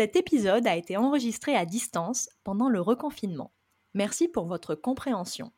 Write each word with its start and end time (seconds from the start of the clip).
Cet 0.00 0.14
épisode 0.14 0.64
a 0.68 0.76
été 0.76 0.96
enregistré 0.96 1.56
à 1.56 1.64
distance 1.64 2.28
pendant 2.44 2.68
le 2.68 2.80
reconfinement. 2.80 3.50
Merci 3.94 4.28
pour 4.28 4.46
votre 4.46 4.76
compréhension. 4.76 5.50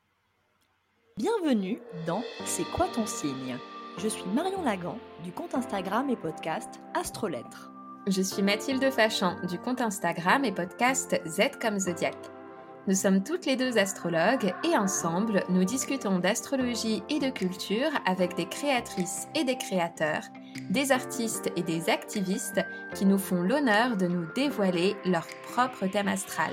Bienvenue 1.19 1.79
dans 2.07 2.23
C'est 2.47 2.65
quoi 2.75 2.89
ton 2.89 3.05
signe? 3.05 3.59
Je 3.99 4.09
suis 4.09 4.25
Marion 4.35 4.63
Lagan 4.63 4.97
du 5.23 5.31
compte 5.31 5.55
Instagram 5.55 6.09
et 6.09 6.17
podcast 6.17 6.81
Astrolettre. 6.95 7.71
Je 8.07 8.23
suis 8.23 8.43
Mathilde 8.43 8.91
Fachan 8.91 9.37
du 9.47 9.59
compte 9.59 9.83
Instagram 9.83 10.43
et 10.47 10.53
podcast 10.53 11.21
Z 11.27 11.59
comme 11.61 11.79
Zodiac. 11.79 12.17
Nous 12.87 12.95
sommes 12.95 13.23
toutes 13.23 13.45
les 13.45 13.57
deux 13.57 13.77
astrologues 13.77 14.55
et 14.65 14.75
ensemble, 14.75 15.45
nous 15.51 15.65
discutons 15.65 16.19
d'astrologie 16.19 17.03
et 17.11 17.19
de 17.19 17.29
culture 17.29 17.91
avec 18.07 18.37
des 18.37 18.47
créatrices 18.47 19.29
et 19.35 19.45
des 19.45 19.59
créateurs, 19.59 20.23
des 20.71 20.93
artistes 20.93 21.51
et 21.57 21.63
des 21.63 21.91
activistes 21.91 22.61
qui 22.95 23.07
nous 23.07 23.19
font 23.19 23.43
l'honneur 23.43 23.97
de 23.97 24.07
nous 24.07 24.27
dévoiler 24.35 24.97
leur 25.05 25.27
propre 25.53 25.87
thème 25.87 26.09
astral. 26.09 26.53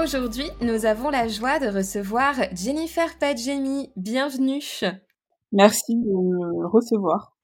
Aujourd'hui, 0.00 0.48
nous 0.60 0.86
avons 0.86 1.10
la 1.10 1.26
joie 1.26 1.58
de 1.58 1.66
recevoir 1.66 2.34
Jennifer 2.54 3.18
Padjemi. 3.18 3.90
Bienvenue. 3.96 4.62
Merci 5.52 5.96
de 5.96 6.00
me 6.00 6.66
recevoir. 6.68 7.36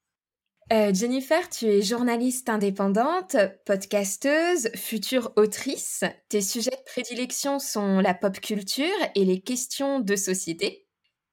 Euh, 0.73 0.95
Jennifer, 0.95 1.49
tu 1.51 1.67
es 1.67 1.83
journaliste 1.83 2.49
indépendante, 2.49 3.37
podcasteuse, 3.67 4.71
future 4.75 5.33
autrice. 5.37 6.05
Tes 6.29 6.41
sujets 6.41 6.71
de 6.71 6.85
prédilection 6.87 7.59
sont 7.59 8.01
la 8.01 8.15
pop 8.15 8.41
culture 8.41 8.87
et 9.15 9.25
les 9.25 9.41
questions 9.41 10.01
de 10.01 10.17
société. 10.17 10.84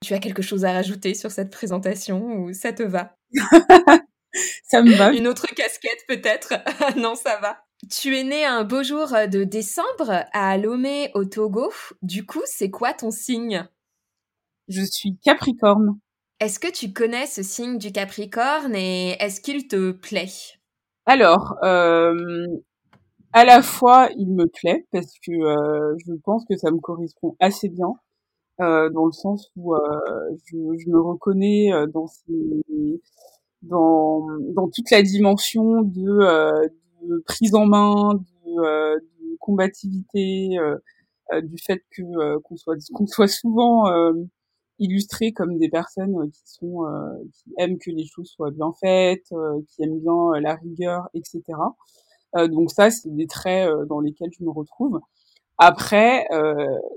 Tu 0.05 0.13
as 0.13 0.19
quelque 0.19 0.41
chose 0.41 0.65
à 0.65 0.73
rajouter 0.73 1.13
sur 1.13 1.31
cette 1.31 1.51
présentation 1.51 2.37
ou 2.37 2.53
ça 2.53 2.73
te 2.73 2.83
va? 2.83 3.17
Ça 4.63 4.81
me 4.81 4.93
va. 4.95 5.11
Une 5.11 5.27
autre 5.27 5.47
casquette 5.47 6.05
peut-être? 6.07 6.53
Non, 6.97 7.15
ça 7.15 7.37
va. 7.41 7.57
Tu 7.89 8.15
es 8.15 8.23
né 8.23 8.45
un 8.45 8.63
beau 8.63 8.83
jour 8.83 9.07
de 9.29 9.43
décembre 9.43 10.25
à 10.33 10.57
Lomé 10.57 11.11
au 11.15 11.25
Togo. 11.25 11.71
Du 12.01 12.25
coup, 12.25 12.41
c'est 12.45 12.69
quoi 12.69 12.93
ton 12.93 13.11
signe? 13.11 13.67
Je 14.67 14.83
suis 14.83 15.17
Capricorne. 15.21 15.99
Est-ce 16.39 16.59
que 16.59 16.71
tu 16.71 16.93
connais 16.93 17.25
ce 17.25 17.43
signe 17.43 17.77
du 17.77 17.91
Capricorne 17.91 18.75
et 18.75 19.17
est-ce 19.19 19.41
qu'il 19.41 19.67
te 19.67 19.91
plaît? 19.91 20.31
Alors, 21.05 21.55
euh, 21.63 22.47
à 23.33 23.45
la 23.45 23.61
fois, 23.61 24.09
il 24.15 24.29
me 24.33 24.45
plaît 24.45 24.85
parce 24.91 25.13
que 25.25 25.31
euh, 25.31 25.95
je 26.05 26.13
pense 26.23 26.45
que 26.49 26.55
ça 26.57 26.71
me 26.71 26.79
correspond 26.79 27.35
assez 27.39 27.69
bien, 27.69 27.89
euh, 27.89 28.10
dans 28.61 29.05
le 29.05 29.11
sens 29.11 29.51
où 29.55 29.75
je, 30.45 30.89
me 30.89 30.99
reconnais 30.99 31.71
dans, 31.93 32.07
dans, 33.63 34.27
dans 34.53 34.69
toute 34.69 34.89
la 34.91 35.01
dimension 35.01 35.81
de, 35.81 36.69
de 37.03 37.23
prise 37.25 37.55
en 37.55 37.65
main, 37.65 38.15
de, 38.15 38.99
de 38.99 39.37
combativité, 39.39 40.57
du 41.43 41.57
fait 41.57 41.83
que 41.91 42.37
qu'on 42.39 42.55
soit 42.55 42.77
qu'on 42.93 43.07
soit 43.07 43.27
souvent 43.27 43.85
illustrés 44.81 45.31
comme 45.31 45.57
des 45.57 45.69
personnes 45.69 46.15
euh, 46.17 46.27
qui 46.27 46.41
sont 46.45 46.85
euh, 46.85 47.23
qui 47.33 47.53
aiment 47.57 47.77
que 47.77 47.91
les 47.91 48.05
choses 48.05 48.27
soient 48.27 48.51
bien 48.51 48.73
faites, 48.79 49.31
euh, 49.31 49.61
qui 49.69 49.83
aiment 49.83 49.99
bien 49.99 50.39
la 50.41 50.55
rigueur, 50.55 51.07
etc. 51.13 51.43
donc 52.49 52.71
ça, 52.71 52.89
c'est 52.89 53.13
des 53.13 53.27
traits 53.27 53.69
dans 53.89 53.99
lesquels 53.99 54.31
je 54.37 54.43
me 54.43 54.49
retrouve. 54.49 55.01
Après, 55.63 56.25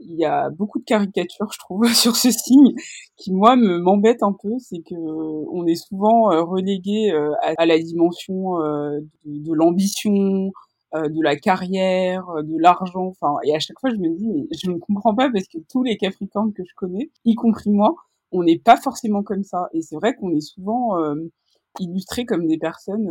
il 0.00 0.16
y 0.16 0.24
a 0.24 0.48
beaucoup 0.48 0.78
de 0.78 0.84
caricatures, 0.84 1.52
je 1.52 1.58
trouve, 1.58 1.84
sur 1.92 2.16
ce 2.16 2.30
signe, 2.30 2.72
qui 3.16 3.32
moi 3.32 3.56
me 3.56 3.78
m'embête 3.78 4.22
un 4.22 4.32
peu. 4.32 4.52
C'est 4.58 4.80
que 4.80 4.94
on 4.94 5.66
est 5.66 5.74
souvent 5.74 6.30
relégué 6.46 7.12
à, 7.42 7.66
la 7.66 7.78
dimension 7.78 8.58
de, 8.58 9.04
de 9.26 9.52
l'ambition, 9.52 10.50
euh, 10.94 11.08
de 11.08 11.20
la 11.22 11.34
carrière, 11.34 12.28
euh, 12.30 12.42
de 12.42 12.56
l'argent. 12.56 13.06
Enfin, 13.06 13.34
et 13.42 13.52
à 13.54 13.58
chaque 13.58 13.80
fois, 13.80 13.90
je 13.90 13.96
me 13.96 14.16
dis, 14.16 14.28
mais 14.28 14.46
je 14.56 14.70
ne 14.70 14.78
comprends 14.78 15.14
pas 15.14 15.28
parce 15.28 15.48
que 15.48 15.58
tous 15.68 15.82
les 15.82 15.96
Capricornes 15.96 16.52
que 16.52 16.62
je 16.62 16.72
connais, 16.76 17.10
y 17.24 17.34
compris 17.34 17.70
moi, 17.70 17.97
on 18.30 18.44
n'est 18.44 18.60
pas 18.60 18.76
forcément 18.76 19.24
comme 19.24 19.42
ça. 19.42 19.69
Et 19.72 19.82
c'est 19.82 19.97
vrai 19.97 20.14
qu'on 20.14 20.30
est 20.30 20.41
souvent 20.41 21.00
euh, 21.00 21.16
illustrés 21.80 22.26
comme 22.26 22.47
des 22.47 22.58
personnes 22.58 23.10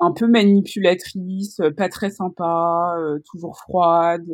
un 0.00 0.12
peu 0.12 0.26
manipulatrices, 0.26 1.60
pas 1.76 1.88
très 1.88 2.10
sympas, 2.10 2.96
toujours 3.30 3.56
froides, 3.58 4.30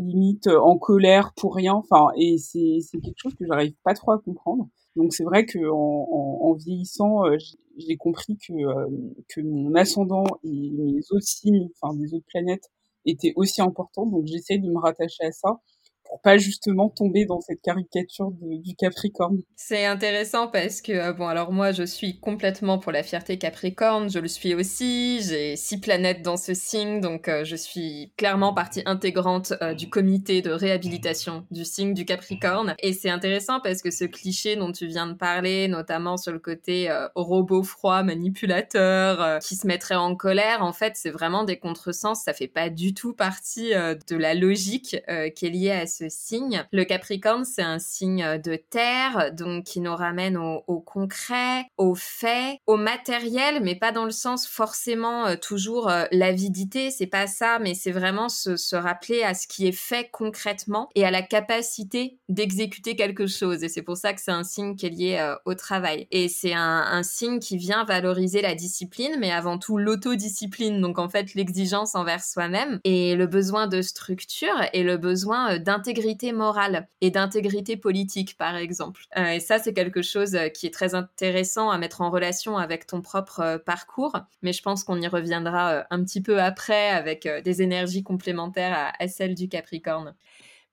limite 0.00 0.46
en 0.46 0.78
colère 0.78 1.32
pour 1.36 1.54
rien. 1.54 1.74
Enfin, 1.74 2.08
et 2.16 2.38
c'est 2.38 2.80
quelque 3.02 3.18
chose 3.18 3.34
que 3.34 3.46
j'arrive 3.46 3.74
pas 3.84 3.94
trop 3.94 4.12
à 4.12 4.18
comprendre. 4.18 4.68
Donc 4.96 5.12
c'est 5.14 5.24
vrai 5.24 5.46
que 5.46 5.58
en, 5.70 6.38
en, 6.40 6.52
vieillissant, 6.54 7.24
euh, 7.26 7.36
j'ai 7.76 7.96
compris 7.96 8.36
que 8.36 8.52
euh, 8.52 8.86
que 9.28 9.40
mon 9.40 9.74
ascendant 9.74 10.24
et 10.42 10.70
mes 10.72 11.00
autres 11.10 11.26
signes, 11.26 11.68
enfin 11.80 11.94
des 11.94 12.14
autres 12.14 12.26
planètes, 12.26 12.68
étaient 13.06 13.32
aussi 13.36 13.60
importants. 13.62 14.06
Donc 14.06 14.26
j'essaye 14.26 14.60
de 14.60 14.68
me 14.68 14.78
rattacher 14.78 15.24
à 15.24 15.32
ça 15.32 15.60
pour 16.08 16.20
pas 16.22 16.38
justement 16.38 16.88
tomber 16.88 17.26
dans 17.26 17.40
cette 17.40 17.60
caricature 17.60 18.30
du 18.40 18.74
Capricorne. 18.74 19.42
C'est 19.56 19.84
intéressant 19.84 20.48
parce 20.48 20.80
que, 20.80 20.92
euh, 20.92 21.12
bon, 21.12 21.26
alors 21.26 21.52
moi, 21.52 21.72
je 21.72 21.82
suis 21.82 22.18
complètement 22.18 22.78
pour 22.78 22.92
la 22.92 23.02
fierté 23.02 23.38
Capricorne, 23.38 24.10
je 24.10 24.18
le 24.18 24.28
suis 24.28 24.54
aussi, 24.54 25.20
j'ai 25.22 25.56
six 25.56 25.78
planètes 25.78 26.22
dans 26.22 26.36
ce 26.36 26.54
signe, 26.54 27.00
donc 27.00 27.28
euh, 27.28 27.44
je 27.44 27.56
suis 27.56 28.12
clairement 28.16 28.54
partie 28.54 28.82
intégrante 28.86 29.52
euh, 29.62 29.74
du 29.74 29.90
comité 29.90 30.40
de 30.40 30.50
réhabilitation 30.50 31.44
du 31.50 31.64
signe 31.64 31.94
du 31.94 32.04
Capricorne. 32.04 32.74
Et 32.82 32.92
c'est 32.92 33.10
intéressant 33.10 33.60
parce 33.60 33.82
que 33.82 33.90
ce 33.90 34.04
cliché 34.04 34.56
dont 34.56 34.72
tu 34.72 34.86
viens 34.86 35.06
de 35.06 35.14
parler, 35.14 35.68
notamment 35.68 36.16
sur 36.16 36.32
le 36.32 36.38
côté 36.38 36.88
robot 37.14 37.62
froid, 37.62 38.02
manipulateur, 38.02 39.38
qui 39.40 39.56
se 39.56 39.66
mettrait 39.66 39.94
en 39.94 40.14
colère, 40.16 40.62
en 40.62 40.72
fait, 40.72 40.94
c'est 40.96 41.10
vraiment 41.10 41.44
des 41.44 41.58
contresens, 41.58 42.22
ça 42.22 42.32
fait 42.32 42.48
pas 42.48 42.70
du 42.70 42.94
tout 42.94 43.12
partie 43.12 43.70
de 43.70 44.16
la 44.16 44.34
logique 44.34 44.96
qui 45.34 45.46
est 45.46 45.50
liée 45.50 45.70
à 45.70 45.86
ce 45.86 45.97
signe. 46.08 46.64
Le 46.72 46.84
Capricorne, 46.84 47.44
c'est 47.44 47.62
un 47.62 47.78
signe 47.78 48.38
de 48.38 48.56
terre, 48.56 49.32
donc 49.32 49.64
qui 49.64 49.80
nous 49.80 49.94
ramène 49.94 50.36
au, 50.36 50.80
concret, 50.80 51.66
au 51.76 51.94
fait, 51.94 52.60
au 52.66 52.76
matériel, 52.76 53.60
mais 53.62 53.74
pas 53.74 53.92
dans 53.92 54.04
le 54.04 54.10
sens 54.10 54.46
forcément 54.46 55.26
euh, 55.26 55.36
toujours 55.36 55.88
euh, 55.88 56.04
l'avidité, 56.12 56.90
c'est 56.90 57.06
pas 57.06 57.26
ça, 57.26 57.58
mais 57.58 57.74
c'est 57.74 57.92
vraiment 57.92 58.28
se, 58.28 58.76
rappeler 58.76 59.22
à 59.22 59.34
ce 59.34 59.48
qui 59.48 59.66
est 59.66 59.72
fait 59.72 60.08
concrètement 60.12 60.88
et 60.94 61.04
à 61.04 61.10
la 61.10 61.22
capacité 61.22 62.18
d'exécuter 62.28 62.96
quelque 62.96 63.26
chose. 63.26 63.64
Et 63.64 63.68
c'est 63.68 63.82
pour 63.82 63.96
ça 63.96 64.12
que 64.12 64.20
c'est 64.20 64.30
un 64.30 64.44
signe 64.44 64.76
qui 64.76 64.86
est 64.86 64.90
lié 64.90 65.18
euh, 65.18 65.34
au 65.44 65.54
travail. 65.54 66.06
Et 66.10 66.28
c'est 66.28 66.54
un, 66.54 66.84
un 66.90 67.02
signe 67.02 67.40
qui 67.40 67.56
vient 67.56 67.84
valoriser 67.84 68.40
la 68.40 68.54
discipline, 68.54 69.16
mais 69.18 69.32
avant 69.32 69.58
tout 69.58 69.78
l'autodiscipline, 69.78 70.80
donc 70.80 70.98
en 70.98 71.08
fait 71.08 71.34
l'exigence 71.34 71.94
envers 71.94 72.22
soi-même 72.22 72.80
et 72.84 73.16
le 73.16 73.26
besoin 73.26 73.66
de 73.66 73.82
structure 73.82 74.54
et 74.72 74.82
le 74.82 74.96
besoin 74.96 75.58
d'intégration 75.58 75.87
d'intégrité 75.88 76.32
morale 76.32 76.86
et 77.00 77.10
d'intégrité 77.10 77.78
politique, 77.78 78.36
par 78.36 78.56
exemple. 78.56 79.06
Euh, 79.16 79.30
et 79.30 79.40
ça, 79.40 79.58
c'est 79.58 79.72
quelque 79.72 80.02
chose 80.02 80.34
euh, 80.34 80.48
qui 80.48 80.66
est 80.66 80.70
très 80.70 80.94
intéressant 80.94 81.70
à 81.70 81.78
mettre 81.78 82.02
en 82.02 82.10
relation 82.10 82.58
avec 82.58 82.86
ton 82.86 83.00
propre 83.00 83.40
euh, 83.40 83.58
parcours, 83.58 84.12
mais 84.42 84.52
je 84.52 84.60
pense 84.60 84.84
qu'on 84.84 85.00
y 85.00 85.08
reviendra 85.08 85.86
un 85.88 86.04
petit 86.04 86.20
peu 86.20 86.42
après 86.42 86.90
avec 86.90 87.26
des 87.42 87.62
énergies 87.62 88.02
complémentaires 88.02 88.92
à, 88.98 89.08
celles 89.08 89.34
du 89.34 89.48
Capricorne. 89.48 90.14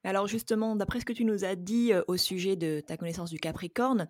Alors 0.04 0.26
justement, 0.26 0.76
d'après 0.76 1.00
ce 1.00 1.06
que 1.06 1.14
tu 1.14 1.24
nous 1.24 1.44
as 1.44 1.56
dit 1.56 1.92
au 2.06 2.16
sujet 2.18 2.56
de 2.56 2.80
ta 2.80 2.98
connaissance 2.98 3.30
du 3.30 3.38
Capricorne, 3.38 4.08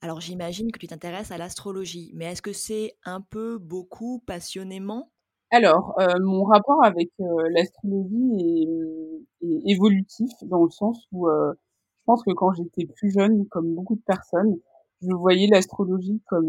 alors 0.00 0.20
j'imagine 0.20 0.70
que 0.70 0.78
tu 0.78 0.86
t'intéresses 0.86 1.32
à 1.32 1.38
l'astrologie, 1.38 2.12
mais 2.14 2.26
est-ce 2.26 2.42
que 2.42 2.52
c'est 2.52 2.96
un 3.04 3.20
peu, 3.20 3.58
beaucoup, 3.58 4.22
passionnément 4.24 5.10
alors, 5.54 5.94
euh, 6.00 6.18
mon 6.20 6.42
rapport 6.42 6.84
avec 6.84 7.10
euh, 7.20 7.48
l'astrologie 7.50 8.40
est, 8.42 9.70
évolutif 9.70 10.30
dans 10.42 10.64
le 10.64 10.70
sens 10.70 11.06
où 11.12 11.28
euh, 11.28 11.52
je 12.00 12.04
pense 12.06 12.24
que 12.24 12.32
quand 12.32 12.52
j'étais 12.54 12.86
plus 12.86 13.10
jeune, 13.12 13.46
comme 13.48 13.72
beaucoup 13.74 13.94
de 13.94 14.02
personnes, 14.04 14.56
je 15.00 15.14
voyais 15.14 15.46
l'astrologie 15.46 16.20
comme 16.28 16.48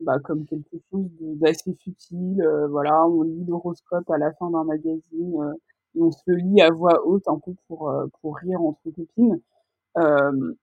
bah, 0.00 0.18
comme 0.20 0.44
quelque 0.46 0.76
chose 0.90 1.08
d'assez 1.40 1.74
futile. 1.74 2.44
voilà, 2.70 3.06
on 3.08 3.22
lit 3.22 3.44
l'horoscope 3.48 4.08
à 4.10 4.18
la 4.18 4.32
fin 4.34 4.50
d'un 4.50 4.64
magazine 4.64 5.54
et 5.94 6.00
on 6.00 6.10
se 6.10 6.22
le 6.26 6.36
lit 6.36 6.60
à 6.60 6.70
voix 6.70 7.04
haute 7.06 7.26
un 7.26 7.38
peu 7.38 7.52
pour 7.68 7.92
pour 8.20 8.36
rire 8.36 8.60
entre 8.60 8.90
copines. 8.90 9.40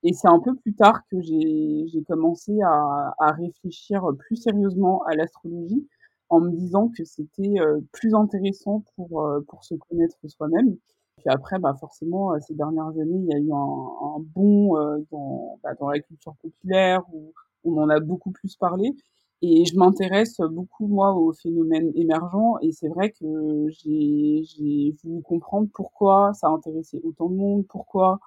et 0.04 0.14
c'est 0.14 0.28
un 0.28 0.40
peu 0.40 0.56
plus 0.56 0.76
tard 0.76 1.02
que 1.12 1.20
j'ai 1.22 1.88
j'ai 1.88 2.04
commencé 2.04 2.60
à, 2.62 3.14
à 3.20 3.32
réfléchir 3.32 4.04
plus 4.20 4.36
sérieusement 4.36 5.04
à 5.04 5.16
l'astrologie 5.16 5.88
en 6.30 6.42
me 6.42 6.52
disant 6.52 6.90
que 6.96 7.04
c'était 7.06 7.60
euh, 7.60 7.82
plus 7.92 8.14
intéressant 8.16 8.84
pour 8.96 9.22
euh, 9.22 9.42
pour 9.48 9.64
se 9.64 9.76
connaître 9.76 10.18
soi-même. 10.28 10.78
Puis 11.18 11.28
après, 11.28 11.60
bah 11.60 11.76
forcément, 11.80 12.34
euh, 12.34 12.40
ces 12.40 12.54
dernières 12.54 12.90
années, 12.90 13.18
il 13.18 13.26
y 13.26 13.34
a 13.34 13.40
eu 13.40 13.52
un, 13.52 13.56
un 13.56 14.20
bond 14.20 14.76
dans 15.12 15.60
bah, 15.64 15.74
dans 15.80 15.90
la 15.90 16.00
culture 16.00 16.36
populaire 16.42 17.04
où 17.14 17.34
on 17.66 17.78
en 17.78 17.90
a 17.90 18.00
beaucoup 18.00 18.32
plus 18.32 18.56
parlé. 18.56 18.96
Et 19.42 19.66
je 19.66 19.78
m'intéresse 19.78 20.38
beaucoup 20.52 20.88
moi 20.88 21.14
aux 21.14 21.32
phénomènes 21.34 21.92
émergents 21.96 22.58
et 22.62 22.74
c'est 22.74 22.90
vrai 22.90 23.12
que 23.12 23.68
j'ai 23.70 24.96
voulu 25.02 25.22
comprendre 25.24 25.70
pourquoi 25.74 26.34
ça 26.34 26.50
intéressait 26.50 27.00
autant 27.06 27.30
de 27.30 27.36
monde, 27.36 27.66
pourquoi 27.68 28.20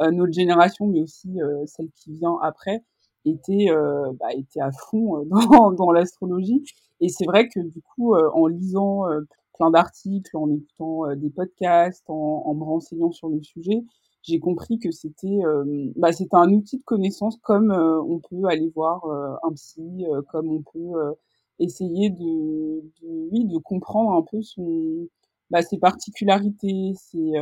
notre 0.00 0.32
génération, 0.32 0.86
mais 0.86 1.00
aussi 1.00 1.38
celle 1.66 1.90
qui 1.90 2.12
vient 2.12 2.38
après, 2.42 2.84
était 3.24 3.66
bah, 4.20 4.32
était 4.32 4.60
à 4.60 4.70
fond 4.70 5.24
dans, 5.26 5.72
dans 5.72 5.90
l'astrologie 5.90 6.62
Et 7.00 7.08
c'est 7.08 7.26
vrai 7.26 7.48
que 7.48 7.60
du 7.60 7.80
coup, 7.82 8.14
en 8.14 8.46
lisant 8.46 9.04
plein 9.54 9.70
d'articles, 9.70 10.36
en 10.36 10.50
écoutant 10.50 11.14
des 11.16 11.30
podcasts, 11.30 12.08
en, 12.08 12.42
en, 12.46 12.54
me 12.54 12.64
renseignant 12.64 13.12
sur 13.12 13.28
le 13.28 13.42
sujet, 13.42 13.82
j'ai 14.22 14.38
compris 14.38 14.78
que 14.78 14.90
c'était 14.90 15.40
bah, 15.96 16.12
c'était 16.12 16.36
un 16.36 16.52
outil 16.52 16.78
de 16.78 16.84
connaissance 16.84 17.36
comme 17.42 17.70
on 17.72 18.18
peut 18.20 18.46
aller 18.48 18.70
voir 18.74 19.04
un 19.42 19.52
psy, 19.52 20.04
comme 20.30 20.48
on 20.50 20.62
peut 20.62 21.14
essayer 21.58 22.10
de, 22.10 22.80
de, 23.02 23.28
oui 23.32 23.44
de 23.46 23.58
comprendre 23.58 24.12
un 24.12 24.22
peu 24.22 24.42
son 24.42 25.08
bah, 25.50 25.62
ses 25.62 25.78
particularités, 25.78 26.92
ses 26.96 27.32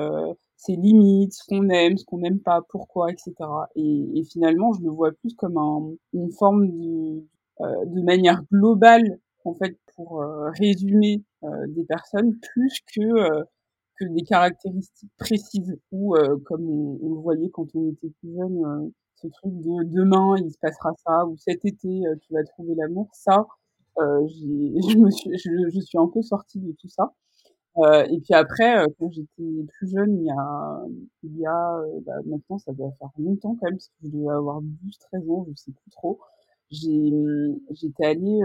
ses 0.59 0.75
limites, 0.77 1.35
ce 1.35 1.45
qu'on 1.49 1.69
aime, 1.71 1.97
ce 1.97 2.05
qu'on 2.05 2.19
n'aime 2.19 2.41
pas, 2.41 2.61
pourquoi, 2.69 3.11
etc. 3.13 3.33
Et, 3.77 4.19
et, 4.19 4.25
finalement, 4.25 4.73
je 4.73 4.83
le 4.83 4.91
vois 4.91 5.13
plus 5.13 5.35
comme 5.35 5.57
un, 5.57 5.93
une 6.13 6.33
forme 6.33 6.69
de, 6.69 7.25
euh, 7.61 7.85
de 7.87 8.03
manière 8.03 8.43
globale, 8.53 9.21
en 9.45 9.55
fait, 9.55 9.77
pour 9.95 10.23
euh, 10.23 10.51
résumer 10.59 11.23
euh, 11.45 11.67
des 11.69 11.85
personnes, 11.85 12.39
plus 12.41 12.81
que 12.95 13.45
que 14.01 14.05
des 14.05 14.23
caractéristiques 14.23 15.11
précises 15.19 15.77
ou 15.91 16.15
comme 16.45 16.69
on, 16.69 16.99
on, 17.03 17.15
le 17.15 17.21
voyait 17.21 17.51
quand 17.51 17.67
on 17.75 17.91
était 17.91 18.11
plus 18.21 18.33
jeune, 18.33 18.93
ce 19.17 19.27
truc 19.27 19.53
de 19.55 19.85
demain 19.93 20.37
il 20.39 20.53
se 20.53 20.59
passera 20.59 20.93
ça 21.05 21.27
ou 21.27 21.37
cet 21.37 21.65
été 21.65 22.03
tu 22.23 22.33
vas 22.33 22.45
trouver 22.45 22.77
l'amour. 22.77 23.09
Ça, 23.13 23.47
je 23.99 24.97
me 24.99 25.11
suis, 25.11 25.31
je, 25.37 25.71
je 25.75 25.81
suis 25.81 25.99
un 25.99 26.07
peu 26.07 26.23
sortie 26.23 26.61
de 26.61 26.73
tout 26.81 26.89
ça. 26.89 27.13
Euh, 27.79 28.05
et 28.11 28.19
puis 28.21 28.35
après, 28.35 28.79
euh, 28.79 28.87
quand 28.99 29.11
j'étais 29.13 29.65
plus 29.79 29.89
jeune, 29.89 30.19
il 30.19 30.25
y 30.25 30.31
a, 30.31 30.83
il 31.23 31.39
y 31.39 31.47
a 31.47 31.77
euh, 31.77 32.01
bah, 32.05 32.13
maintenant 32.27 32.59
ça 32.59 32.73
doit 32.73 32.91
faire 32.99 33.11
longtemps 33.19 33.57
quand 33.61 33.67
même, 33.67 33.77
parce 33.77 33.89
que 33.89 33.95
je 34.03 34.09
devais 34.09 34.31
avoir 34.31 34.61
12-13 34.61 35.31
ans, 35.31 35.47
je 35.49 35.55
sais 35.55 35.73
plus 35.73 35.91
trop. 35.93 36.19
J'ai, 36.71 37.13
j'étais 37.73 38.05
allée 38.05 38.41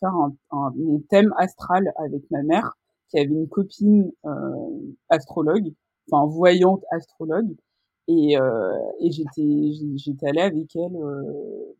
faire 0.00 0.14
un, 0.14 0.34
un, 0.52 0.72
mon 0.76 1.00
thème 1.08 1.32
astral 1.38 1.92
avec 1.96 2.22
ma 2.30 2.42
mère, 2.42 2.76
qui 3.08 3.18
avait 3.18 3.28
une 3.28 3.48
copine 3.48 4.12
astrologue, 5.08 5.72
enfin 6.10 6.26
voyante 6.26 6.84
astrologue, 6.90 7.54
et, 8.08 8.34
et 9.00 9.10
j'étais, 9.12 9.72
j'étais 9.96 10.28
allée 10.28 10.42
avec 10.42 10.74
elle 10.76 10.96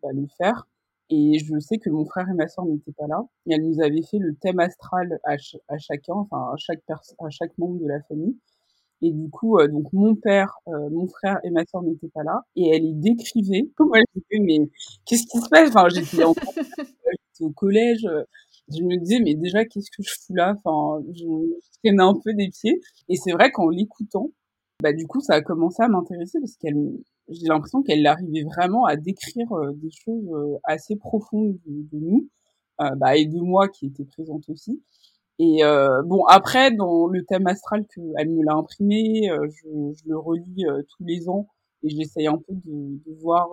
bah, 0.02 0.08
le 0.12 0.26
faire. 0.38 0.66
Et 1.08 1.38
je 1.38 1.56
sais 1.60 1.78
que 1.78 1.88
mon 1.88 2.04
frère 2.04 2.28
et 2.28 2.34
ma 2.34 2.48
soeur 2.48 2.64
n'étaient 2.66 2.92
pas 2.92 3.06
là. 3.06 3.24
Et 3.46 3.54
elle 3.54 3.62
nous 3.62 3.80
avait 3.80 4.02
fait 4.02 4.18
le 4.18 4.34
thème 4.34 4.58
astral 4.58 5.20
à, 5.24 5.36
à 5.68 5.78
chacun, 5.78 6.14
enfin 6.14 6.50
à 6.52 6.56
chaque 6.56 6.82
à 6.88 7.30
chaque 7.30 7.56
membre 7.58 7.78
de 7.80 7.86
la 7.86 8.02
famille. 8.02 8.36
Et 9.02 9.12
du 9.12 9.28
coup, 9.30 9.58
euh, 9.58 9.68
donc 9.68 9.92
mon 9.92 10.14
père, 10.14 10.58
euh, 10.68 10.90
mon 10.90 11.06
frère 11.06 11.38
et 11.44 11.50
ma 11.50 11.64
soeur 11.66 11.82
n'étaient 11.82 12.08
pas 12.08 12.22
là. 12.22 12.42
Et 12.56 12.68
elle 12.68 12.84
y 12.84 12.94
décrivait. 12.94 13.70
Moi, 13.78 13.98
j'étais 14.14 14.38
mais 14.40 14.70
qu'est-ce 15.04 15.26
qui 15.26 15.38
se 15.38 15.48
passe? 15.48 15.68
Enfin, 15.68 15.88
j'étais 15.88 16.24
au 17.40 17.50
collège. 17.50 18.08
Je 18.68 18.82
me 18.82 18.98
disais 18.98 19.20
mais 19.20 19.34
déjà 19.34 19.64
qu'est-ce 19.64 19.90
que 19.90 20.02
je 20.02 20.12
fous 20.26 20.34
là? 20.34 20.54
Enfin, 20.56 21.04
je, 21.12 21.24
je 21.24 21.78
traînais 21.82 22.02
un 22.02 22.14
peu 22.14 22.32
des 22.34 22.48
pieds. 22.48 22.80
Et 23.08 23.16
c'est 23.16 23.32
vrai 23.32 23.50
qu'en 23.52 23.68
l'écoutant, 23.68 24.30
bah 24.82 24.92
du 24.92 25.06
coup, 25.06 25.20
ça 25.20 25.34
a 25.34 25.42
commencé 25.42 25.82
à 25.82 25.88
m'intéresser 25.88 26.40
parce 26.40 26.56
qu'elle 26.56 26.76
j'ai 27.28 27.46
l'impression 27.46 27.82
qu'elle 27.82 28.06
arrivait 28.06 28.44
vraiment 28.44 28.84
à 28.84 28.96
décrire 28.96 29.50
euh, 29.52 29.72
des 29.74 29.90
choses 29.90 30.28
euh, 30.32 30.58
assez 30.64 30.96
profondes 30.96 31.58
de, 31.66 31.88
de 31.92 32.04
nous, 32.04 32.28
euh, 32.80 32.94
bah, 32.96 33.16
et 33.16 33.26
de 33.26 33.40
moi 33.40 33.68
qui 33.68 33.86
était 33.86 34.04
présente 34.04 34.48
aussi. 34.48 34.82
Et 35.38 35.60
bon, 36.04 36.24
après, 36.26 36.70
dans 36.70 37.06
le 37.06 37.24
thème 37.24 37.46
astral 37.46 37.84
qu'elle 37.94 38.30
me 38.30 38.42
l'a 38.44 38.54
imprimé, 38.54 39.28
je, 39.28 39.92
je, 39.94 40.02
le 40.08 40.18
relis 40.18 40.64
tous 40.88 41.04
les 41.04 41.28
ans 41.28 41.48
et 41.82 41.90
j'essaye 41.90 42.26
un 42.26 42.38
peu 42.38 42.54
de, 42.54 42.98
de 43.06 43.12
voir 43.20 43.48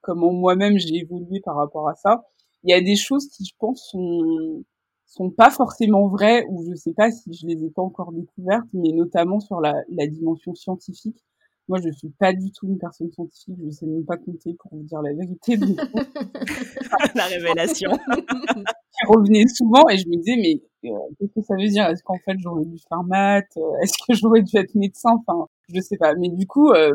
comment 0.00 0.32
moi-même 0.32 0.78
j'ai 0.78 0.96
évolué 0.96 1.40
par 1.44 1.56
rapport 1.56 1.88
à 1.88 1.94
ça. 1.94 2.24
Il 2.64 2.70
y 2.70 2.74
a 2.74 2.80
des 2.80 2.96
choses 2.96 3.28
qui, 3.28 3.44
je 3.44 3.54
pense, 3.58 3.88
sont 3.90 4.64
sont 5.08 5.30
pas 5.30 5.50
forcément 5.50 6.06
vraies 6.08 6.44
ou 6.50 6.64
je 6.70 6.74
sais 6.76 6.92
pas 6.92 7.10
si 7.10 7.32
je 7.32 7.46
les 7.46 7.64
ai 7.64 7.70
pas 7.70 7.82
encore 7.82 8.12
découvertes, 8.12 8.68
mais 8.74 8.92
notamment 8.92 9.40
sur 9.40 9.60
la, 9.60 9.74
la 9.88 10.06
dimension 10.06 10.54
scientifique. 10.54 11.24
Moi, 11.68 11.78
je 11.84 11.90
suis 11.90 12.08
pas 12.08 12.32
du 12.32 12.50
tout 12.52 12.66
une 12.66 12.78
personne 12.78 13.10
scientifique, 13.12 13.56
je 13.62 13.70
sais 13.70 13.86
même 13.86 14.04
pas 14.04 14.16
compter 14.16 14.54
pour 14.54 14.70
vous 14.74 14.84
dire 14.84 15.02
la 15.02 15.12
vérité. 15.12 15.56
la 17.14 17.24
révélation. 17.26 17.90
qui 18.98 19.06
revenait 19.06 19.46
souvent 19.48 19.88
et 19.88 19.98
je 19.98 20.08
me 20.08 20.16
disais, 20.16 20.36
mais 20.36 20.90
euh, 20.90 20.98
qu'est-ce 21.18 21.32
que 21.32 21.42
ça 21.42 21.54
veut 21.54 21.68
dire? 21.68 21.86
Est-ce 21.86 22.02
qu'en 22.02 22.18
fait, 22.24 22.36
j'aurais 22.38 22.64
dû 22.64 22.78
faire 22.88 23.02
maths? 23.04 23.56
Euh, 23.56 23.82
Est-ce 23.82 23.94
que 24.06 24.14
j'aurais 24.14 24.42
dû 24.42 24.56
être 24.56 24.74
médecin? 24.74 25.10
Enfin, 25.26 25.46
je 25.72 25.80
sais 25.80 25.96
pas. 25.96 26.14
Mais 26.14 26.30
du 26.30 26.46
coup, 26.46 26.70
euh, 26.70 26.92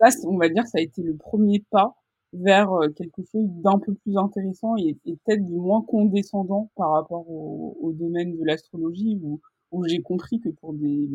ça, 0.00 0.08
on 0.26 0.36
va 0.36 0.48
dire, 0.48 0.66
ça 0.66 0.78
a 0.78 0.80
été 0.80 1.02
le 1.02 1.16
premier 1.16 1.64
pas 1.70 1.96
vers 2.32 2.70
quelque 2.96 3.22
chose 3.30 3.46
d'un 3.62 3.78
peu 3.78 3.92
plus 3.94 4.16
intéressant 4.16 4.74
et, 4.78 4.96
et 5.04 5.16
peut-être 5.16 5.44
du 5.44 5.54
moins 5.56 5.82
condescendant 5.82 6.70
par 6.76 6.92
rapport 6.92 7.28
au, 7.28 7.76
au 7.78 7.92
domaine 7.92 8.34
de 8.38 8.44
l'astrologie 8.44 9.20
où, 9.22 9.40
où 9.70 9.84
j'ai 9.86 10.00
compris 10.00 10.40
que 10.40 10.48
pour 10.48 10.72
des 10.72 11.10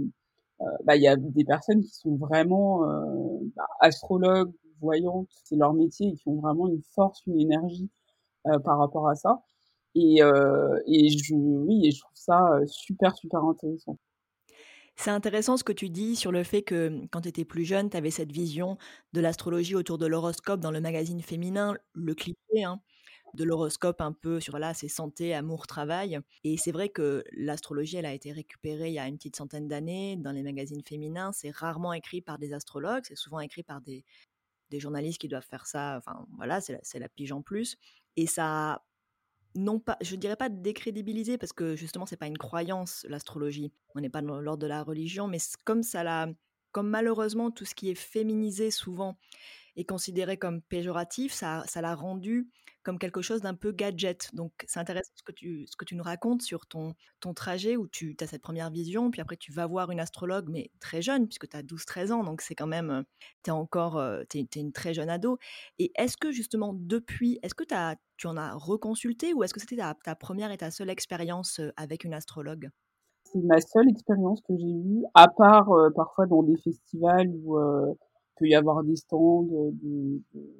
euh, 0.61 0.65
bah, 0.83 0.95
il 0.95 1.03
y 1.03 1.07
a 1.07 1.15
des 1.15 1.45
personnes 1.45 1.81
qui 1.81 1.93
sont 1.93 2.15
vraiment 2.15 2.83
euh, 2.89 3.39
bah, 3.55 3.67
astrologues, 3.79 4.51
voyantes, 4.79 5.29
c'est 5.43 5.55
leur 5.55 5.73
métier 5.73 6.09
et 6.09 6.15
qui 6.15 6.27
ont 6.27 6.39
vraiment 6.39 6.67
une 6.67 6.81
force, 6.93 7.25
une 7.27 7.39
énergie 7.39 7.89
euh, 8.47 8.59
par 8.59 8.79
rapport 8.79 9.09
à 9.09 9.15
ça. 9.15 9.43
Et, 9.95 10.19
je, 10.19 11.33
oui, 11.35 11.87
et 11.87 11.91
je 11.91 11.99
trouve 12.01 12.11
ça 12.15 12.59
super, 12.67 13.15
super 13.15 13.43
intéressant. 13.43 13.97
C'est 14.95 15.11
intéressant 15.11 15.57
ce 15.57 15.63
que 15.63 15.73
tu 15.73 15.89
dis 15.89 16.15
sur 16.15 16.31
le 16.31 16.43
fait 16.43 16.61
que 16.63 17.05
quand 17.11 17.21
tu 17.21 17.29
étais 17.29 17.45
plus 17.45 17.65
jeune, 17.65 17.89
tu 17.89 17.97
avais 17.97 18.11
cette 18.11 18.31
vision 18.31 18.77
de 19.13 19.21
l'astrologie 19.21 19.75
autour 19.75 19.97
de 19.97 20.05
l'horoscope 20.05 20.59
dans 20.59 20.71
le 20.71 20.81
magazine 20.81 21.21
féminin, 21.21 21.75
le 21.93 22.13
cliché, 22.15 22.63
hein, 22.63 22.79
de 23.33 23.43
l'horoscope 23.43 24.01
un 24.01 24.13
peu 24.13 24.39
sur 24.39 24.57
là, 24.59 24.73
c'est 24.73 24.87
santé, 24.87 25.33
amour, 25.33 25.67
travail. 25.67 26.19
Et 26.43 26.57
c'est 26.57 26.71
vrai 26.71 26.89
que 26.89 27.23
l'astrologie, 27.31 27.97
elle 27.97 28.05
a 28.05 28.13
été 28.13 28.31
récupérée 28.31 28.89
il 28.89 28.93
y 28.93 28.99
a 28.99 29.07
une 29.07 29.17
petite 29.17 29.35
centaine 29.35 29.67
d'années 29.67 30.17
dans 30.17 30.31
les 30.31 30.43
magazines 30.43 30.83
féminins. 30.83 31.31
C'est 31.31 31.51
rarement 31.51 31.93
écrit 31.93 32.21
par 32.21 32.37
des 32.37 32.53
astrologues, 32.53 33.03
c'est 33.07 33.17
souvent 33.17 33.39
écrit 33.39 33.63
par 33.63 33.81
des, 33.81 34.03
des 34.69 34.79
journalistes 34.79 35.19
qui 35.19 35.27
doivent 35.27 35.45
faire 35.45 35.65
ça. 35.65 35.97
Enfin, 35.97 36.25
voilà, 36.35 36.61
c'est 36.61 36.73
la, 36.73 36.99
la, 36.99 37.09
pige 37.09 37.31
en 37.31 37.41
plus. 37.41 37.77
Et 38.15 38.27
ça, 38.27 38.83
non 39.55 39.79
pas, 39.79 39.97
je 40.01 40.15
dirais 40.15 40.35
pas 40.35 40.49
décrédibiliser 40.49 41.37
parce 41.37 41.53
que 41.53 41.75
justement, 41.75 42.05
c'est 42.05 42.17
pas 42.17 42.27
une 42.27 42.37
croyance 42.37 43.05
l'astrologie. 43.09 43.71
On 43.95 44.01
n'est 44.01 44.09
pas 44.09 44.21
dans 44.21 44.41
l'ordre 44.41 44.61
de 44.61 44.67
la 44.67 44.83
religion, 44.83 45.27
mais 45.27 45.39
comme 45.65 45.83
ça 45.83 46.03
l'a, 46.03 46.27
comme 46.71 46.89
malheureusement 46.89 47.51
tout 47.51 47.65
ce 47.65 47.75
qui 47.75 47.89
est 47.89 47.95
féminisé 47.95 48.71
souvent 48.71 49.17
est 49.77 49.85
considéré 49.85 50.37
comme 50.37 50.61
péjoratif, 50.61 51.31
ça, 51.31 51.63
ça 51.67 51.81
l'a 51.81 51.95
rendu 51.95 52.49
comme 52.87 52.99
quelque 52.99 53.21
chose 53.21 53.41
d'un 53.41 53.53
peu 53.53 53.73
gadget. 53.73 54.33
Donc 54.33 54.53
c'est 54.65 54.79
intéressant 54.79 55.11
ce 55.15 55.23
que, 55.23 55.33
tu, 55.33 55.67
ce 55.67 55.75
que 55.75 55.83
tu 55.83 55.95
nous 55.95 56.03
racontes 56.03 56.41
sur 56.41 56.65
ton, 56.67 56.93
ton 57.19 57.33
trajet 57.33 57.75
où 57.75 57.85
tu 57.85 58.15
as 58.21 58.27
cette 58.27 58.41
première 58.41 58.69
vision, 58.71 59.11
puis 59.11 59.19
après 59.19 59.35
tu 59.35 59.51
vas 59.51 59.67
voir 59.67 59.91
une 59.91 59.99
astrologue, 59.99 60.47
mais 60.49 60.71
très 60.79 61.01
jeune, 61.01 61.27
puisque 61.27 61.49
tu 61.49 61.57
as 61.57 61.63
12-13 61.63 62.13
ans, 62.13 62.23
donc 62.23 62.39
c'est 62.41 62.55
quand 62.55 62.65
même, 62.65 63.03
tu 63.43 63.49
es 63.49 63.51
encore, 63.51 64.01
tu 64.29 64.39
es, 64.39 64.47
une 64.55 64.71
très 64.71 64.93
jeune 64.93 65.09
ado. 65.09 65.37
Et 65.79 65.91
est-ce 65.95 66.15
que 66.15 66.31
justement 66.31 66.73
depuis, 66.73 67.39
est-ce 67.43 67.55
que 67.55 67.65
as, 67.73 67.97
tu 68.15 68.27
en 68.27 68.37
as 68.37 68.53
reconsulté 68.53 69.33
ou 69.33 69.43
est-ce 69.43 69.53
que 69.53 69.59
c'était 69.59 69.75
ta, 69.75 69.93
ta, 69.93 70.15
première 70.15 70.51
et 70.51 70.57
ta 70.57 70.71
seule 70.71 70.89
expérience 70.89 71.59
avec 71.75 72.05
une 72.05 72.13
astrologue? 72.13 72.69
C'est 73.25 73.41
ma 73.41 73.59
seule 73.59 73.89
expérience 73.89 74.39
que 74.47 74.55
j'ai 74.57 74.65
eue, 74.65 75.03
à 75.13 75.27
part 75.27 75.69
parfois 75.93 76.25
dans 76.25 76.41
des 76.41 76.55
festivals 76.55 77.29
où 77.43 77.57
euh, 77.57 77.93
peut 78.37 78.47
y 78.47 78.55
avoir 78.55 78.83
des 78.83 78.95
stands 78.95 79.43
de, 79.43 80.21
de 80.33 80.53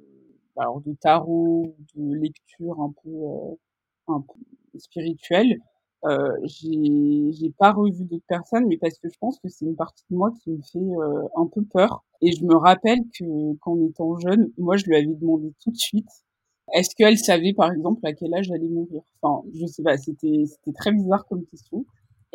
alors 0.56 0.80
de 0.80 0.92
tarot, 0.94 1.74
de 1.94 2.14
lecture 2.14 2.80
un 2.80 2.92
peu, 3.02 3.10
euh, 3.10 3.54
un 4.08 4.20
peu 4.22 4.78
spirituelle. 4.78 5.58
Euh, 6.04 6.30
j'ai 6.44 7.32
j'ai 7.32 7.50
pas 7.58 7.72
revu 7.72 8.04
d'autres 8.04 8.24
personnes, 8.28 8.66
mais 8.68 8.76
parce 8.78 8.98
que 8.98 9.08
je 9.10 9.18
pense 9.18 9.38
que 9.40 9.48
c'est 9.48 9.64
une 9.66 9.76
partie 9.76 10.04
de 10.10 10.16
moi 10.16 10.30
qui 10.42 10.50
me 10.50 10.62
fait 10.62 10.78
euh, 10.78 11.28
un 11.36 11.46
peu 11.46 11.62
peur. 11.64 12.04
Et 12.22 12.32
je 12.32 12.44
me 12.44 12.56
rappelle 12.56 13.00
que 13.18 13.54
qu'en 13.60 13.80
étant 13.86 14.18
jeune, 14.18 14.52
moi 14.58 14.76
je 14.76 14.84
lui 14.86 14.96
avais 14.96 15.06
demandé 15.06 15.52
tout 15.62 15.70
de 15.72 15.76
suite 15.76 16.08
est-ce 16.74 16.94
qu'elle 16.96 17.18
savait 17.18 17.52
par 17.54 17.72
exemple 17.72 18.06
à 18.06 18.12
quel 18.12 18.34
âge 18.34 18.46
j'allais 18.46 18.68
mourir? 18.68 19.02
Enfin, 19.22 19.46
je 19.54 19.66
sais 19.66 19.82
pas, 19.82 19.96
c'était 19.96 20.44
c'était 20.46 20.72
très 20.72 20.92
bizarre 20.92 21.26
comme 21.26 21.44
question. 21.46 21.84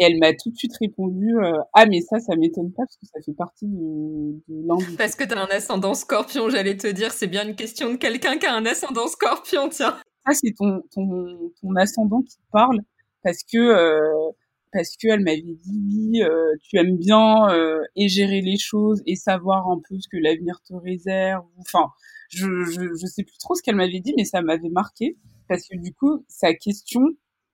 Et 0.03 0.05
elle 0.05 0.19
m'a 0.19 0.33
tout 0.33 0.50
de 0.50 0.55
suite 0.55 0.75
répondu 0.81 1.33
euh, 1.38 1.57
ah 1.74 1.86
mais 1.86 2.01
ça 2.01 2.19
ça 2.19 2.36
m'étonne 2.36 2.74
pas 2.74 2.83
parce 2.83 2.98
que 2.98 3.05
ça 3.05 3.22
fait 3.25 3.33
partie 3.33 3.67
de, 3.67 4.33
de 4.50 4.98
Parce 4.98 5.15
que 5.15 5.24
t'as 5.24 5.39
un 5.39 5.48
ascendant 5.48 5.93
Scorpion, 5.93 6.50
j'allais 6.50 6.75
te 6.75 6.88
dire 6.88 7.12
c'est 7.12 7.27
bien 7.27 7.48
une 7.48 7.55
question 7.55 7.91
de 7.91 7.95
quelqu'un 7.95 8.38
qui 8.38 8.45
a 8.45 8.53
un 8.53 8.65
ascendant 8.65 9.07
Scorpion, 9.07 9.69
tiens. 9.69 9.98
Ça 10.27 10.33
c'est 10.33 10.53
ton, 10.57 10.81
ton 10.93 11.51
ton 11.62 11.75
ascendant 11.77 12.22
qui 12.22 12.38
parle 12.51 12.79
parce 13.24 13.43
que 13.43 13.57
euh, 13.57 14.31
parce 14.74 14.98
que 14.98 15.07
elle 15.07 15.22
m'avait 15.22 15.41
dit 15.41 16.12
oui 16.12 16.22
euh, 16.24 16.53
tu 16.63 16.77
aimes 16.77 16.98
bien 16.98 17.50
euh, 17.51 17.81
et 17.95 18.10
gérer 18.10 18.41
les 18.41 18.57
choses 18.57 19.01
et 19.05 19.15
savoir 19.15 19.69
un 19.69 19.79
peu 19.88 19.98
ce 20.00 20.10
que 20.10 20.17
l'avenir 20.17 20.60
te 20.67 20.74
réserve. 20.74 21.45
Enfin 21.60 21.88
je, 22.29 22.45
je 22.65 22.93
je 23.00 23.05
sais 23.05 23.24
plus 23.24 23.38
trop 23.38 23.55
ce 23.55 23.62
qu'elle 23.62 23.75
m'avait 23.77 24.01
dit 24.01 24.13
mais 24.17 24.25
ça 24.25 24.41
m'avait 24.41 24.69
marqué 24.69 25.17
parce 25.48 25.65
que 25.67 25.77
du 25.77 25.93
coup 25.93 26.25
sa 26.27 26.53
question 26.53 27.03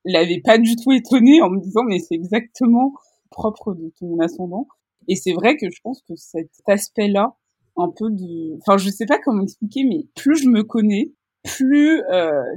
l'avait 0.06 0.42
pas 0.44 0.58
du 0.58 0.76
tout 0.76 0.92
étonné 0.92 1.42
en 1.42 1.50
me 1.50 1.60
disant 1.60 1.84
mais 1.84 2.00
c'est 2.00 2.16
exactement 2.16 2.94
propre 3.32 3.74
de 3.74 3.92
ton 4.00 4.20
ascendant. 4.20 4.68
Et 5.08 5.16
c'est 5.16 5.34
vrai 5.34 5.58
que 5.58 5.70
je 5.72 5.80
pense 5.84 6.02
que 6.04 6.16
cet 6.16 6.50
aspect-là, 6.68 7.36
un 7.78 7.90
peu 7.90 8.10
de, 8.12 8.58
enfin 8.58 8.78
je 8.78 8.90
sais 8.90 9.06
pas 9.06 9.20
comment 9.20 9.44
expliquer, 9.44 9.84
mais 9.84 10.06
plus 10.16 10.38
je 10.44 10.50
me 10.50 10.64
connais, 10.64 11.12
plus 11.44 12.02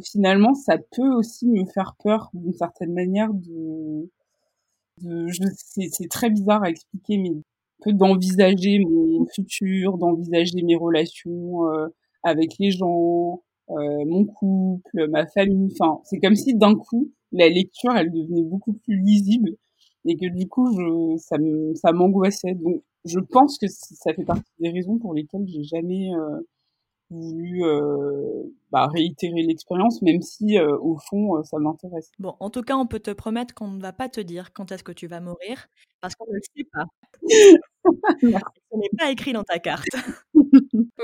finalement 0.04 0.54
ça 0.54 0.76
peut 0.78 1.12
aussi 1.14 1.49
me 1.49 1.64
faire 1.66 1.94
peur 2.02 2.30
d'une 2.34 2.52
certaine 2.52 2.92
manière 2.92 3.32
de, 3.32 4.11
de 5.02 5.26
c'est 5.56 6.08
très 6.11 6.30
bizarre 6.30 6.64
à 6.64 6.70
expliquer 6.70 7.18
mais 7.18 7.32
peu 7.84 7.92
d'envisager 7.92 8.80
mon 8.80 9.26
futur 9.34 9.99
d'envisager 9.99 10.62
mes 10.62 10.76
relations 10.76 11.61
avec 12.25 12.58
les 12.58 12.70
gens 12.72 13.40
euh, 13.70 14.04
mon 14.06 14.25
couple, 14.25 15.08
ma 15.08 15.26
famille. 15.26 15.72
Enfin, 15.72 16.00
c'est 16.04 16.18
comme 16.18 16.34
si 16.34 16.54
d'un 16.54 16.75
coup, 16.75 17.11
la 17.32 17.48
lecture, 17.48 17.94
elle 17.96 18.12
devenait 18.12 18.42
beaucoup 18.44 18.74
plus 18.74 19.00
lisible 19.00 19.50
et 20.04 20.16
que 20.16 20.26
du 20.26 20.48
coup, 20.48 20.66
je, 20.72 21.16
ça, 21.18 21.36
ça 21.74 21.92
m'angoissait. 21.92 22.54
Donc, 22.54 22.82
je 23.04 23.18
pense 23.20 23.58
que 23.58 23.66
ça 23.68 24.12
fait 24.14 24.24
partie 24.24 24.52
des 24.58 24.70
raisons 24.70 24.98
pour 24.98 25.14
lesquelles 25.14 25.46
j'ai 25.46 25.64
jamais 25.64 26.14
euh, 26.14 26.40
voulu 27.10 27.64
euh, 27.64 28.42
bah, 28.70 28.86
réitérer 28.88 29.42
l'expérience, 29.42 30.02
même 30.02 30.22
si 30.22 30.58
euh, 30.58 30.76
au 30.78 30.96
fond, 30.98 31.42
ça 31.44 31.58
m'intéresse. 31.58 32.10
Bon, 32.18 32.36
en 32.40 32.50
tout 32.50 32.62
cas, 32.62 32.76
on 32.76 32.86
peut 32.86 33.00
te 33.00 33.10
promettre 33.10 33.54
qu'on 33.54 33.68
ne 33.68 33.80
va 33.80 33.92
pas 33.92 34.08
te 34.08 34.20
dire 34.20 34.52
quand 34.52 34.72
est-ce 34.72 34.84
que 34.84 34.92
tu 34.92 35.06
vas 35.06 35.20
mourir, 35.20 35.68
parce 36.00 36.14
qu'on 36.14 36.26
ne 36.30 36.34
le 36.34 36.40
sait 36.56 36.64
pas. 36.72 36.84
Ce 38.20 38.76
n'est 38.76 38.90
pas 38.98 39.10
écrit 39.10 39.32
dans 39.32 39.44
ta 39.44 39.58
carte. 39.58 39.86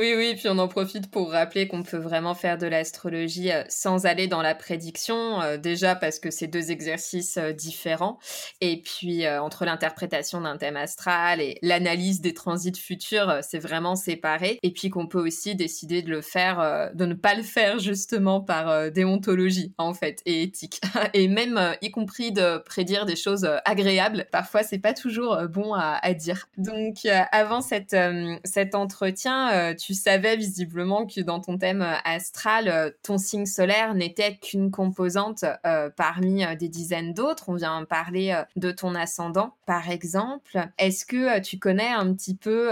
Oui, 0.01 0.15
oui, 0.17 0.35
puis 0.37 0.49
on 0.49 0.59
en 0.59 0.69
profite 0.69 1.11
pour 1.11 1.33
rappeler 1.33 1.67
qu'on 1.67 1.83
peut 1.83 1.97
vraiment 1.97 2.35
faire 2.35 2.57
de 2.57 2.67
l'astrologie 2.67 3.51
euh, 3.51 3.65
sans 3.69 4.07
aller 4.07 4.29
dans 4.29 4.43
la 4.43 4.55
prédiction, 4.55 5.41
euh, 5.41 5.57
déjà 5.57 5.97
parce 5.97 6.21
que 6.21 6.31
c'est 6.31 6.47
deux 6.47 6.71
exercices 6.71 7.37
euh, 7.37 7.53
différents, 7.53 8.19
et 8.61 8.81
puis 8.83 9.29
entre 9.29 9.65
l'interprétation 9.65 10.41
d'un 10.41 10.57
thème 10.57 10.77
astral 10.77 11.41
et 11.41 11.59
l'analyse 11.63 12.21
des 12.21 12.35
transits 12.35 12.79
futurs, 12.79 13.39
c'est 13.43 13.59
vraiment 13.59 13.97
séparé, 13.97 14.59
et 14.63 14.73
puis 14.73 14.91
qu'on 14.91 15.09
peut 15.09 15.21
aussi 15.21 15.57
décider 15.57 16.03
de 16.03 16.11
le 16.11 16.21
faire, 16.21 16.91
de 16.95 17.05
ne 17.05 17.15
pas 17.15 17.35
le 17.35 17.43
faire 17.43 17.79
justement 17.79 18.41
par 18.41 18.91
déontologie 18.91 19.75
en 19.79 19.95
fait, 19.95 20.21
et 20.27 20.43
éthique, 20.43 20.81
et 21.15 21.27
même 21.29 21.77
y 21.83 21.91
compris 21.91 22.33
de 22.33 22.59
prédire 22.59 23.07
des 23.07 23.17
choses 23.17 23.49
agréables, 23.65 24.27
parfois 24.31 24.63
c'est 24.63 24.79
pas 24.79 24.95
toujours 24.95 25.37
bon 25.49 25.75
à, 25.75 25.99
à 26.03 26.15
dire. 26.15 26.49
Donc 26.57 27.07
avant 27.33 27.61
cette, 27.61 27.97
cet 28.45 28.75
entretien, 28.75 29.38
tu 29.77 29.89
tu 29.89 29.95
savais 29.95 30.37
visiblement 30.37 31.07
que 31.07 31.23
dans 31.23 31.41
ton 31.41 31.57
thème 31.57 31.81
euh, 31.81 31.95
astral, 32.05 32.69
euh, 32.69 32.91
ton 33.03 33.17
signe 33.17 33.47
solaire 33.47 33.95
n'était 33.95 34.37
qu'une 34.37 34.71
composante 34.71 35.47
euh, 35.65 35.89
parmi 35.89 36.45
des 36.59 36.69
dizaines 36.69 37.15
d'autres. 37.15 37.49
On 37.49 37.55
vient 37.55 37.87
parler 37.87 38.39
de 38.57 38.71
ton 38.71 38.95
ascendant, 38.95 39.55
par 39.65 39.89
exemple. 39.89 40.59
Est-ce 40.77 41.07
que 41.07 41.41
tu 41.41 41.59
connais 41.59 41.89
un 41.89 42.13
petit 42.13 42.35
peu, 42.35 42.69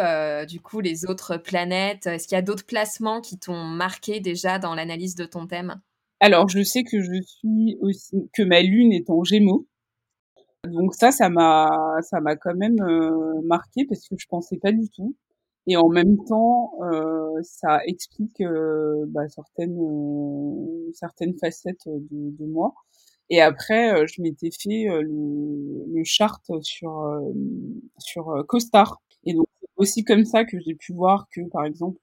du 0.47 0.61
coup, 0.61 0.81
les 0.81 1.07
autres 1.07 1.39
planètes? 1.39 2.07
Est-ce 2.07 2.29
qu'il 2.29 2.37
y 2.37 2.39
a 2.39 2.43
d'autres 2.43 2.67
placements 2.67 3.23
qui 3.23 3.39
t'ont 3.39 3.65
marqué 3.65 4.21
déjà 4.21 4.59
dans 4.59 4.75
l'analyse 4.75 5.15
de 5.15 5.25
ton 5.25 5.47
thème? 5.47 5.81
Alors, 6.21 6.51
je 6.51 6.63
sais 6.63 6.85
que 6.85 7.01
je 7.01 7.23
suis 7.23 7.79
aussi 7.81 8.29
que 8.35 8.43
ma 8.43 8.61
lune 8.61 8.93
est 8.93 9.09
en 9.09 9.25
Gémeaux. 9.25 9.67
Donc 10.65 10.95
ça, 10.95 11.13
ça 11.13 11.31
m'a, 11.31 11.97
ça 12.03 12.21
m'a 12.21 12.37
quand 12.37 12.55
même 12.55 12.77
marqué 13.45 13.87
parce 13.87 14.07
que 14.07 14.17
je 14.19 14.27
pensais 14.29 14.59
pas 14.59 14.73
du 14.73 14.91
tout. 14.91 15.17
Et 15.67 15.77
en 15.77 15.89
même 15.89 16.17
temps, 16.25 16.73
euh, 16.83 17.41
ça 17.43 17.81
explique 17.87 18.41
euh, 18.41 19.05
bah, 19.09 19.29
certaines 19.29 19.79
euh, 19.81 20.91
certaines 20.95 21.37
facettes 21.39 21.87
de, 21.87 22.31
de, 22.39 22.47
moi. 22.47 22.75
Et 23.31 23.41
après, 23.41 23.93
euh, 23.93 24.07
je 24.07 24.23
m'étais 24.23 24.51
fait 24.53 24.89
euh, 24.89 25.03
le, 25.03 25.85
le 25.93 26.05
chart 26.05 26.41
sur 26.63 27.21
sur 27.99 28.45
CoStar. 28.49 29.03
Et 29.25 29.35
donc 29.35 29.47
c'est 29.61 29.69
aussi 29.77 30.05
comme 30.05 30.25
ça 30.25 30.45
que 30.45 30.59
j'ai 30.61 30.75
pu 30.75 30.93
voir 30.93 31.27
que, 31.35 31.41
par 31.51 31.65
exemple, 31.65 31.99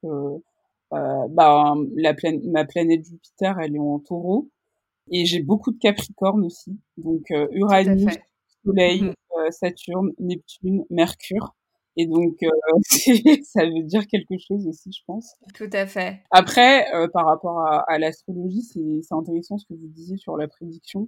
bah, 0.91 1.75
la 1.95 2.15
ma 2.43 2.65
planète 2.65 3.05
Jupiter, 3.05 3.59
elle 3.59 3.75
est 3.75 3.79
en 3.79 3.99
Taureau. 3.99 4.49
Et 5.11 5.25
j'ai 5.25 5.41
beaucoup 5.41 5.71
de 5.71 5.79
Capricorne 5.79 6.45
aussi. 6.45 6.77
Donc 6.97 7.23
Uranus, 7.51 8.05
Soleil, 8.65 9.03
mmh. 9.03 9.51
Saturne, 9.51 10.11
Neptune, 10.19 10.85
Mercure. 10.89 11.55
Et 11.95 12.07
donc, 12.07 12.41
euh, 12.43 12.49
ça 13.43 13.65
veut 13.65 13.83
dire 13.83 14.07
quelque 14.07 14.35
chose 14.39 14.67
aussi, 14.67 14.91
je 14.91 15.01
pense. 15.05 15.35
Tout 15.53 15.69
à 15.73 15.85
fait. 15.85 16.21
Après, 16.31 16.91
euh, 16.95 17.07
par 17.13 17.25
rapport 17.25 17.59
à, 17.59 17.83
à 17.87 17.99
l'astrologie, 17.99 18.63
c'est 18.63 19.13
intéressant 19.15 19.57
ce 19.57 19.65
que 19.65 19.73
vous 19.73 19.87
disiez 19.87 20.17
sur 20.17 20.35
la 20.37 20.47
prédiction, 20.47 21.07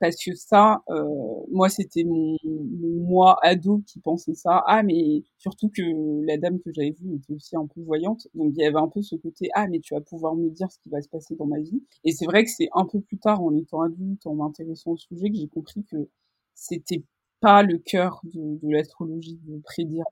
parce 0.00 0.16
que 0.22 0.34
ça, 0.34 0.82
euh, 0.90 1.04
moi, 1.50 1.68
c'était 1.68 2.04
mon, 2.04 2.36
mon, 2.44 3.06
moi 3.06 3.38
ado 3.42 3.82
qui 3.86 4.00
pensait 4.00 4.34
ça. 4.34 4.62
Ah, 4.66 4.82
mais 4.82 5.22
surtout 5.38 5.70
que 5.70 5.82
la 6.26 6.36
dame 6.36 6.58
que 6.60 6.70
j'avais 6.74 6.90
vue 6.90 7.14
était 7.14 7.32
aussi 7.32 7.56
un 7.56 7.66
peu 7.66 7.80
voyante, 7.82 8.26
donc 8.34 8.52
il 8.56 8.62
y 8.62 8.66
avait 8.66 8.76
un 8.78 8.88
peu 8.88 9.02
ce 9.02 9.16
côté 9.16 9.48
ah, 9.54 9.66
mais 9.68 9.80
tu 9.80 9.94
vas 9.94 10.00
pouvoir 10.00 10.34
me 10.34 10.50
dire 10.50 10.70
ce 10.70 10.78
qui 10.80 10.88
va 10.90 11.00
se 11.00 11.08
passer 11.08 11.36
dans 11.36 11.46
ma 11.46 11.60
vie. 11.60 11.82
Et 12.04 12.12
c'est 12.12 12.26
vrai 12.26 12.44
que 12.44 12.50
c'est 12.50 12.68
un 12.74 12.84
peu 12.86 13.00
plus 13.00 13.18
tard, 13.18 13.40
en 13.42 13.54
étant 13.56 13.82
adulte, 13.82 14.26
en 14.26 14.34
m'intéressant 14.34 14.92
au 14.92 14.96
sujet, 14.96 15.30
que 15.30 15.36
j'ai 15.36 15.48
compris 15.48 15.84
que 15.84 16.08
c'était 16.54 17.04
pas 17.40 17.62
le 17.62 17.78
cœur 17.78 18.20
de, 18.24 18.58
de 18.58 18.72
l'astrologie 18.72 19.38
de 19.44 19.60
prédire 19.62 20.04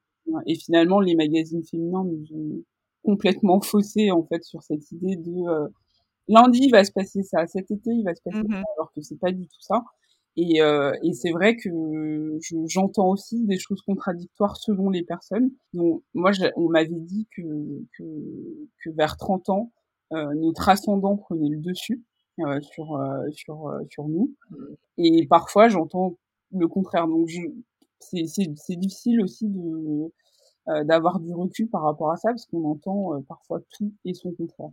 et 0.46 0.54
finalement, 0.54 1.00
les 1.00 1.14
magazines 1.14 1.64
féminins 1.64 2.04
nous 2.04 2.24
ont 2.34 2.62
complètement 3.02 3.60
faussé 3.60 4.10
en 4.10 4.22
fait 4.24 4.44
sur 4.44 4.62
cette 4.62 4.90
idée 4.92 5.16
de 5.16 5.48
euh, 5.48 5.68
lundi 6.28 6.60
il 6.62 6.70
va 6.70 6.84
se 6.84 6.92
passer 6.92 7.22
ça, 7.22 7.46
cet 7.46 7.70
été 7.70 7.90
il 7.90 8.04
va 8.04 8.14
se 8.14 8.22
passer 8.22 8.38
ça, 8.48 8.58
mmh 8.58 8.64
alors 8.76 8.92
que 8.94 9.02
c'est 9.02 9.18
pas 9.18 9.32
du 9.32 9.46
tout 9.46 9.60
ça. 9.60 9.82
Et, 10.36 10.62
euh, 10.62 10.92
et 11.02 11.12
c'est 11.12 11.30
vrai 11.30 11.56
que 11.56 11.68
j'entends 12.66 13.10
aussi 13.10 13.44
des 13.44 13.58
choses 13.58 13.82
contradictoires 13.82 14.56
selon 14.56 14.88
les 14.88 15.02
personnes. 15.02 15.50
Donc 15.74 16.02
moi, 16.14 16.30
on 16.56 16.70
m'avait 16.70 16.88
dit 17.00 17.26
que, 17.36 17.42
que, 17.98 18.04
que 18.82 18.90
vers 18.90 19.18
30 19.18 19.50
ans, 19.50 19.72
euh, 20.12 20.32
notre 20.34 20.68
ascendant 20.68 21.16
prenait 21.16 21.50
le 21.50 21.58
dessus 21.58 22.02
euh, 22.40 22.60
sur 22.62 22.96
euh, 22.96 23.30
sur 23.30 23.68
euh, 23.68 23.80
sur 23.90 24.08
nous. 24.08 24.34
Mmh. 24.50 24.56
Et 24.98 25.26
parfois, 25.26 25.68
j'entends 25.68 26.16
le 26.50 26.66
contraire. 26.66 27.06
Donc 27.08 27.28
je, 27.28 27.40
c'est 28.02 28.76
difficile 28.76 29.20
aussi 29.22 29.48
de 29.48 30.12
euh, 30.68 30.84
d'avoir 30.84 31.20
du 31.20 31.34
recul 31.34 31.68
par 31.68 31.82
rapport 31.82 32.12
à 32.12 32.16
ça 32.16 32.30
parce 32.30 32.46
qu'on 32.46 32.64
entend 32.64 33.14
euh, 33.14 33.20
parfois 33.28 33.60
tout 33.76 33.92
et 34.04 34.14
son 34.14 34.32
contraire. 34.32 34.70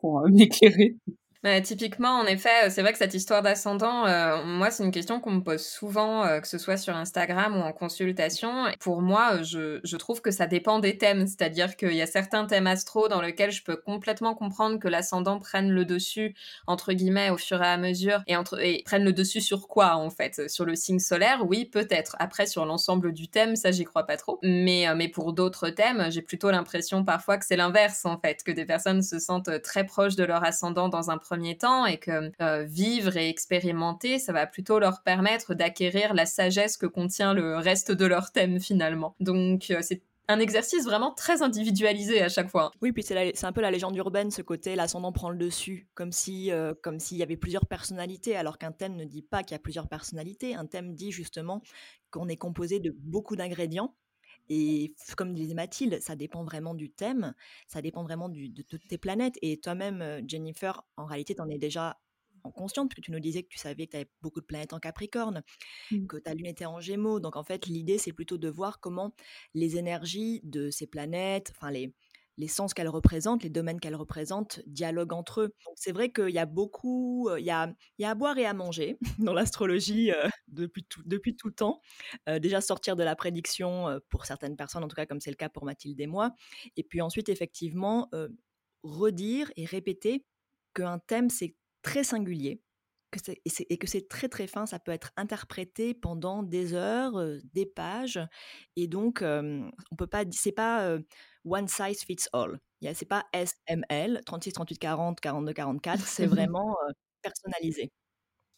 pour 0.00 0.20
euh, 0.20 0.28
m'éclairer. 0.32 0.96
Bah, 1.44 1.60
typiquement, 1.60 2.18
en 2.18 2.26
effet, 2.26 2.66
euh, 2.66 2.68
c'est 2.68 2.82
vrai 2.82 2.90
que 2.90 2.98
cette 2.98 3.14
histoire 3.14 3.42
d'ascendant, 3.42 4.06
euh, 4.06 4.42
moi, 4.44 4.72
c'est 4.72 4.82
une 4.82 4.90
question 4.90 5.20
qu'on 5.20 5.30
me 5.30 5.40
pose 5.40 5.64
souvent, 5.64 6.24
euh, 6.24 6.40
que 6.40 6.48
ce 6.48 6.58
soit 6.58 6.76
sur 6.76 6.96
Instagram 6.96 7.56
ou 7.56 7.60
en 7.60 7.72
consultation. 7.72 8.64
Pour 8.80 9.02
moi, 9.02 9.40
je, 9.44 9.78
je 9.84 9.96
trouve 9.96 10.20
que 10.20 10.32
ça 10.32 10.48
dépend 10.48 10.80
des 10.80 10.98
thèmes, 10.98 11.28
c'est-à-dire 11.28 11.76
qu'il 11.76 11.92
y 11.92 12.02
a 12.02 12.08
certains 12.08 12.44
thèmes 12.46 12.66
astro 12.66 13.06
dans 13.06 13.20
lesquels 13.20 13.52
je 13.52 13.62
peux 13.62 13.76
complètement 13.76 14.34
comprendre 14.34 14.80
que 14.80 14.88
l'ascendant 14.88 15.38
prenne 15.38 15.70
le 15.70 15.84
dessus, 15.84 16.34
entre 16.66 16.92
guillemets, 16.92 17.30
au 17.30 17.36
fur 17.36 17.62
et 17.62 17.68
à 17.68 17.76
mesure, 17.76 18.20
et, 18.26 18.34
entre, 18.34 18.60
et 18.60 18.82
prenne 18.84 19.04
le 19.04 19.12
dessus 19.12 19.40
sur 19.40 19.68
quoi, 19.68 19.94
en 19.94 20.10
fait? 20.10 20.50
Sur 20.50 20.64
le 20.64 20.74
signe 20.74 20.98
solaire, 20.98 21.44
oui, 21.46 21.66
peut-être. 21.66 22.16
Après, 22.18 22.46
sur 22.46 22.66
l'ensemble 22.66 23.12
du 23.12 23.28
thème, 23.28 23.54
ça, 23.54 23.70
j'y 23.70 23.84
crois 23.84 24.06
pas 24.06 24.16
trop. 24.16 24.40
Mais, 24.42 24.86
mais 24.96 25.06
pour 25.08 25.32
d'autres 25.34 25.68
thèmes, 25.70 26.10
j'ai 26.10 26.22
plutôt 26.22 26.50
l'impression 26.50 27.04
parfois 27.04 27.38
que 27.38 27.46
c'est 27.46 27.56
l'inverse, 27.56 28.04
en 28.06 28.18
fait, 28.18 28.42
que 28.42 28.50
des 28.50 28.64
personnes 28.64 29.02
se 29.02 29.20
sentent 29.20 29.62
très 29.62 29.84
proches 29.86 30.16
de 30.16 30.24
leur 30.24 30.42
ascendant 30.42 30.88
dans 30.88 31.10
un 31.10 31.18
premier 31.28 31.58
temps 31.58 31.84
et 31.84 31.98
que 31.98 32.32
euh, 32.40 32.64
vivre 32.64 33.16
et 33.16 33.28
expérimenter, 33.28 34.18
ça 34.18 34.32
va 34.32 34.46
plutôt 34.46 34.78
leur 34.78 35.02
permettre 35.02 35.54
d'acquérir 35.54 36.14
la 36.14 36.24
sagesse 36.24 36.78
que 36.78 36.86
contient 36.86 37.34
le 37.34 37.56
reste 37.56 37.92
de 37.92 38.06
leur 38.06 38.32
thème 38.32 38.60
finalement. 38.60 39.14
Donc 39.20 39.70
euh, 39.70 39.80
c'est 39.82 40.02
un 40.28 40.40
exercice 40.40 40.84
vraiment 40.84 41.12
très 41.12 41.42
individualisé 41.42 42.22
à 42.22 42.28
chaque 42.28 42.48
fois. 42.48 42.70
Oui, 42.82 42.92
puis 42.92 43.02
c'est 43.02 43.44
un 43.44 43.52
peu 43.52 43.60
la 43.60 43.70
légende 43.70 43.96
urbaine, 43.96 44.30
ce 44.30 44.42
côté 44.42 44.74
l'ascendant 44.74 45.12
prend 45.12 45.30
le 45.30 45.38
dessus, 45.38 45.88
comme 45.94 46.12
si 46.12 46.50
euh, 46.50 46.72
comme 46.82 46.98
s'il 46.98 47.18
y 47.18 47.22
avait 47.22 47.36
plusieurs 47.36 47.66
personnalités, 47.66 48.34
alors 48.34 48.56
qu'un 48.56 48.72
thème 48.72 48.96
ne 48.96 49.04
dit 49.04 49.22
pas 49.22 49.42
qu'il 49.42 49.54
y 49.54 49.56
a 49.56 49.58
plusieurs 49.58 49.88
personnalités. 49.88 50.54
Un 50.54 50.66
thème 50.66 50.94
dit 50.94 51.12
justement 51.12 51.62
qu'on 52.10 52.28
est 52.28 52.36
composé 52.36 52.80
de 52.80 52.94
beaucoup 52.98 53.36
d'ingrédients 53.36 53.94
et 54.48 54.94
comme 55.16 55.34
disait 55.34 55.54
Mathilde, 55.54 56.00
ça 56.00 56.16
dépend 56.16 56.44
vraiment 56.44 56.74
du 56.74 56.90
thème, 56.90 57.34
ça 57.66 57.82
dépend 57.82 58.02
vraiment 58.02 58.28
de 58.28 58.62
toutes 58.62 58.86
tes 58.88 58.98
planètes. 58.98 59.38
Et 59.42 59.58
toi-même, 59.58 60.22
Jennifer, 60.26 60.82
en 60.96 61.06
réalité, 61.06 61.34
tu 61.34 61.42
en 61.42 61.48
es 61.48 61.58
déjà 61.58 61.98
consciente, 62.50 62.90
puisque 62.90 63.04
tu 63.04 63.12
nous 63.12 63.20
disais 63.20 63.42
que 63.42 63.48
tu 63.48 63.58
savais 63.58 63.86
que 63.86 63.92
tu 63.92 63.96
avais 63.96 64.10
beaucoup 64.22 64.40
de 64.40 64.46
planètes 64.46 64.72
en 64.72 64.78
Capricorne, 64.78 65.42
mmh. 65.90 66.06
que 66.06 66.16
ta 66.16 66.34
lune 66.34 66.46
était 66.46 66.66
en 66.66 66.80
Gémeaux. 66.80 67.20
Donc 67.20 67.36
en 67.36 67.44
fait, 67.44 67.66
l'idée, 67.66 67.98
c'est 67.98 68.12
plutôt 68.12 68.38
de 68.38 68.48
voir 68.48 68.80
comment 68.80 69.14
les 69.54 69.76
énergies 69.76 70.40
de 70.44 70.70
ces 70.70 70.86
planètes, 70.86 71.52
enfin 71.54 71.70
les, 71.70 71.92
les 72.38 72.48
sens 72.48 72.72
qu'elles 72.72 72.88
représentent, 72.88 73.42
les 73.42 73.50
domaines 73.50 73.80
qu'elles 73.80 73.96
représentent, 73.96 74.60
dialoguent 74.66 75.12
entre 75.12 75.42
eux. 75.42 75.54
C'est 75.74 75.92
vrai 75.92 76.10
qu'il 76.10 76.30
y 76.30 76.38
a 76.38 76.46
beaucoup, 76.46 77.28
il 77.36 77.44
y 77.44 77.50
a, 77.50 77.70
il 77.98 78.02
y 78.02 78.04
a 78.04 78.10
à 78.10 78.14
boire 78.14 78.38
et 78.38 78.46
à 78.46 78.54
manger 78.54 78.98
dans 79.18 79.34
l'astrologie 79.34 80.12
depuis, 80.46 80.84
tout, 80.84 81.02
depuis 81.04 81.36
tout 81.36 81.50
temps. 81.50 81.80
déjà 82.40 82.60
sortir 82.60 82.96
de 82.96 83.02
la 83.02 83.16
prédiction 83.16 84.00
pour 84.08 84.24
certaines 84.24 84.56
personnes, 84.56 84.84
en 84.84 84.88
tout 84.88 84.96
cas 84.96 85.06
comme 85.06 85.20
c'est 85.20 85.30
le 85.30 85.36
cas 85.36 85.48
pour 85.48 85.64
Mathilde 85.64 86.00
et 86.00 86.06
moi. 86.06 86.32
Et 86.76 86.84
puis 86.84 87.00
ensuite, 87.02 87.28
effectivement, 87.28 88.08
redire 88.82 89.50
et 89.56 89.64
répéter 89.64 90.24
qu'un 90.74 90.98
thème, 91.00 91.30
c'est 91.30 91.56
très 91.82 92.04
singulier 92.04 92.62
que 93.10 93.18
et, 93.44 93.78
que 93.78 93.86
c'est 93.86 94.08
très 94.08 94.28
très 94.28 94.46
fin, 94.46 94.66
ça 94.66 94.78
peut 94.78 94.92
être 94.92 95.12
interprété 95.16 95.94
pendant 95.94 96.42
des 96.42 96.74
heures, 96.74 97.22
des 97.54 97.66
pages, 97.66 98.20
et 98.76 98.88
donc 98.88 99.22
on 99.22 99.96
peut 99.96 100.06
pas, 100.06 100.24
c'est 100.30 100.52
pas 100.52 100.98
one 101.44 101.68
size 101.68 102.02
fits 102.04 102.28
all. 102.32 102.58
C'est 102.94 103.08
pas 103.08 103.24
SML 103.32 104.22
36, 104.24 104.52
38, 104.52 104.78
40, 104.78 105.20
42, 105.20 105.52
44. 105.52 106.00
C'est 106.06 106.26
vraiment 106.26 106.76
personnalisé. 107.22 107.90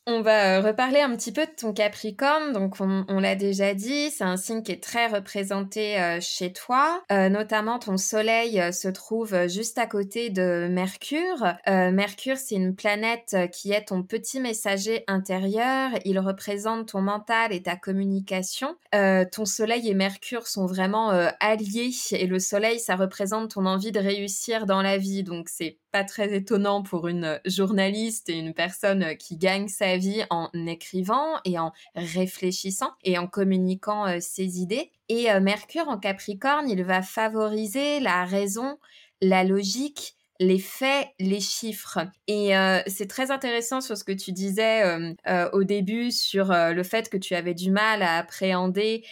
On 0.07 0.23
va 0.23 0.59
euh, 0.59 0.61
reparler 0.62 1.00
un 1.00 1.14
petit 1.14 1.30
peu 1.30 1.45
de 1.45 1.50
ton 1.54 1.75
Capricorne. 1.75 2.52
Donc, 2.52 2.76
on, 2.80 3.21
l'a 3.21 3.35
déjà 3.35 3.75
dit, 3.75 4.11
c'est 4.11 4.25
un 4.25 4.38
signe 4.38 4.62
qui 4.62 4.73
est 4.73 4.83
très 4.83 5.07
représenté 5.07 6.00
euh, 6.00 6.19
chez 6.21 6.54
toi. 6.54 7.02
Euh, 7.12 7.28
notamment, 7.28 7.78
ton 7.78 7.99
Soleil 7.99 8.73
se 8.73 8.88
trouve 8.88 9.47
juste 9.47 9.76
à 9.76 9.87
côté 9.87 10.30
de 10.30 10.69
Mercure. 10.71 11.54
Mercure, 11.66 12.38
c'est 12.38 12.54
une 12.54 12.75
planète 12.75 13.37
qui 13.52 13.73
est 13.73 13.88
ton 13.88 14.02
petit 14.02 14.40
messager 14.40 15.04
intérieur. 15.07 15.90
Il 16.04 16.19
représente 16.19 16.88
ton 16.88 17.02
mental 17.02 17.52
et 17.52 17.62
ta 17.62 17.76
communication. 17.76 18.76
ton 18.92 19.45
Soleil 19.45 19.88
et 19.88 19.95
Mercure 19.95 20.47
sont 20.47 20.66
vraiment 20.66 21.11
alliés. 21.40 21.90
Et 22.12 22.26
le 22.26 22.38
Soleil, 22.38 22.80
ça 22.80 22.97
représente 22.97 23.52
ton 23.52 23.66
envie 23.66 23.92
de 23.92 24.00
réussir 24.00 24.66
dans 24.66 24.83
la 24.83 24.97
vie. 24.97 25.23
Donc, 25.23 25.49
c'est 25.49 25.78
pas 25.90 26.04
très 26.04 26.35
étonnant 26.35 26.82
pour 26.82 27.09
une 27.09 27.40
journaliste 27.44 28.28
et 28.28 28.38
une 28.38 28.54
personne 28.54 29.16
qui 29.16 29.37
gagne 29.37 29.68
sa 29.68 29.97
vie 29.97 30.25
en 30.30 30.49
écrivant 30.66 31.37
et 31.44 31.59
en 31.59 31.73
réfléchissant 31.94 32.90
et 33.02 33.18
en 33.18 33.26
communiquant 33.26 34.06
euh, 34.06 34.18
ses 34.20 34.61
idées. 34.61 34.90
Et 35.09 35.30
euh, 35.30 35.40
Mercure 35.40 35.88
en 35.88 35.99
Capricorne, 35.99 36.68
il 36.68 36.85
va 36.85 37.02
favoriser 37.02 38.00
la 38.00 38.25
raison, 38.25 38.78
la 39.20 39.44
logique, 39.44 40.16
les 40.40 40.59
faits, 40.59 41.09
les 41.20 41.38
chiffres. 41.38 41.99
Et 42.26 42.56
euh, 42.56 42.80
c'est 42.87 43.06
très 43.06 43.30
intéressant 43.30 43.82
sur 43.82 43.97
ce 43.97 44.04
que 44.04 44.12
tu 44.12 44.32
disais 44.32 44.82
euh, 44.82 45.12
euh, 45.28 45.50
au 45.52 45.64
début 45.64 46.11
sur 46.11 46.47
le 46.50 46.82
fait 46.82 47.11
que 47.11 47.18
tu 47.18 47.35
avais 47.35 47.52
du 47.52 47.70
mal 47.70 48.02
à 48.02 48.16
appréhender 48.16 49.04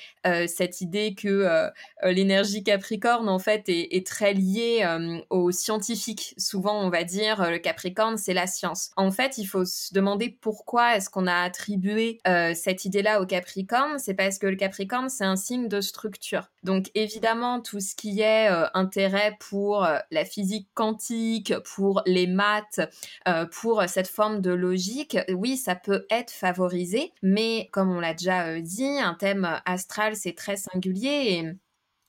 cette 0.46 0.82
idée 0.82 1.14
que 1.14 1.70
l'énergie 2.04 2.62
Capricorne 2.62 3.30
en 3.30 3.38
fait 3.38 3.64
est, 3.68 4.06
très 4.06 4.34
liée 4.34 4.86
aux 5.30 5.50
scientifiques. 5.52 6.34
Souvent, 6.36 6.84
on 6.84 6.90
va 6.90 7.04
dire 7.04 7.50
le 7.50 7.58
Capricorne, 7.58 8.18
c'est 8.18 8.34
la 8.34 8.46
science. 8.46 8.90
En 8.96 9.10
fait, 9.10 9.38
il 9.38 9.46
faut 9.46 9.64
se 9.64 9.94
demander 9.94 10.36
pourquoi 10.42 10.96
est-ce 10.96 11.08
qu'on 11.08 11.26
a 11.26 11.34
attribué 11.34 12.18
cette 12.54 12.84
idée-là 12.84 13.22
au 13.22 13.26
Capricorne. 13.26 13.98
C'est 13.98 14.12
parce 14.12 14.38
que 14.38 14.46
le 14.46 14.56
Capricorne, 14.56 15.08
c'est 15.08 15.24
un 15.24 15.36
signe 15.36 15.66
de 15.66 15.80
structure. 15.80 16.50
Donc 16.62 16.90
évidemment, 16.94 17.60
tout 17.60 17.80
ce 17.80 17.94
qui 17.94 18.20
est 18.20 18.48
intérêt 18.74 19.34
pour 19.40 19.88
la 20.10 20.24
physique 20.26 20.68
quantique 20.74 21.17
pour 21.64 22.02
les 22.06 22.26
maths, 22.26 22.80
euh, 23.26 23.46
pour 23.46 23.82
cette 23.86 24.08
forme 24.08 24.40
de 24.40 24.50
logique, 24.50 25.18
oui, 25.32 25.56
ça 25.56 25.74
peut 25.74 26.06
être 26.10 26.30
favorisé, 26.30 27.12
mais 27.22 27.68
comme 27.72 27.90
on 27.90 28.00
l'a 28.00 28.14
déjà 28.14 28.46
euh, 28.46 28.60
dit, 28.60 28.98
un 29.00 29.14
thème 29.14 29.60
astral, 29.64 30.16
c'est 30.16 30.34
très 30.34 30.56
singulier 30.56 31.08
et 31.08 31.52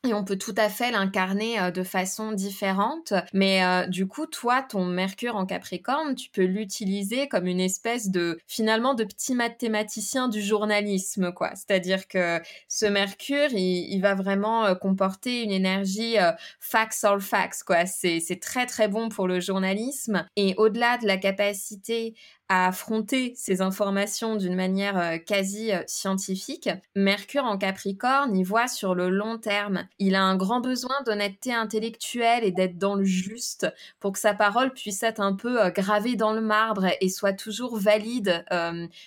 et 0.08 0.13
on 0.13 0.24
peut 0.24 0.38
tout 0.38 0.56
à 0.56 0.70
fait 0.70 0.91
l'incarner 0.91 1.60
euh, 1.60 1.72
de 1.72 1.84
façon 1.84 2.32
différente. 2.32 3.13
Mais 3.34 3.63
euh, 3.63 3.86
du 3.86 4.08
coup, 4.08 4.27
toi, 4.27 4.62
ton 4.62 4.86
Mercure 4.86 5.36
en 5.36 5.46
Capricorne, 5.46 6.15
tu 6.15 6.29
peux 6.29 6.46
l'utiliser 6.46 7.27
comme 7.27 7.48
une 7.48 7.60
espèce 7.60 8.10
de, 8.10 8.39
finalement, 8.48 8.94
de 8.94 9.03
petit 9.03 9.36
mathématicien 9.36 10.29
du 10.29 10.41
journalisme, 10.41 11.34
quoi. 11.34 11.51
C'est-à-dire 11.56 12.08
que 12.08 12.39
ce 12.70 12.86
Mercure, 12.86 13.50
il, 13.51 14.00
va 14.00 14.15
vraiment 14.15 14.65
euh, 14.65 14.75
comporter 14.75 15.44
une 15.44 15.51
énergie 15.51 16.15
facts 16.62 17.03
all 17.03 17.20
facts, 17.20 17.63
quoi. 17.63 17.86
C'est 17.86 18.39
très, 18.41 18.65
très 18.65 18.88
bon 18.88 19.10
pour 19.10 19.27
le 19.27 19.41
journalisme. 19.41 20.25
Et 20.38 20.53
au-delà 20.56 20.98
de 20.98 21.08
la 21.08 21.18
capacité 21.18 22.15
à 22.50 22.68
affronter 22.68 23.34
ces 23.36 23.62
informations 23.62 24.36
d'une 24.36 24.56
manière 24.56 24.98
euh, 24.98 25.18
quasi 25.20 25.72
euh, 25.72 25.84
scientifique. 25.88 26.70
Mercure 26.96 27.46
en 27.46 27.58
Capricorne, 27.58 28.36
il 28.36 28.44
voit 28.44 28.68
sur 28.68 28.96
le 28.96 29.10
long 29.10 29.38
terme. 29.38 29.88
Il 30.00 30.15
a 30.15 30.24
un 30.24 30.36
grand 30.36 30.60
besoin 30.60 30.96
d'honnêteté 31.06 31.53
intellectuelle 31.53 32.44
et 32.44 32.51
d'être 32.51 32.77
dans 32.77 32.96
le 32.96 33.03
juste 33.06 33.68
pour 34.00 34.13
que 34.13 34.20
sa 34.20 34.34
parole 34.34 34.74
puisse 34.74 35.03
être 35.03 35.22
un 35.22 35.34
peu 35.36 35.63
euh, 35.63 35.70
gravée 35.70 36.15
dans 36.15 36.34
le 36.34 36.41
marbre 36.41 36.88
et 37.01 37.10
soit 37.10 37.34
toujours 37.34 37.77
valide, 37.77 38.44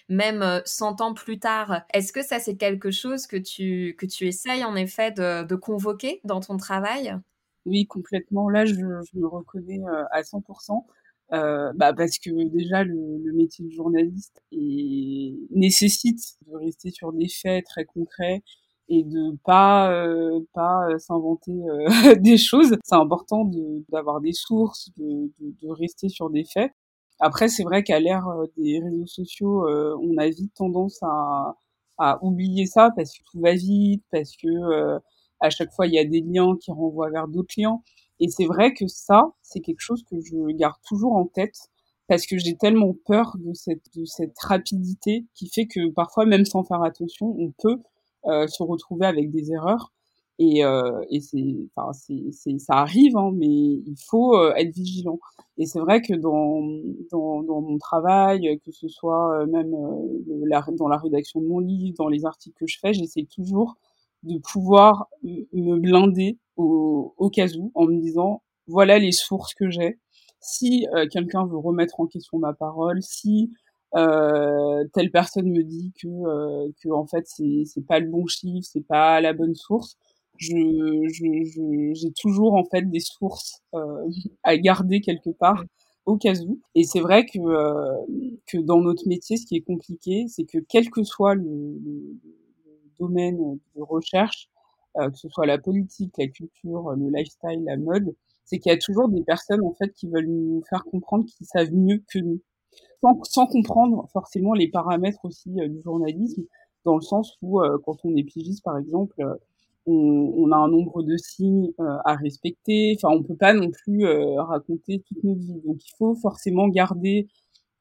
même 0.09 0.63
100 0.65 1.01
ans 1.01 1.15
plus 1.15 1.39
tard. 1.39 1.83
Est-ce 1.93 2.13
que 2.13 2.23
ça, 2.23 2.39
c'est 2.39 2.57
quelque 2.57 2.91
chose 2.91 3.27
que 3.27 3.37
tu, 3.37 3.95
que 3.99 4.07
tu 4.07 4.27
essayes 4.27 4.65
en 4.65 4.75
effet 4.77 5.11
de, 5.13 5.43
de 5.45 5.55
convoquer 5.57 6.21
dans 6.25 6.41
ton 6.41 6.57
travail? 6.57 7.15
Oui, 7.67 7.87
complètement. 7.87 8.49
Là, 8.49 8.65
je, 8.67 8.75
je 8.75 9.19
me 9.19 9.27
reconnais 9.27 9.81
à 10.11 10.23
100%. 10.25 10.87
Euh, 11.33 11.73
bah 11.77 11.95
parce 11.95 12.19
que 12.19 12.31
déjà 12.49 12.85
le, 12.85 12.95
le, 13.25 13.33
métier 13.33 13.65
de 13.65 13.71
journaliste 13.71 14.43
est, 14.53 15.35
nécessite 15.51 16.21
de 16.47 16.55
rester 16.57 16.91
sur 16.91 17.11
des 17.15 17.29
faits 17.29 17.65
très 17.65 17.87
concrets 17.87 18.43
et 18.89 19.03
de 19.05 19.37
pas 19.45 19.91
euh, 19.93 20.41
pas 20.53 20.87
s'inventer 20.99 21.53
euh, 21.53 22.15
des 22.21 22.37
choses. 22.37 22.77
C'est 22.85 22.95
important 22.97 23.51
d'avoir 23.91 24.21
des 24.21 24.33
sources, 24.35 24.91
de, 24.97 25.33
de, 25.41 25.55
de, 25.63 25.69
rester 25.71 26.09
sur 26.11 26.29
des 26.31 26.45
faits. 26.45 26.71
Après, 27.21 27.49
c'est 27.49 27.63
vrai 27.63 27.83
qu'à 27.85 28.01
l'ère 28.01 28.29
euh, 28.29 28.47
des 28.59 28.81
réseaux 28.81 29.07
sociaux, 29.07 29.67
on 29.69 30.17
a 30.19 30.29
vite 30.29 30.53
tendance 30.55 30.99
à, 31.03 31.57
à 31.99 32.23
oublier 32.23 32.67
ça 32.67 32.91
parce 32.95 33.13
que 33.17 33.23
tout 33.31 33.41
va 33.41 33.55
vite, 33.55 34.05
parce 34.11 34.37
que 34.37 34.99
à 35.41 35.51
chaque 35.51 35.73
fois 35.73 35.87
il 35.87 35.95
y 35.95 35.99
a 35.99 36.05
des 36.05 36.21
liens 36.21 36.57
qui 36.61 36.71
renvoient 36.71 37.11
vers 37.11 37.29
d'autres 37.29 37.55
liens. 37.57 37.81
Et 38.23 38.29
c'est 38.29 38.47
vrai 38.47 38.73
que 38.73 38.87
ça, 38.87 39.33
c'est 39.43 39.59
quelque 39.59 39.81
chose 39.81 40.05
que 40.09 40.21
je 40.21 40.37
garde 40.55 40.77
toujours 40.87 41.15
en 41.15 41.27
tête 41.27 41.59
parce 42.07 42.25
que 42.25 42.39
j'ai 42.39 42.57
tellement 42.57 42.95
peur 43.05 43.37
de 43.41 43.53
cette, 43.53 44.39
rapidité 44.41 45.27
qui 45.35 45.49
fait 45.49 45.67
que 45.67 45.91
parfois, 45.91 46.25
même 46.25 46.45
sans 46.45 46.63
faire 46.63 46.85
attention, 46.85 47.35
on 47.37 47.53
peut 47.59 47.79
euh, 48.27 48.47
se 48.47 48.63
retrouver 48.63 49.07
avec 49.07 49.33
des 49.33 49.51
erreurs. 49.51 49.93
Et, 50.39 50.65
euh, 50.65 51.03
ça 52.59 52.75
arrive, 52.75 53.17
hein, 53.17 53.33
mais 53.35 53.49
il 53.49 53.97
faut 54.09 54.37
euh, 54.37 54.55
être 54.55 54.73
vigilant. 54.73 55.19
Et 55.59 55.67
c'est 55.67 55.81
vrai 55.81 56.01
que 56.01 56.15
dans, 56.15 56.61
mon 57.61 57.79
travail, 57.79 58.61
que 58.65 58.71
ce 58.71 58.87
soit 58.87 59.45
même 59.47 59.73
dans 59.73 60.89
la 60.89 60.97
rédaction 60.97 61.41
de 61.41 61.49
mon 61.49 61.59
livre, 61.59 61.97
dans 61.99 62.09
les 62.09 62.25
articles 62.25 62.57
que 62.57 62.69
je 62.69 62.79
fais, 62.79 62.93
j'essaie 62.93 63.27
toujours 63.35 63.75
de 64.23 64.39
pouvoir 64.39 65.09
me 65.25 65.77
blinder 65.79 66.39
au, 66.57 67.15
au 67.17 67.31
cas 67.31 67.49
où 67.57 67.73
en 67.75 67.87
me 67.87 68.01
disant 68.01 68.43
voilà 68.67 68.99
les 68.99 69.13
sources 69.13 69.55
que 69.55 69.71
j'ai. 69.71 69.99
Si 70.41 70.87
euh, 70.95 71.07
quelqu'un 71.11 71.47
veut 71.47 71.59
remettre 71.59 72.01
en 72.01 72.07
question 72.07 72.39
ma 72.39 72.53
parole, 72.53 73.03
si 73.03 73.51
euh, 73.95 74.85
telle 74.95 75.11
personne 75.11 75.51
me 75.51 75.63
dit 75.63 75.93
que 76.01 76.09
euh, 76.09 76.69
que 76.83 76.89
en 76.91 77.07
fait 77.07 77.25
c'est 77.27 77.65
c'est 77.67 77.87
pas 77.87 78.01
le 78.01 78.09
bon 78.09 78.27
chiffre, 78.27 78.67
c'est 78.71 78.87
pas 78.87 79.21
la 79.21 79.33
bonne 79.35 79.55
source, 79.55 79.97
je 80.39 80.57
j'ai 81.13 81.45
je, 81.45 82.09
toujours 82.21 82.55
en 82.55 82.65
fait 82.65 82.89
des 82.91 83.01
sources 83.01 83.61
euh, 83.75 84.09
à 84.43 84.57
garder 84.57 85.01
quelque 85.01 85.31
part 85.31 85.65
au 86.07 86.17
cas 86.17 86.35
où. 86.41 86.61
Et 86.75 86.85
c'est 86.85 87.01
vrai 87.01 87.27
que 87.27 87.39
euh, 87.39 87.97
que 88.47 88.59
dans 88.59 88.81
notre 88.81 89.07
métier, 89.09 89.37
ce 89.37 89.47
qui 89.47 89.57
est 89.57 89.61
compliqué, 89.63 90.27
c'est 90.29 90.45
que 90.45 90.59
quel 90.69 90.91
que 90.91 91.05
soit 91.05 91.35
le, 91.35 91.45
le 91.45 92.19
domaine 92.99 93.59
de 93.77 93.83
recherche, 93.83 94.49
que 94.95 95.17
ce 95.17 95.29
soit 95.29 95.47
la 95.47 95.59
politique, 95.59 96.15
la 96.19 96.27
culture, 96.27 96.91
le 96.93 97.09
lifestyle, 97.11 97.65
la 97.65 97.77
mode, 97.77 98.15
c'est 98.45 98.59
qu'il 98.59 98.71
y 98.71 98.75
a 98.75 98.79
toujours 98.79 99.09
des 99.09 99.23
personnes 99.23 99.65
en 99.65 99.73
fait 99.73 99.93
qui 99.93 100.09
veulent 100.09 100.27
nous 100.27 100.63
faire 100.69 100.85
comprendre 100.85 101.25
qu'ils 101.27 101.47
savent 101.47 101.73
mieux 101.73 102.03
que 102.13 102.19
nous, 102.19 102.41
sans, 103.01 103.23
sans 103.25 103.47
comprendre 103.47 104.09
forcément 104.13 104.55
les 104.55 104.69
paramètres 104.69 105.25
aussi 105.25 105.61
euh, 105.61 105.69
du 105.69 105.81
journalisme, 105.83 106.45
dans 106.85 106.97
le 106.97 107.03
sens 107.03 107.37
où 107.43 107.61
euh, 107.61 107.79
quand 107.85 107.97
on 108.05 108.17
est 108.17 108.25
pigiste 108.25 108.65
par 108.65 108.79
exemple, 108.79 109.15
on, 109.87 109.93
on, 110.37 110.53
a 110.53 110.57
un 110.57 110.69
nombre 110.69 111.03
de 111.03 111.17
signes 111.17 111.73
à 112.05 112.15
respecter. 112.15 112.97
Enfin, 112.97 113.15
on 113.17 113.23
peut 113.25 113.35
pas 113.35 113.53
non 113.53 113.71
plus 113.71 114.05
raconter 114.39 115.01
toute 115.01 115.25
notre 115.25 115.41
vie. 115.41 115.61
Donc, 115.67 115.85
il 115.85 115.93
faut 115.99 116.15
forcément 116.15 116.69
garder 116.69 117.27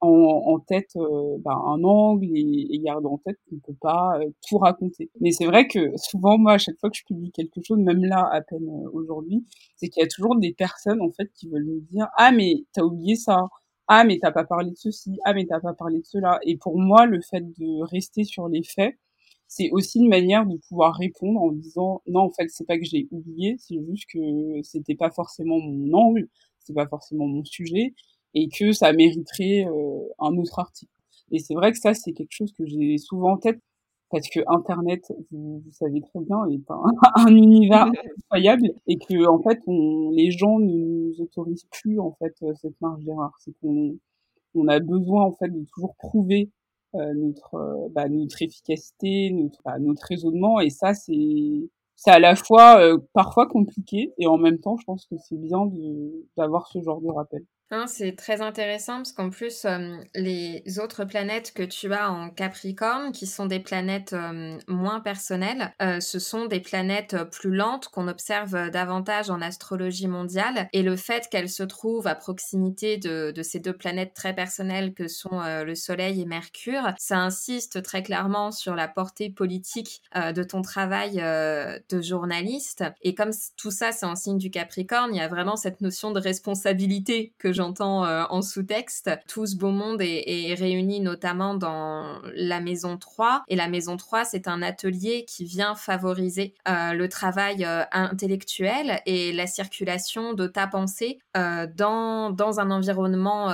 en, 0.01 0.07
en 0.09 0.59
tête 0.59 0.91
euh, 0.97 1.37
bah, 1.39 1.53
un 1.53 1.83
angle 1.83 2.25
et, 2.35 2.67
et 2.75 2.79
garder 2.79 3.07
en 3.07 3.17
tête 3.19 3.37
qu'on 3.49 3.59
peut 3.59 3.77
pas 3.79 4.19
euh, 4.19 4.29
tout 4.47 4.57
raconter. 4.57 5.11
Mais 5.21 5.31
c'est 5.31 5.45
vrai 5.45 5.67
que 5.67 5.95
souvent 5.97 6.37
moi 6.37 6.53
à 6.53 6.57
chaque 6.57 6.79
fois 6.79 6.89
que 6.89 6.97
je 6.97 7.05
publie 7.05 7.31
quelque 7.31 7.61
chose, 7.63 7.77
même 7.79 8.03
là 8.05 8.27
à 8.31 8.41
peine 8.41 8.67
euh, 8.69 8.89
aujourd'hui, 8.93 9.45
c'est 9.75 9.89
qu'il 9.89 10.01
y 10.01 10.05
a 10.05 10.09
toujours 10.09 10.37
des 10.37 10.53
personnes 10.53 11.01
en 11.01 11.11
fait 11.11 11.31
qui 11.35 11.47
veulent 11.49 11.65
me 11.65 11.79
dire 11.81 12.07
ah 12.17 12.31
mais 12.31 12.65
t'as 12.73 12.81
oublié 12.83 13.15
ça, 13.15 13.47
ah 13.87 14.03
mais 14.03 14.17
t'as 14.19 14.31
pas 14.31 14.43
parlé 14.45 14.71
de 14.71 14.77
ceci, 14.77 15.19
ah 15.25 15.33
mais 15.33 15.45
t'as 15.45 15.59
pas 15.59 15.73
parlé 15.73 15.99
de 15.99 16.05
cela. 16.05 16.39
Et 16.45 16.57
pour 16.57 16.79
moi 16.79 17.05
le 17.05 17.21
fait 17.21 17.41
de 17.41 17.83
rester 17.83 18.23
sur 18.23 18.47
les 18.47 18.63
faits, 18.63 18.95
c'est 19.47 19.69
aussi 19.71 19.99
une 19.99 20.09
manière 20.09 20.45
de 20.45 20.57
pouvoir 20.69 20.95
répondre 20.95 21.41
en 21.41 21.51
disant 21.51 22.01
non 22.07 22.21
en 22.21 22.29
fait 22.31 22.47
c'est 22.49 22.65
pas 22.65 22.77
que 22.77 22.85
j'ai 22.85 23.07
oublié, 23.11 23.55
c'est 23.59 23.77
juste 23.89 24.05
que 24.11 24.61
c'était 24.63 24.95
pas 24.95 25.11
forcément 25.11 25.59
mon 25.59 25.93
angle, 25.93 26.27
c'est 26.59 26.73
pas 26.73 26.87
forcément 26.87 27.27
mon 27.27 27.43
sujet 27.45 27.93
et 28.33 28.49
que 28.49 28.71
ça 28.71 28.93
mériterait 28.93 29.65
euh, 29.65 30.07
un 30.19 30.37
autre 30.37 30.59
article. 30.59 30.91
Et 31.31 31.39
c'est 31.39 31.53
vrai 31.53 31.71
que 31.71 31.77
ça, 31.77 31.93
c'est 31.93 32.13
quelque 32.13 32.31
chose 32.31 32.51
que 32.53 32.65
j'ai 32.65 32.97
souvent 32.97 33.33
en 33.33 33.37
tête 33.37 33.59
parce 34.09 34.27
que 34.27 34.41
Internet, 34.47 35.13
vous, 35.31 35.61
vous 35.65 35.71
savez 35.71 36.01
très 36.01 36.19
bien, 36.19 36.45
est 36.47 36.69
un, 36.69 36.83
un 37.15 37.35
univers 37.35 37.85
incroyable 38.17 38.73
et 38.87 38.97
que 38.97 39.25
en 39.27 39.41
fait, 39.41 39.59
on, 39.67 40.11
les 40.11 40.31
gens 40.31 40.59
ne 40.59 40.73
nous 40.73 41.21
autorisent 41.21 41.67
plus 41.71 41.99
en 41.99 42.11
fait 42.19 42.35
cette 42.61 42.79
marge 42.81 43.03
d'erreur. 43.03 43.31
C'est 43.39 43.53
qu'on 43.61 43.95
on 44.53 44.67
a 44.67 44.79
besoin 44.79 45.23
en 45.23 45.31
fait 45.31 45.47
de 45.47 45.65
toujours 45.73 45.95
prouver 45.95 46.49
notre 46.93 47.87
bah, 47.91 48.09
notre 48.09 48.41
efficacité, 48.41 49.31
notre 49.31 49.61
bah, 49.63 49.79
notre 49.79 50.05
raisonnement 50.05 50.59
et 50.59 50.69
ça 50.69 50.93
c'est 50.93 51.69
c'est 51.95 52.11
à 52.11 52.19
la 52.19 52.35
fois 52.35 52.81
parfois 53.13 53.47
compliqué 53.47 54.11
et 54.17 54.27
en 54.27 54.37
même 54.37 54.59
temps 54.59 54.75
je 54.77 54.83
pense 54.83 55.05
que 55.05 55.15
c'est 55.17 55.37
bien 55.37 55.71
d'avoir 56.35 56.67
ce 56.67 56.81
genre 56.81 56.99
de 56.99 57.09
rappel. 57.09 57.45
C'est 57.87 58.17
très 58.17 58.41
intéressant 58.41 58.97
parce 58.97 59.13
qu'en 59.13 59.29
plus, 59.29 59.65
les 60.13 60.63
autres 60.79 61.05
planètes 61.05 61.53
que 61.53 61.63
tu 61.63 61.93
as 61.93 62.11
en 62.11 62.29
Capricorne, 62.29 63.13
qui 63.13 63.27
sont 63.27 63.45
des 63.45 63.59
planètes 63.59 64.15
moins 64.67 64.99
personnelles, 64.99 65.73
ce 65.79 66.19
sont 66.19 66.45
des 66.45 66.59
planètes 66.59 67.15
plus 67.31 67.55
lentes 67.55 67.87
qu'on 67.87 68.09
observe 68.09 68.69
davantage 68.71 69.29
en 69.29 69.41
astrologie 69.41 70.07
mondiale. 70.07 70.67
Et 70.73 70.81
le 70.81 70.97
fait 70.97 71.29
qu'elles 71.29 71.49
se 71.49 71.63
trouvent 71.63 72.07
à 72.07 72.15
proximité 72.15 72.97
de, 72.97 73.31
de, 73.31 73.43
ces 73.43 73.59
deux 73.59 73.73
planètes 73.73 74.13
très 74.13 74.35
personnelles 74.35 74.93
que 74.93 75.07
sont 75.07 75.41
le 75.41 75.75
Soleil 75.75 76.21
et 76.21 76.25
Mercure, 76.25 76.93
ça 76.97 77.19
insiste 77.19 77.81
très 77.83 78.03
clairement 78.03 78.51
sur 78.51 78.75
la 78.75 78.89
portée 78.89 79.29
politique 79.29 80.01
de 80.15 80.43
ton 80.43 80.61
travail 80.61 81.15
de 81.15 82.01
journaliste. 82.01 82.83
Et 83.01 83.15
comme 83.15 83.31
tout 83.55 83.71
ça, 83.71 83.93
c'est 83.93 84.05
en 84.05 84.15
signe 84.15 84.37
du 84.37 84.51
Capricorne, 84.51 85.11
il 85.13 85.17
y 85.17 85.21
a 85.21 85.29
vraiment 85.29 85.55
cette 85.55 85.79
notion 85.79 86.11
de 86.11 86.19
responsabilité 86.19 87.33
que 87.37 87.53
j'entends 87.61 88.05
euh, 88.05 88.23
en 88.29 88.41
sous-texte. 88.41 89.11
Tout 89.27 89.45
ce 89.45 89.55
beau 89.55 89.69
monde 89.69 90.01
est, 90.01 90.55
réuni 90.55 90.99
notamment 90.99 91.53
dans 91.53 92.19
la 92.33 92.59
maison 92.59 92.97
3. 92.97 93.43
Et 93.49 93.55
la 93.55 93.67
maison 93.67 93.97
3, 93.97 94.25
c'est 94.25 94.47
un 94.47 94.63
atelier 94.63 95.25
qui 95.25 95.45
vient 95.45 95.75
favoriser 95.75 96.55
euh, 96.67 96.93
le 96.93 97.07
travail 97.07 97.63
euh, 97.63 97.83
intellectuel 97.91 98.99
et 99.05 99.31
la 99.31 99.45
circulation 99.45 100.33
de 100.33 100.47
ta 100.47 100.65
pensée 100.65 101.19
dans, 101.35 102.31
dans 102.31 102.59
un 102.59 102.71
environnement 102.71 103.53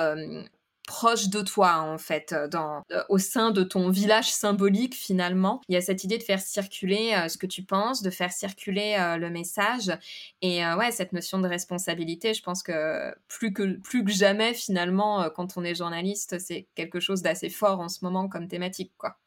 proche 0.88 1.28
de 1.28 1.42
toi 1.42 1.82
en 1.82 2.00
fait 2.00 2.34
euh, 2.34 2.48
dans 2.48 2.82
euh, 2.92 3.04
au 3.10 3.20
sein 3.20 3.52
de 3.52 3.62
ton 3.62 3.92
village 3.92 4.32
symbolique 4.32 4.96
finalement. 4.96 5.62
Il 5.68 5.74
y 5.74 5.78
a 5.78 5.82
cette 5.82 6.04
idée 6.04 6.18
de 6.18 6.24
faire 6.24 6.40
circuler 6.42 7.14
euh, 7.14 7.28
ce 7.28 7.38
que 7.38 7.46
tu 7.46 7.64
penses 7.64 8.02
de 8.02 8.10
faire 8.10 8.32
circuler 8.32 8.96
le 9.20 9.30
message. 9.30 9.92
Et 10.42 10.66
ouais 10.66 10.92
cette 10.92 11.14
notion 11.14 11.40
de 11.40 11.48
responsabilité 11.48 12.34
je 12.34 12.42
pense 12.42 12.64
que 12.64 13.14
plus 13.28 13.54
que 13.54 13.78
plus 13.80 14.04
que 14.04 14.12
jamais 14.12 14.54
finalement 14.54 15.30
quand 15.36 15.58
on 15.58 15.64
est 15.64 15.76
journaliste 15.76 16.40
c'est 16.40 16.68
quelque 16.74 17.00
chose 17.00 17.22
d'assez 17.22 17.50
fort 17.50 17.80
en 17.80 17.90
ce 17.90 18.04
moment 18.04 18.30
comme 18.30 18.48
thématique 18.48 18.94
quoi. 18.98 19.18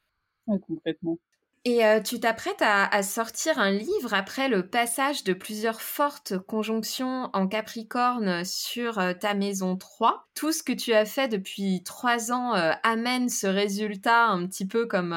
Ouais, 0.47 0.59
complètement 0.59 1.19
et 1.67 1.85
euh, 1.85 2.01
tu 2.01 2.19
t'apprêtes 2.19 2.63
à, 2.63 3.03
sortir 3.03 3.59
un 3.59 3.71
livre 3.71 4.15
après 4.15 4.49
le 4.49 4.67
passage 4.67 5.25
de 5.25 5.35
plusieurs 5.35 5.83
fortes 5.83 6.39
conjonctions 6.39 7.29
en 7.35 7.47
Capricorne 7.49 8.47
sur 8.47 8.99
euh, 8.99 9.13
ta 9.13 9.35
maison 9.35 9.77
3. 9.77 10.25
Tout 10.35 10.53
ce 10.53 10.63
que 10.63 10.73
tu 10.73 10.95
as 10.95 11.05
fait 11.05 11.29
depuis 11.29 11.83
trois 11.85 12.33
ans 12.33 12.55
euh, 12.55 12.73
amène 12.83 13.29
ce 13.29 13.47
résultat 13.47 14.29
un 14.29 14.47
petit 14.47 14.67
peu 14.67 14.87
comme... 14.87 15.13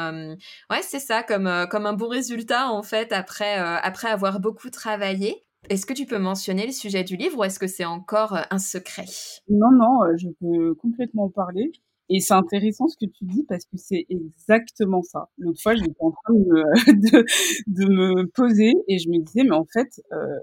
ouais, 0.69 0.81
c'est 0.81 0.99
ça, 0.99 1.23
comme, 1.23 1.49
comme 1.69 1.85
un 1.85 1.93
bon 1.93 2.09
résultat 2.09 2.69
en 2.69 2.83
fait 2.83 3.13
après, 3.13 3.55
après 3.55 4.09
avoir 4.09 4.41
beaucoup 4.41 4.69
travaillé. 4.69 5.45
Est-ce 5.69 5.85
que 5.85 5.93
tu 5.93 6.05
peux 6.05 6.19
mentionner 6.19 6.65
le 6.65 6.73
sujet 6.73 7.05
du 7.05 7.15
livre 7.15 7.37
ou 7.37 7.43
est-ce 7.45 7.57
que 7.57 7.67
c'est 7.67 7.85
encore 7.85 8.37
un 8.49 8.59
secret? 8.59 9.05
Non, 9.47 9.71
non, 9.71 9.99
je 10.17 10.27
peux 10.41 10.75
complètement 10.75 11.25
en 11.25 11.29
parler. 11.29 11.71
Et 12.15 12.19
c'est 12.19 12.35
intéressant 12.35 12.87
ce 12.87 12.95
que 12.95 13.09
tu 13.11 13.25
dis 13.25 13.43
parce 13.49 13.65
que 13.65 13.75
c'est 13.75 14.05
exactement 14.07 15.01
ça. 15.01 15.29
L'autre 15.39 15.59
fois, 15.63 15.73
j'étais 15.73 15.95
en 15.99 16.11
train 16.11 16.33
de 16.35 16.39
me, 16.39 16.63
de, 17.67 17.85
me, 17.89 18.27
poser 18.27 18.75
et 18.87 18.99
je 18.99 19.09
me 19.09 19.17
disais, 19.17 19.43
mais 19.43 19.55
en 19.55 19.65
fait, 19.65 19.99
euh, 20.11 20.37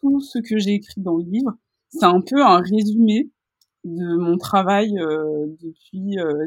tout 0.00 0.20
ce 0.20 0.40
que 0.40 0.58
j'ai 0.58 0.72
écrit 0.74 1.00
dans 1.00 1.16
le 1.16 1.22
livre, 1.22 1.52
c'est 1.90 2.06
un 2.06 2.20
peu 2.20 2.42
un 2.42 2.58
résumé 2.60 3.30
de 3.84 4.16
mon 4.16 4.36
travail 4.36 4.98
euh, 4.98 5.46
depuis, 5.62 6.18
euh, 6.18 6.46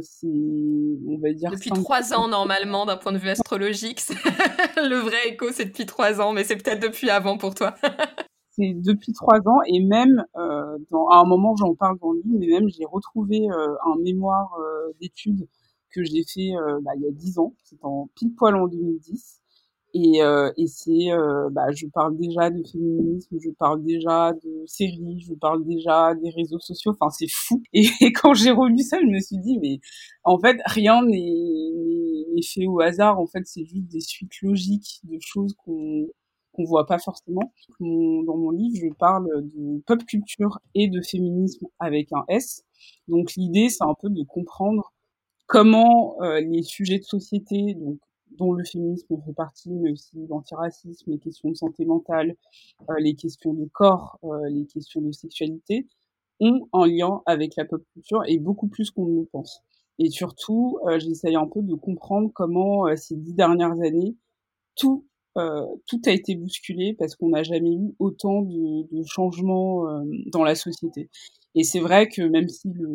on 1.08 1.20
va 1.20 1.32
dire... 1.32 1.52
Depuis 1.52 1.70
trois 1.70 2.14
ans, 2.14 2.28
normalement, 2.28 2.86
d'un 2.86 2.98
point 2.98 3.14
de 3.14 3.18
vue 3.18 3.30
astrologique. 3.30 4.02
le 4.76 4.98
vrai 4.98 5.30
écho, 5.30 5.54
c'est 5.54 5.66
depuis 5.66 5.86
trois 5.86 6.20
ans, 6.20 6.34
mais 6.34 6.44
c'est 6.44 6.58
peut-être 6.58 6.82
depuis 6.82 7.10
avant 7.10 7.38
pour 7.38 7.56
toi. 7.56 7.76
c'est 8.56 8.74
depuis 8.74 9.14
trois 9.14 9.40
ans 9.48 9.60
et 9.68 9.80
même 9.80 10.24
euh, 10.38 10.78
dans, 10.92 11.08
à 11.10 11.18
un 11.18 11.26
moment 11.26 11.56
j'en 11.56 11.76
parle 11.76 11.98
dans 12.00 12.12
le 12.12 12.22
livre, 12.22 12.38
mais 12.40 12.48
même 12.48 12.70
j'ai 12.70 12.86
retrouvé 12.86 13.48
euh, 13.50 13.76
un 13.86 13.98
mémoire 14.02 14.54
euh, 14.60 14.94
d'études 15.02 15.48
que 15.92 16.04
j'ai 16.04 16.24
fait 16.24 16.52
bah, 16.82 16.92
il 16.98 17.04
y 17.04 17.08
a 17.08 17.12
dix 17.12 17.40
ans, 17.40 17.54
c'est 17.64 17.82
en 17.84 18.10
pile 18.16 18.36
poil 18.36 18.56
en 18.56 18.68
2010. 18.68 19.42
Et, 19.98 20.20
et 20.58 20.68
c'est, 20.68 21.10
bah, 21.52 21.72
je 21.74 21.88
parle 21.88 22.18
déjà 22.18 22.50
de 22.50 22.62
féminisme, 22.64 23.38
je 23.40 23.50
parle 23.52 23.82
déjà 23.82 24.34
de 24.34 24.66
séries, 24.66 25.22
je 25.22 25.34
parle 25.36 25.64
déjà 25.64 26.14
des 26.16 26.32
réseaux 26.32 26.60
sociaux. 26.60 26.92
Enfin, 26.92 27.10
c'est 27.12 27.30
fou. 27.32 27.64
Et, 27.72 27.86
et 28.02 28.12
quand 28.12 28.34
j'ai 28.34 28.52
relu 28.52 28.80
ça, 28.80 28.98
je 29.00 29.06
me 29.06 29.22
suis 29.22 29.38
dit, 29.38 29.58
mais 29.62 29.80
en 30.26 30.38
fait, 30.38 30.58
rien 30.66 31.02
n'est 31.06 32.42
fait 32.42 32.68
au 32.68 32.82
hasard. 32.82 33.18
En 33.20 33.28
fait, 33.28 33.44
c'est 33.46 33.64
juste 33.66 33.88
des 33.88 34.02
suites 34.02 34.42
logiques 34.42 35.00
de 35.04 35.18
choses 35.22 35.56
qu'on 35.64 36.08
qu'on 36.56 36.64
voit 36.64 36.86
pas 36.86 37.00
forcément. 37.00 37.52
dans 37.80 38.38
mon 38.38 38.52
livre, 38.52 38.78
je 38.82 38.94
parle 38.94 39.28
de 39.44 39.82
pop 39.86 40.04
culture 40.06 40.60
et 40.74 40.88
de 40.88 41.02
féminisme 41.02 41.68
avec 41.80 42.12
un 42.14 42.24
S. 42.28 42.64
Donc 43.08 43.36
l'idée, 43.36 43.70
c'est 43.70 43.84
un 43.84 43.96
peu 44.00 44.10
de 44.10 44.24
comprendre 44.24 44.94
comment 45.48 46.16
euh, 46.22 46.40
les 46.42 46.64
sujets 46.64 47.00
de 47.00 47.04
société, 47.04 47.76
donc 47.76 48.00
dont 48.38 48.52
le 48.54 48.66
féminisme 48.66 49.16
fait 49.26 49.34
partie, 49.34 49.72
mais 49.72 49.92
aussi 49.92 50.18
l'antiracisme, 50.28 51.12
les 51.12 51.20
questions 51.20 51.50
de 51.50 51.56
santé 51.56 51.86
mentale, 51.86 52.36
euh, 52.90 52.96
les 53.00 53.16
questions 53.16 53.54
de 53.54 53.66
corps, 53.72 54.20
euh, 54.24 54.50
les 54.50 54.66
questions 54.66 55.02
de 55.02 55.12
sexualité, 55.12 55.88
ont 56.42 56.68
un 56.74 56.86
lien 56.86 57.22
avec 57.26 57.56
la 57.56 57.66
pop 57.66 57.82
culture 57.94 58.24
et 58.28 58.40
beaucoup 58.40 58.68
plus 58.68 58.92
qu'on 58.92 59.06
ne 59.06 59.20
le 59.22 59.26
pense. 59.26 59.62
Et 60.00 60.10
surtout, 60.10 60.78
j'essaye 60.98 61.38
un 61.38 61.48
peu 61.48 61.62
de 61.62 61.74
comprendre 61.74 62.30
comment 62.34 62.94
ces 62.98 63.16
dix 63.16 63.34
dernières 63.34 63.80
années, 63.80 64.18
tout 64.76 65.06
euh, 65.38 65.66
tout 65.88 66.02
a 66.06 66.12
été 66.12 66.36
bousculé 66.36 66.94
parce 66.98 67.16
qu'on 67.16 67.30
n'a 67.30 67.44
jamais 67.44 67.74
eu 67.74 67.94
autant 68.00 68.42
de, 68.42 68.88
de 68.96 69.04
changements 69.06 69.88
euh, 69.88 70.04
dans 70.32 70.44
la 70.44 70.56
société. 70.56 71.10
Et 71.56 71.64
c'est 71.64 71.80
vrai 71.80 72.08
que 72.08 72.22
même 72.22 72.48
si 72.50 72.70
le, 72.70 72.88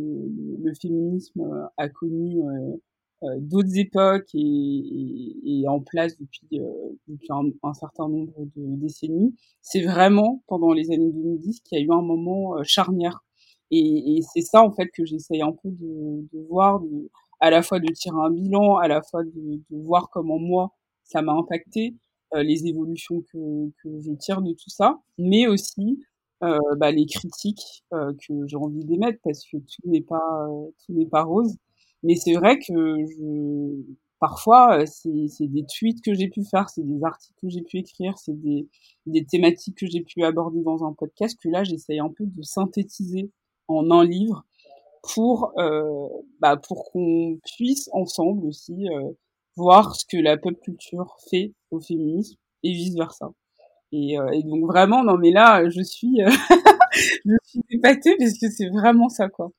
le 0.63 0.75
féminisme 0.81 1.69
a 1.77 1.89
connu 1.89 2.41
euh, 2.43 3.37
d'autres 3.39 3.77
époques 3.77 4.29
et, 4.35 5.61
est 5.63 5.69
en 5.69 5.81
place 5.81 6.17
depuis, 6.19 6.61
depuis 7.09 7.29
un, 7.31 7.75
certain 7.75 8.09
nombre 8.09 8.33
de 8.57 8.77
décennies, 8.77 9.35
c'est 9.61 9.83
vraiment 9.83 10.43
pendant 10.47 10.73
les 10.73 10.91
années 10.91 11.13
2010 11.13 11.61
qu'il 11.61 11.79
y 11.79 11.83
a 11.83 11.85
eu 11.85 11.93
un 11.93 12.03
moment 12.03 12.63
charnière. 12.65 13.23
Et, 13.71 14.17
et 14.17 14.23
c'est 14.23 14.43
ça 14.43 14.63
en 14.63 14.73
fait 14.73 14.89
que 14.89 15.05
j'essaye 15.05 15.43
un 15.43 15.53
peu 15.53 15.71
de, 15.71 16.29
de 16.33 16.47
voir, 16.49 16.81
de, 16.81 17.11
à 17.41 17.51
la 17.51 17.63
fois 17.63 17.81
de 17.81 17.87
tirer 17.93 18.17
un 18.19 18.31
bilan, 18.31 18.77
à 18.77 18.89
la 18.89 19.03
fois 19.03 19.25
de, 19.25 19.31
de 19.71 19.83
voir 19.83 20.09
comment 20.11 20.39
moi 20.39 20.75
ça 21.05 21.23
m'a 21.23 21.33
impacté, 21.33 21.95
euh, 21.95 22.10
les 22.35 22.67
évolutions 22.67 23.23
que, 23.33 23.71
que 23.83 24.01
je 24.01 24.13
tire 24.13 24.43
de 24.43 24.53
tout 24.53 24.71
ça, 24.71 25.01
mais 25.19 25.47
aussi 25.47 26.01
euh, 26.43 26.59
bah, 26.79 26.91
les 26.91 27.07
critiques 27.07 27.85
euh, 27.93 28.13
que 28.27 28.47
j'ai 28.47 28.57
envie 28.57 28.85
d'émettre 28.85 29.19
parce 29.23 29.45
que 29.45 29.59
tout 29.59 29.89
n'est 29.89 30.01
pas 30.01 30.49
tout 30.87 30.93
n'est 30.95 31.07
pas 31.07 31.23
rose. 31.23 31.57
Mais 32.03 32.15
c'est 32.17 32.35
vrai 32.35 32.59
que 32.59 32.97
je, 33.05 33.83
parfois 34.21 34.87
c'est 34.87 35.47
des 35.49 35.65
tweets 35.67 36.03
que 36.03 36.15
j'ai 36.15 36.29
pu 36.29 36.45
faire, 36.45 36.71
c'est 36.71 36.83
des 36.83 37.05
articles 37.05 37.39
que 37.43 37.49
j'ai 37.51 37.63
pu 37.63 37.79
écrire, 37.79 38.17
c'est 38.19 38.39
des, 38.41 38.69
des 39.07 39.25
thématiques 39.25 39.77
que 39.79 39.87
j'ai 39.87 40.03
pu 40.03 40.25
aborder 40.25 40.63
dans 40.63 40.85
un 40.85 40.95
podcast 40.95 41.39
que 41.43 41.49
là 41.49 41.65
j'essaye 41.65 41.99
un 42.01 42.11
peu 42.11 42.25
de 42.27 42.43
synthétiser 42.43 43.31
en 43.69 43.91
un 43.91 44.05
livre 44.05 44.45
pour 45.15 45.53
euh, 45.59 46.09
bah, 46.41 46.57
pour 46.57 46.91
qu'on 46.91 47.39
puisse 47.57 47.89
ensemble 47.93 48.47
aussi 48.47 48.89
euh, 48.89 49.11
voir 49.61 49.95
ce 49.95 50.05
que 50.07 50.17
la 50.17 50.37
pop 50.37 50.59
culture 50.63 51.17
fait 51.31 51.53
au 51.71 51.81
féminisme 51.81 52.37
et 52.63 52.73
vice 52.73 52.95
versa. 52.95 53.31
Et, 53.93 54.19
euh, 54.19 54.31
et 54.33 54.43
donc 54.43 54.67
vraiment, 54.67 55.03
non 55.05 55.19
mais 55.19 55.31
là, 55.31 55.69
je 55.69 55.83
suis, 55.83 56.23
euh, 56.23 56.31
je 57.25 57.35
suis 57.45 57.61
épatée 57.71 58.17
parce 58.19 58.39
que 58.39 58.51
c'est 58.51 58.69
vraiment 58.69 59.09
ça 59.09 59.29
quoi. 59.29 59.51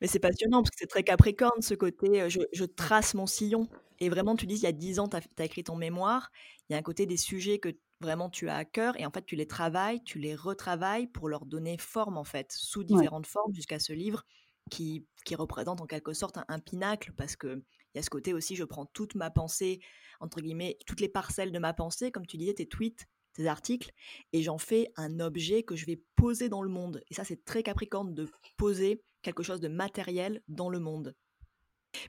Mais 0.00 0.06
c'est 0.06 0.18
passionnant 0.18 0.62
parce 0.62 0.70
que 0.70 0.76
c'est 0.78 0.86
très 0.86 1.04
capricorne 1.04 1.60
ce 1.60 1.74
côté, 1.74 2.22
euh, 2.22 2.28
je, 2.28 2.40
je, 2.52 2.64
trace 2.64 3.14
mon 3.14 3.26
sillon. 3.26 3.68
Et 3.98 4.08
vraiment, 4.08 4.34
tu 4.34 4.46
dis, 4.46 4.54
il 4.54 4.62
y 4.62 4.66
a 4.66 4.72
dix 4.72 4.98
ans, 4.98 5.08
tu 5.08 5.16
as, 5.16 5.44
écrit 5.44 5.62
ton 5.62 5.76
mémoire, 5.76 6.30
il 6.68 6.72
y 6.72 6.76
a 6.76 6.78
un 6.78 6.82
côté 6.82 7.04
des 7.04 7.18
sujets 7.18 7.58
que 7.58 7.68
vraiment 8.00 8.30
tu 8.30 8.48
as 8.48 8.56
à 8.56 8.64
cœur 8.64 8.98
et 8.98 9.04
en 9.04 9.10
fait 9.10 9.26
tu 9.26 9.36
les 9.36 9.46
travailles, 9.46 10.02
tu 10.04 10.18
les 10.18 10.34
retravailles 10.34 11.06
pour 11.06 11.28
leur 11.28 11.44
donner 11.44 11.76
forme 11.78 12.16
en 12.16 12.24
fait, 12.24 12.50
sous 12.50 12.82
différentes 12.82 13.26
formes 13.26 13.52
jusqu'à 13.52 13.78
ce 13.78 13.92
livre 13.92 14.24
qui, 14.70 15.06
qui 15.26 15.34
représente 15.34 15.82
en 15.82 15.86
quelque 15.86 16.14
sorte 16.14 16.38
un, 16.38 16.44
un 16.48 16.60
pinacle 16.60 17.12
parce 17.16 17.36
que 17.36 17.62
il 17.94 17.98
y 17.98 18.00
a 18.00 18.02
ce 18.02 18.10
côté 18.10 18.32
aussi, 18.32 18.56
je 18.56 18.64
prends 18.64 18.86
toute 18.86 19.14
ma 19.14 19.30
pensée, 19.30 19.80
entre 20.20 20.40
guillemets, 20.40 20.78
toutes 20.86 21.00
les 21.00 21.08
parcelles 21.08 21.52
de 21.52 21.58
ma 21.58 21.72
pensée, 21.72 22.10
comme 22.10 22.26
tu 22.26 22.36
disais, 22.36 22.54
tes 22.54 22.66
tweets, 22.66 23.06
tes 23.32 23.46
articles, 23.46 23.92
et 24.32 24.42
j'en 24.42 24.58
fais 24.58 24.92
un 24.96 25.20
objet 25.20 25.62
que 25.62 25.76
je 25.76 25.86
vais 25.86 26.02
poser 26.16 26.48
dans 26.48 26.62
le 26.62 26.68
monde. 26.68 27.02
Et 27.10 27.14
ça, 27.14 27.24
c'est 27.24 27.44
très 27.44 27.62
capricorne 27.62 28.14
de 28.14 28.28
poser 28.56 29.02
quelque 29.22 29.42
chose 29.42 29.60
de 29.60 29.68
matériel 29.68 30.42
dans 30.48 30.68
le 30.68 30.80
monde. 30.80 31.14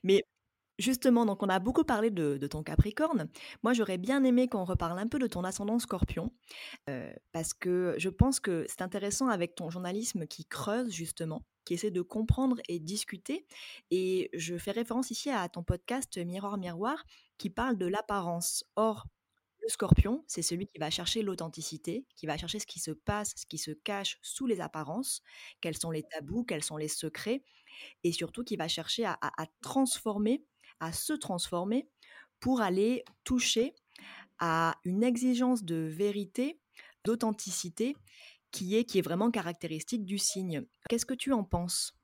Mais 0.04 0.24
Justement, 0.82 1.28
donc 1.28 1.44
on 1.44 1.50
a 1.50 1.60
beaucoup 1.60 1.84
parlé 1.84 2.10
de, 2.10 2.48
ton 2.48 2.64
Capricorne. 2.64 3.30
Moi, 3.62 3.74
j'aurais 3.74 4.00
bien 4.00 4.24
aimé 4.24 4.48
qu'on 4.48 4.64
reparle 4.64 4.98
un 4.98 5.08
peu 5.08 5.20
de 5.20 5.28
ton 5.28 5.44
ascendant 5.44 5.78
Scorpion, 5.78 6.32
euh, 6.90 7.14
parce 7.32 7.54
que 7.54 7.94
je 8.00 8.10
pense 8.10 8.40
que 8.40 8.66
c'est 8.68 8.82
intéressant 8.82 9.28
avec 9.28 9.54
ton 9.54 9.70
journalisme 9.70 10.26
qui 10.26 10.44
creuse 10.44 10.92
justement, 10.92 11.46
qui 11.66 11.76
essaie 11.76 11.92
de 11.92 12.02
comprendre 12.02 12.58
et 12.68 12.80
discuter. 12.80 13.46
Et 13.92 14.32
je 14.34 14.58
fais 14.58 14.72
référence 14.72 15.12
ici 15.12 15.30
à 15.30 15.48
ton 15.50 15.62
podcast 15.62 16.18
Miroir 16.18 16.58
Miroir, 16.58 17.06
qui 17.38 17.52
parle 17.52 17.78
de 17.78 17.86
l'apparence. 17.86 18.66
Or, 18.76 19.06
le 19.62 19.70
scorpion, 19.70 20.24
c'est 20.26 20.42
celui 20.42 20.66
qui 20.66 20.80
va 20.80 20.90
chercher 20.90 21.22
l'authenticité, 21.22 22.08
qui 22.16 22.26
va 22.26 22.38
chercher 22.38 22.58
ce 22.58 22.66
qui 22.66 22.80
se 22.80 22.90
passe, 22.90 23.34
ce 23.36 23.46
qui 23.46 23.60
se 23.60 23.70
cache 23.70 24.18
sous 24.24 24.48
les 24.48 24.62
apparences, 24.62 25.22
quels 25.62 25.78
sont 25.78 25.92
les 25.92 26.02
tabous, 26.02 26.44
quels 26.44 26.64
sont 26.64 26.78
les 26.78 26.88
secrets, 26.88 27.44
et 28.04 28.12
surtout 28.12 28.44
qui 28.44 28.56
va 28.56 28.68
chercher 28.68 29.06
à 29.06 29.46
transformer 29.62 30.44
à 30.82 30.92
se 30.92 31.14
transformer 31.14 31.88
pour 32.42 32.60
aller 32.60 33.06
toucher 33.24 33.74
à 34.40 34.76
une 34.84 35.04
exigence 35.04 35.64
de 35.64 35.76
vérité, 35.76 36.60
d'authenticité 37.06 37.96
qui 38.52 38.76
est, 38.76 38.84
qui 38.84 39.00
est 39.00 39.02
vraiment 39.02 39.32
caractéristique 39.32 40.04
du 40.04 40.18
signe. 40.18 40.64
Qu'est-ce 40.90 41.06
que 41.06 41.14
tu 41.14 41.32
en 41.32 41.44
penses? 41.44 41.96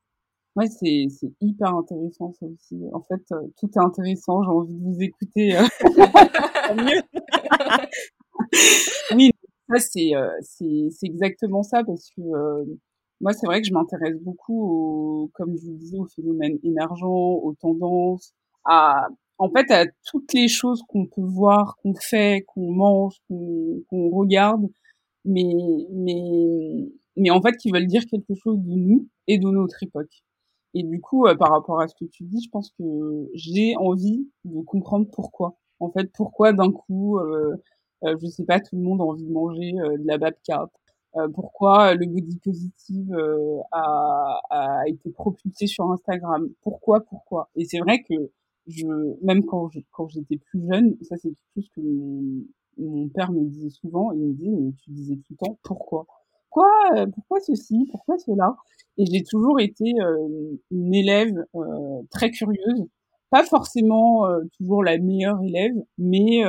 Ouais, 0.55 0.67
c'est, 0.67 1.07
hyper 1.41 1.75
intéressant 1.75 2.31
ça 2.39 2.45
aussi. 2.45 2.79
En 2.93 3.01
fait, 3.01 3.21
euh, 3.31 3.47
tout 3.59 3.69
est 3.75 3.79
intéressant, 3.79 4.41
j'ai 4.43 4.49
envie 4.49 4.73
de 4.73 4.83
vous 4.83 5.01
écouter. 5.01 5.55
Euh. 5.55 5.67
oui, 9.15 9.31
ça 9.69 9.79
c'est, 9.79 10.15
euh, 10.15 10.29
c'est, 10.41 10.87
c'est 10.91 11.05
exactement 11.05 11.61
ça 11.61 11.83
parce 11.83 12.09
que 12.09 12.21
moi 13.21 13.33
c'est 13.33 13.45
vrai 13.45 13.61
que 13.61 13.67
je 13.67 13.73
m'intéresse 13.73 14.17
beaucoup, 14.19 14.63
au, 14.63 15.29
comme 15.33 15.55
je 15.57 15.65
vous 15.65 15.77
disais, 15.77 15.97
aux 15.97 16.07
phénomènes 16.07 16.57
émergents, 16.63 17.07
aux 17.07 17.53
tendances, 17.59 18.33
à 18.67 19.07
en 19.39 19.49
fait 19.49 19.69
à 19.71 19.85
toutes 20.05 20.33
les 20.33 20.47
choses 20.47 20.81
qu'on 20.87 21.05
peut 21.05 21.21
voir, 21.21 21.77
qu'on 21.81 21.93
fait, 21.95 22.43
qu'on 22.47 22.71
mange, 22.71 23.15
qu'on 23.29 24.09
regarde, 24.11 24.67
mais 25.25 25.53
mais 25.91 26.89
mais 27.17 27.29
en 27.31 27.41
fait 27.41 27.53
qui 27.57 27.71
veulent 27.71 27.87
dire 27.87 28.05
quelque 28.05 28.35
chose 28.35 28.59
de 28.59 28.73
nous 28.75 29.07
et 29.27 29.37
de 29.39 29.49
notre 29.49 29.81
époque. 29.83 30.23
Et 30.73 30.83
du 30.83 31.01
coup, 31.01 31.25
euh, 31.27 31.35
par 31.35 31.51
rapport 31.51 31.81
à 31.81 31.87
ce 31.87 31.95
que 31.95 32.05
tu 32.05 32.23
dis, 32.23 32.41
je 32.43 32.49
pense 32.49 32.71
que 32.77 33.29
j'ai 33.33 33.75
envie 33.77 34.29
de 34.45 34.61
comprendre 34.61 35.07
pourquoi. 35.11 35.57
En 35.79 35.89
fait, 35.91 36.11
pourquoi 36.13 36.53
d'un 36.53 36.71
coup, 36.71 37.19
euh, 37.19 37.55
euh, 38.03 38.15
je 38.21 38.27
sais 38.27 38.45
pas, 38.45 38.59
tout 38.59 38.75
le 38.75 38.81
monde 38.81 39.01
a 39.01 39.03
envie 39.05 39.25
de 39.25 39.31
manger 39.31 39.73
euh, 39.79 39.97
de 39.97 40.07
la 40.07 40.17
babka. 40.17 40.69
pourquoi 41.33 41.95
le 41.95 42.05
body 42.05 42.37
positive 42.39 43.15
a, 43.71 44.39
a 44.51 44.83
été 44.87 45.09
propulsé 45.11 45.67
sur 45.67 45.91
Instagram? 45.91 46.49
Pourquoi, 46.61 47.01
pourquoi? 47.01 47.49
Et 47.55 47.65
c'est 47.65 47.79
vrai 47.79 48.03
que 48.03 48.13
je, 48.67 48.85
même 49.23 49.45
quand 49.45 49.69
quand 49.91 50.07
j'étais 50.09 50.37
plus 50.37 50.61
jeune, 50.71 50.97
ça 51.01 51.15
c'est 51.17 51.29
quelque 51.29 51.55
chose 51.55 51.69
que 51.75 51.81
mon, 52.77 53.09
père 53.09 53.31
me 53.31 53.43
disait 53.45 53.69
souvent. 53.69 54.11
Il 54.11 54.19
me 54.19 54.33
disait, 54.33 54.49
mais 54.49 54.71
tu 54.83 54.91
disais 54.91 55.15
tout 55.15 55.33
le 55.33 55.37
temps, 55.37 55.59
pourquoi? 55.63 56.05
Pourquoi, 56.49 56.71
euh, 56.95 57.07
pourquoi 57.07 57.39
ceci? 57.39 57.87
Pourquoi 57.91 58.17
cela? 58.19 58.55
Et 58.97 59.05
j'ai 59.05 59.23
toujours 59.23 59.59
été 59.59 59.93
euh, 60.01 60.57
une 60.71 60.93
élève 60.93 61.45
euh, 61.55 62.01
très 62.11 62.31
curieuse, 62.31 62.85
pas 63.29 63.43
forcément 63.43 64.25
toujours 64.57 64.83
la 64.83 64.97
meilleure 64.97 65.41
élève, 65.43 65.75
mais 65.97 66.43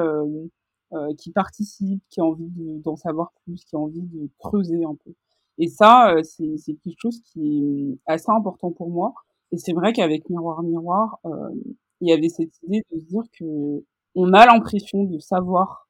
qui 1.19 1.33
participe, 1.33 2.03
qui 2.09 2.21
a 2.21 2.25
envie 2.25 2.49
d'en 2.85 2.97
savoir 2.97 3.33
plus, 3.45 3.65
qui 3.65 3.77
a 3.77 3.79
envie 3.79 4.03
de 4.03 4.29
creuser 4.39 4.85
un 4.85 4.95
peu. 5.05 5.13
Et 5.59 5.69
ça, 5.69 6.15
c'est 6.23 6.75
quelque 6.85 7.01
chose 7.01 7.21
qui 7.21 7.65
est 7.65 7.99
assez 8.07 8.31
important 8.31 8.71
pour 8.71 8.91
moi. 8.91 9.15
Et 9.53 9.59
c'est 9.59 9.73
vrai 9.73 9.93
qu'avec 9.93 10.29
Miroir 10.29 10.63
Miroir, 10.63 11.19
euh, 11.25 11.51
il 12.01 12.09
y 12.09 12.13
avait 12.13 12.29
cette 12.29 12.63
idée 12.63 12.83
de 12.93 12.99
se 12.99 13.05
dire 13.05 13.23
que 13.39 13.85
on 14.15 14.33
a 14.33 14.47
l'impression 14.47 15.05
de 15.05 15.19
savoir 15.19 15.89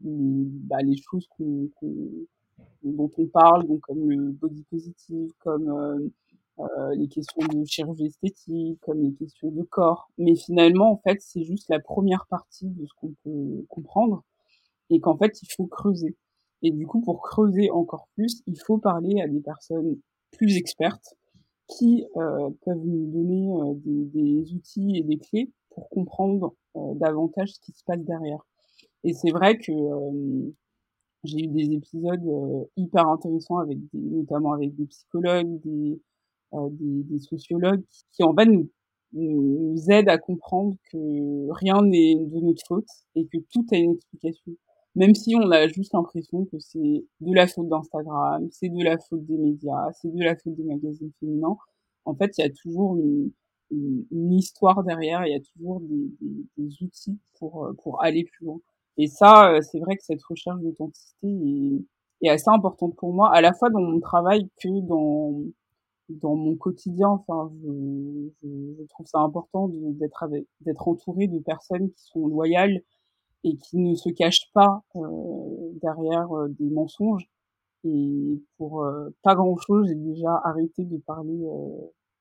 bah, 0.00 0.78
les 0.82 0.96
choses 0.96 1.28
dont 2.82 3.10
on 3.18 3.26
parle, 3.26 3.66
donc 3.66 3.80
comme 3.80 4.08
le 4.08 4.32
body 4.32 4.64
positive, 4.70 5.32
comme 5.40 5.68
euh, 5.68 6.08
euh, 6.60 6.94
les 6.94 7.08
questions 7.08 7.46
de 7.46 7.64
chirurgie 7.64 8.06
esthétique, 8.06 8.78
comme 8.80 9.02
les 9.02 9.12
questions 9.14 9.50
de 9.50 9.62
corps. 9.62 10.08
Mais 10.18 10.36
finalement, 10.36 10.92
en 10.92 10.98
fait, 10.98 11.18
c'est 11.20 11.44
juste 11.44 11.68
la 11.68 11.80
première 11.80 12.26
partie 12.26 12.68
de 12.68 12.86
ce 12.86 12.92
qu'on 12.96 13.14
peut 13.24 13.64
comprendre 13.68 14.22
et 14.90 15.00
qu'en 15.00 15.16
fait, 15.16 15.42
il 15.42 15.48
faut 15.56 15.66
creuser. 15.66 16.16
Et 16.62 16.70
du 16.70 16.86
coup, 16.86 17.00
pour 17.00 17.22
creuser 17.22 17.70
encore 17.70 18.08
plus, 18.14 18.42
il 18.46 18.58
faut 18.66 18.78
parler 18.78 19.20
à 19.20 19.28
des 19.28 19.40
personnes 19.40 19.98
plus 20.32 20.56
expertes 20.56 21.17
qui 21.68 22.06
euh, 22.16 22.50
peuvent 22.64 22.84
nous 22.84 23.10
donner 23.12 23.52
euh, 23.52 23.74
des, 23.84 24.04
des, 24.06 24.54
outils 24.54 24.96
et 24.96 25.02
des 25.02 25.18
clés 25.18 25.52
pour 25.70 25.88
comprendre 25.90 26.54
euh, 26.76 26.94
davantage 26.94 27.52
ce 27.52 27.60
qui 27.60 27.72
se 27.72 27.84
passe 27.84 28.00
derrière. 28.00 28.44
Et 29.04 29.12
c'est 29.12 29.30
vrai 29.30 29.58
que 29.58 29.72
j'ai 31.24 31.44
eu 31.44 31.46
des 31.48 31.72
épisodes 31.72 32.68
hyper 32.76 33.06
intéressants 33.06 33.58
avec 33.58 33.78
des, 33.92 34.00
notamment 34.00 34.54
avec 34.54 34.74
des 34.74 34.86
psychologues, 34.86 35.60
des, 35.60 36.00
des, 36.52 37.02
des, 37.04 37.18
sociologues 37.18 37.84
qui 38.12 38.24
en 38.24 38.34
fait 38.34 38.46
nous, 38.46 38.68
nous 39.12 39.84
aident 39.88 40.08
à 40.08 40.18
comprendre 40.18 40.76
que 40.90 41.52
rien 41.52 41.80
n'est 41.82 42.16
de 42.16 42.40
notre 42.40 42.62
faute 42.66 42.88
et 43.14 43.26
que 43.26 43.38
tout 43.52 43.66
a 43.70 43.76
une 43.76 43.92
explication 43.92 44.52
même 44.98 45.14
si 45.14 45.34
on 45.36 45.50
a 45.52 45.68
juste 45.68 45.92
l'impression 45.94 46.44
que 46.46 46.58
c'est 46.58 47.04
de 47.20 47.34
la 47.34 47.46
faute 47.46 47.68
d'Instagram, 47.68 48.48
c'est 48.50 48.68
de 48.68 48.82
la 48.82 48.98
faute 48.98 49.24
des 49.24 49.38
médias, 49.38 49.92
c'est 49.92 50.12
de 50.12 50.22
la 50.22 50.34
faute 50.36 50.56
des 50.56 50.64
magazines 50.64 51.12
féminins, 51.20 51.56
en 52.04 52.14
fait, 52.14 52.36
il 52.38 52.42
y 52.42 52.44
a 52.44 52.50
toujours 52.50 52.96
une, 52.96 53.32
histoire 54.32 54.82
derrière, 54.82 55.26
il 55.26 55.32
y 55.32 55.36
a 55.36 55.40
toujours 55.40 55.80
des, 55.80 56.82
outils 56.82 57.18
pour, 57.38 57.66
euh, 57.66 57.74
pour 57.82 58.02
aller 58.02 58.24
plus 58.24 58.46
loin. 58.46 58.58
Et 58.96 59.06
ça, 59.08 59.52
euh, 59.52 59.60
c'est 59.60 59.78
vrai 59.78 59.96
que 59.96 60.02
cette 60.02 60.22
recherche 60.24 60.60
d'authenticité 60.62 61.84
est, 62.22 62.28
assez 62.30 62.48
importante 62.48 62.96
pour 62.96 63.12
moi, 63.12 63.30
à 63.32 63.40
la 63.40 63.52
fois 63.52 63.70
dans 63.70 63.80
mon 63.80 64.00
travail 64.00 64.48
que 64.60 64.80
dans 64.86 65.42
dans 66.08 66.34
mon 66.34 66.56
quotidien. 66.56 67.08
Enfin, 67.10 67.50
je, 67.62 68.84
trouve 68.88 69.06
ça 69.06 69.18
important 69.20 69.68
d'être 69.68 70.28
d'être 70.62 70.88
entouré 70.88 71.28
de 71.28 71.38
personnes 71.38 71.90
qui 71.90 72.02
sont 72.04 72.26
loyales, 72.26 72.82
et 73.44 73.56
qui 73.56 73.78
ne 73.78 73.94
se 73.94 74.10
cache 74.10 74.50
pas 74.52 74.82
euh, 74.96 75.72
derrière 75.80 76.36
euh, 76.36 76.48
des 76.48 76.70
mensonges. 76.70 77.28
Et 77.84 78.42
pour 78.56 78.82
euh, 78.82 79.10
pas 79.22 79.34
grand-chose, 79.34 79.88
j'ai 79.88 79.94
déjà 79.94 80.40
arrêté 80.44 80.84
de 80.84 80.98
parler 80.98 81.46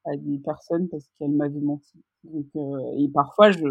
à 0.06 0.16
des 0.16 0.38
personnes 0.40 0.88
parce 0.90 1.06
qu'elles 1.18 1.32
m'avaient 1.32 1.60
menti. 1.60 2.00
Donc, 2.24 2.46
et 2.98 3.10
parfois, 3.10 3.52
je, 3.52 3.66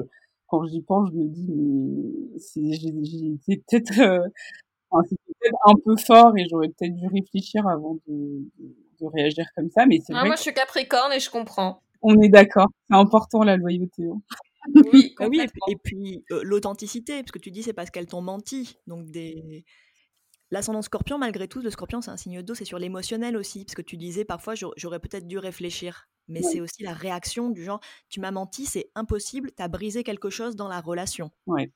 quand 0.48 0.64
j'y 0.66 0.82
pense, 0.82 1.11
je 1.11 1.16
me 1.16 1.28
dis, 1.28 1.46
mais 1.48 3.04
j'ai 3.04 3.32
été 3.32 3.62
peut-être 3.68 4.30
c'était 5.09 5.32
peut-être 5.40 5.59
un 5.66 5.74
peu 5.85 5.96
fort 5.96 6.37
et 6.37 6.46
j'aurais 6.48 6.68
peut-être 6.68 6.94
dû 6.94 7.06
réfléchir 7.09 7.66
avant 7.66 7.98
de, 8.06 8.44
de, 9.00 9.06
réagir 9.06 9.44
comme 9.56 9.70
ça. 9.70 9.87
Mais 9.87 9.98
c'est 10.04 10.12
ah, 10.14 10.20
vrai 10.20 10.28
moi, 10.28 10.37
je 10.37 10.42
suis 10.42 10.54
Capricorne 10.54 11.12
et 11.12 11.20
je 11.20 11.30
comprends. 11.30 11.82
On 12.02 12.20
est 12.20 12.28
d'accord. 12.28 12.68
C'est 12.88 12.96
important 12.96 13.42
la 13.42 13.56
loyauté. 13.56 14.04
Hein. 14.04 14.20
Oui, 14.74 15.14
oui 15.20 15.46
et 15.68 15.76
puis, 15.76 16.24
l'authenticité, 16.31 17.20
parce 17.22 17.33
que 17.33 17.38
tu 17.38 17.50
dis 17.50 17.62
c'est 17.62 17.72
parce 17.72 17.90
qu'elles 17.90 18.07
t'ont 18.07 18.22
menti. 18.22 18.79
Donc 18.87 19.11
des 19.11 19.64
l'ascendant 20.50 20.83
scorpion, 20.83 21.18
malgré 21.18 21.48
tout, 21.48 21.61
le 21.61 21.70
scorpion 21.70 22.00
c'est 22.00 22.11
un 22.11 22.16
signe 22.16 22.42
d'eau, 22.42 22.55
c'est 22.55 22.64
sur 22.64 22.79
l'émotionnel 22.79 23.37
aussi, 23.37 23.64
parce 23.64 23.74
que 23.74 23.83
tu 23.83 23.96
disais 23.96 24.24
parfois 24.24 24.55
j'aurais 24.76 25.00
peut-être 25.00 25.26
dû 25.26 25.38
réfléchir, 25.38 26.09
mais 26.29 26.42
c'est 26.42 26.61
aussi 26.61 26.83
la 26.83 26.92
réaction 26.92 27.50
du 27.50 27.64
genre 27.64 27.81
tu 28.09 28.20
m'as 28.20 28.31
menti, 28.31 28.66
c'est 28.66 28.90
impossible, 28.94 29.50
t'as 29.52 29.68
brisé 29.68 30.05
quelque 30.05 30.31
chose 30.31 30.57
dans 30.57 30.68
la 30.68 30.81
relation. 30.81 31.31
Ouais 31.46 31.70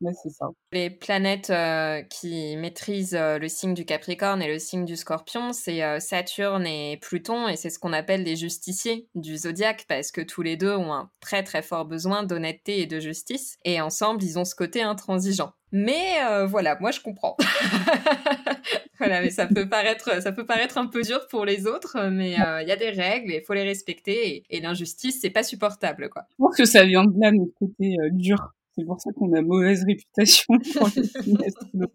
c'est 0.00 0.30
ça. 0.30 0.46
Les 0.72 0.90
planètes 0.90 1.50
euh, 1.50 2.02
qui 2.02 2.56
maîtrisent 2.56 3.14
euh, 3.14 3.38
le 3.38 3.48
signe 3.48 3.74
du 3.74 3.84
Capricorne 3.84 4.42
et 4.42 4.48
le 4.48 4.58
signe 4.58 4.84
du 4.84 4.96
Scorpion, 4.96 5.52
c'est 5.52 5.82
euh, 5.82 6.00
Saturne 6.00 6.66
et 6.66 6.98
Pluton, 7.00 7.48
et 7.48 7.56
c'est 7.56 7.70
ce 7.70 7.78
qu'on 7.78 7.92
appelle 7.92 8.22
les 8.22 8.36
justiciers 8.36 9.08
du 9.14 9.36
zodiaque, 9.36 9.84
parce 9.88 10.10
que 10.10 10.20
tous 10.20 10.42
les 10.42 10.56
deux 10.56 10.74
ont 10.74 10.92
un 10.92 11.10
très 11.20 11.42
très 11.42 11.62
fort 11.62 11.84
besoin 11.84 12.22
d'honnêteté 12.22 12.80
et 12.80 12.86
de 12.86 13.00
justice, 13.00 13.56
et 13.64 13.80
ensemble, 13.80 14.22
ils 14.22 14.38
ont 14.38 14.44
ce 14.44 14.54
côté 14.54 14.82
intransigeant. 14.82 15.52
Mais 15.72 16.20
voilà, 16.46 16.78
moi 16.80 16.92
je 16.92 17.00
comprends. 17.00 17.36
voilà, 18.98 19.20
mais 19.20 19.30
ça 19.30 19.48
peut 19.48 19.68
paraître, 19.68 20.22
ça 20.22 20.30
peut 20.30 20.46
paraître 20.46 20.78
un 20.78 20.86
peu 20.86 21.02
dur 21.02 21.26
pour 21.28 21.44
les 21.44 21.66
autres, 21.66 21.98
mais 22.12 22.30
il 22.30 22.68
y 22.68 22.72
a 22.72 22.76
des 22.76 22.90
règles 22.90 23.32
et 23.32 23.38
il 23.38 23.44
faut 23.44 23.54
les 23.54 23.64
respecter. 23.64 24.44
Et, 24.50 24.60
l'injustice, 24.60 25.18
c'est 25.20 25.30
pas 25.30 25.42
supportable, 25.42 26.10
quoi. 26.10 26.26
Je 26.30 26.36
pense 26.38 26.56
que 26.56 26.64
ça 26.64 26.84
vient 26.84 27.04
de 27.04 27.20
là 27.20 27.32
notre 27.32 27.54
côté 27.58 27.96
dur. 28.12 28.54
C'est 28.76 28.84
pour 28.84 29.00
ça 29.00 29.10
qu'on 29.12 29.32
a 29.34 29.42
mauvaise 29.42 29.84
réputation 29.84 30.54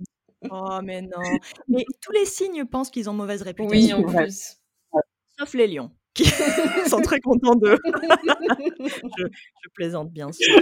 Oh, 0.50 0.80
mais 0.82 1.02
non. 1.02 1.20
Mais 1.68 1.84
tous 2.02 2.14
les 2.14 2.26
signes 2.26 2.64
pensent 2.66 2.90
qu'ils 2.90 3.10
ont 3.10 3.14
mauvaise 3.14 3.42
réputation. 3.42 3.98
Oui, 3.98 4.06
en 4.06 4.24
plus. 4.24 4.58
Sauf 5.38 5.54
les 5.54 5.68
lions, 5.68 5.92
qui 6.14 6.26
sont 6.90 7.02
très 7.02 7.20
contents 7.20 7.56
d'eux. 7.56 7.78
je, 7.86 9.28
je, 9.64 9.70
plaisante, 9.74 10.12
bien 10.12 10.32
sûr. 10.32 10.62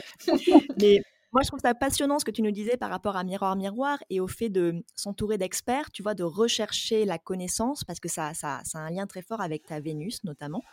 Mais 0.82 1.02
moi, 1.34 1.42
je 1.44 1.48
trouve 1.48 1.60
ça 1.60 1.74
passionnant 1.74 2.20
ce 2.20 2.26
que 2.26 2.32
tu 2.32 2.42
nous 2.42 2.52
disais 2.52 2.78
par 2.78 2.90
rapport 2.90 3.16
à 3.16 3.24
Miroir 3.24 3.56
Miroir 3.56 4.00
et 4.10 4.20
au 4.20 4.28
fait 4.28 4.50
de 4.50 4.84
s'entourer 4.96 5.38
d'experts, 5.38 5.92
tu 5.92 6.02
vois, 6.02 6.14
de 6.14 6.24
rechercher 6.24 7.06
la 7.06 7.18
connaissance, 7.18 7.84
parce 7.84 8.00
que 8.00 8.08
ça, 8.08 8.34
ça, 8.34 8.62
ça 8.64 8.80
a 8.80 8.82
un 8.82 8.90
lien 8.90 9.08
très 9.08 9.22
fort 9.22 9.42
avec 9.42 9.66
ta 9.66 9.80
Vénus, 9.80 10.24
notamment. 10.24 10.64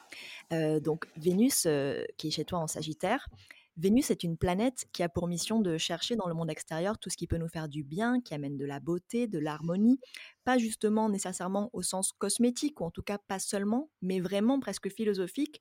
Euh, 0.53 0.81
donc, 0.81 1.07
Vénus, 1.17 1.65
euh, 1.67 2.05
qui 2.17 2.29
est 2.29 2.31
chez 2.31 2.45
toi 2.45 2.61
en 2.61 2.67
Sagittaire, 2.67 3.29
Vénus 3.77 4.13
est 4.13 4.23
une 4.23 4.37
planète 4.37 4.87
qui 4.93 5.03
a 5.03 5.09
pour 5.09 5.27
mission 5.27 5.61
de 5.61 5.79
chercher 5.79 6.15
dans 6.15 6.29
le 6.29 6.35
monde 6.35 6.49
extérieur 6.49 6.97
tout 6.97 7.11
ce 7.11 7.17
qui 7.17 7.27
peut 7.27 7.39
nous 7.39 7.49
faire 7.49 7.69
du 7.69 7.83
bien, 7.83 8.21
qui 8.21 8.33
amène 8.33 8.57
de 8.57 8.65
la 8.65 8.79
beauté, 8.79 9.27
de 9.27 9.41
l'harmonie, 9.41 9.99
pas 10.45 10.59
justement 10.59 11.09
nécessairement 11.09 11.71
au 11.73 11.83
sens 11.83 12.13
cosmétique, 12.13 12.81
ou 12.81 12.85
en 12.85 12.93
tout 12.93 13.03
cas 13.03 13.19
pas 13.19 13.41
seulement, 13.41 13.91
mais 14.01 14.21
vraiment 14.21 14.61
presque 14.61 14.89
philosophique, 14.91 15.61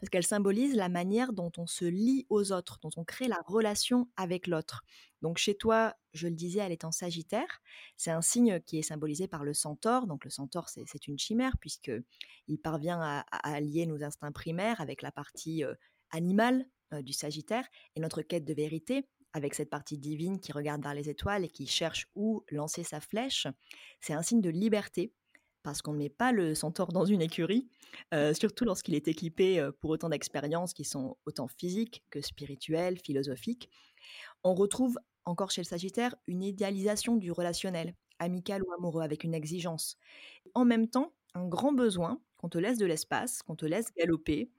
parce 0.00 0.08
qu'elle 0.08 0.24
symbolise 0.24 0.74
la 0.74 0.88
manière 0.88 1.34
dont 1.34 1.52
on 1.58 1.66
se 1.66 1.84
lie 1.84 2.26
aux 2.30 2.52
autres, 2.52 2.78
dont 2.80 2.90
on 2.96 3.04
crée 3.04 3.28
la 3.28 3.40
relation 3.46 4.08
avec 4.16 4.46
l'autre. 4.46 4.82
Donc 5.20 5.36
chez 5.36 5.54
toi, 5.54 5.94
je 6.14 6.28
le 6.28 6.34
disais, 6.34 6.60
elle 6.60 6.72
est 6.72 6.84
en 6.84 6.90
Sagittaire. 6.90 7.60
C'est 7.98 8.10
un 8.10 8.22
signe 8.22 8.60
qui 8.60 8.78
est 8.78 8.82
symbolisé 8.82 9.28
par 9.28 9.44
le 9.44 9.52
centaure. 9.52 10.06
Donc 10.06 10.24
le 10.24 10.30
centaure, 10.30 10.70
c'est 10.70 11.06
une 11.06 11.18
chimère 11.18 11.58
puisque 11.60 11.92
il 12.48 12.58
parvient 12.58 13.00
à, 13.00 13.24
à, 13.30 13.54
allier 13.54 13.84
nos 13.86 14.02
instincts 14.02 14.32
primaires 14.32 14.80
avec 14.80 15.02
la 15.02 15.12
partie 15.12 15.64
euh, 15.64 15.74
animale 16.10 16.66
euh, 16.92 17.02
du 17.02 17.12
Sagittaire 17.12 17.66
et 17.96 18.00
notre 18.00 18.22
quête 18.22 18.44
de 18.44 18.54
vérité 18.54 19.06
avec 19.32 19.54
cette 19.54 19.70
partie 19.70 19.98
divine 19.98 20.40
qui 20.40 20.52
regarde 20.52 20.82
vers 20.82 20.94
les 20.94 21.08
étoiles 21.08 21.44
et 21.44 21.48
qui 21.48 21.66
cherche 21.66 22.06
où 22.14 22.44
lancer 22.50 22.84
sa 22.84 23.00
flèche. 23.00 23.46
C'est 24.00 24.12
un 24.12 24.22
signe 24.22 24.40
de 24.42 24.50
liberté 24.50 25.12
parce 25.62 25.80
qu'on 25.80 25.92
ne 25.92 25.98
met 25.98 26.10
pas 26.10 26.32
le 26.32 26.54
centaure 26.54 26.92
dans 26.92 27.04
une 27.04 27.22
écurie, 27.22 27.68
euh, 28.12 28.34
surtout 28.34 28.64
lorsqu'il 28.64 28.94
est 28.94 29.06
équipé 29.06 29.70
pour 29.80 29.90
autant 29.90 30.08
d'expériences 30.08 30.74
qui 30.74 30.84
sont 30.84 31.16
autant 31.24 31.46
physiques 31.46 32.02
que 32.10 32.20
spirituelles, 32.20 32.98
philosophiques. 32.98 33.70
On 34.42 34.54
retrouve 34.54 34.98
encore 35.24 35.50
chez 35.50 35.62
le 35.62 35.66
Sagittaire, 35.66 36.14
une 36.26 36.42
idéalisation 36.42 37.16
du 37.16 37.30
relationnel, 37.30 37.94
amical 38.18 38.62
ou 38.62 38.72
amoureux, 38.72 39.02
avec 39.02 39.24
une 39.24 39.34
exigence. 39.34 39.96
En 40.54 40.64
même 40.64 40.88
temps, 40.88 41.14
un 41.34 41.46
grand 41.46 41.72
besoin 41.72 42.20
qu'on 42.36 42.48
te 42.48 42.58
laisse 42.58 42.78
de 42.78 42.86
l'espace, 42.86 43.42
qu'on 43.42 43.56
te 43.56 43.66
laisse 43.66 43.92
galoper, 43.96 44.50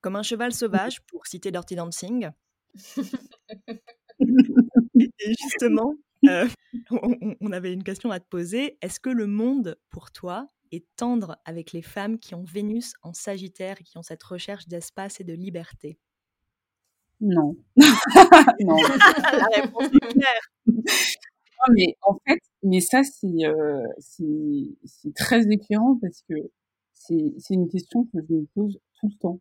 comme 0.00 0.16
un 0.16 0.22
cheval 0.22 0.52
sauvage, 0.52 1.00
pour 1.06 1.26
citer 1.26 1.50
Dirty 1.50 1.74
Dancing. 1.76 2.30
Et 4.20 5.34
justement, 5.40 5.94
euh, 6.28 6.48
on, 7.40 7.52
avait 7.52 7.72
une 7.72 7.82
question 7.82 8.10
à 8.10 8.20
te 8.20 8.28
poser. 8.28 8.78
Est-ce 8.82 9.00
que 9.00 9.10
le 9.10 9.26
monde, 9.26 9.78
pour 9.90 10.12
toi, 10.12 10.48
est 10.72 10.84
tendre 10.96 11.38
avec 11.44 11.72
les 11.72 11.82
femmes 11.82 12.18
qui 12.18 12.34
ont 12.34 12.44
Vénus 12.44 12.92
en 13.02 13.12
Sagittaire 13.12 13.76
et 13.80 13.84
qui 13.84 13.98
ont 13.98 14.02
cette 14.02 14.22
recherche 14.22 14.68
d'espace 14.68 15.20
et 15.20 15.24
de 15.24 15.32
liberté? 15.32 15.98
Non. 17.20 17.56
non. 18.60 18.76
La 18.76 19.62
réponse 19.62 19.86
est 19.86 20.12
claire. 20.12 20.50
Non, 20.66 21.74
mais 21.74 21.96
en 22.02 22.18
fait, 22.26 22.40
mais 22.62 22.80
ça, 22.80 23.02
c'est 23.04 23.44
euh, 23.44 23.86
c'est 23.98 25.14
très 25.14 25.42
éclairant 25.50 25.98
parce 26.00 26.22
que 26.28 26.34
c'est 26.92 27.54
une 27.54 27.68
question 27.68 28.04
que 28.04 28.20
je 28.26 28.34
me 28.34 28.46
pose 28.54 28.78
tout 28.98 29.08
le 29.08 29.18
temps. 29.18 29.40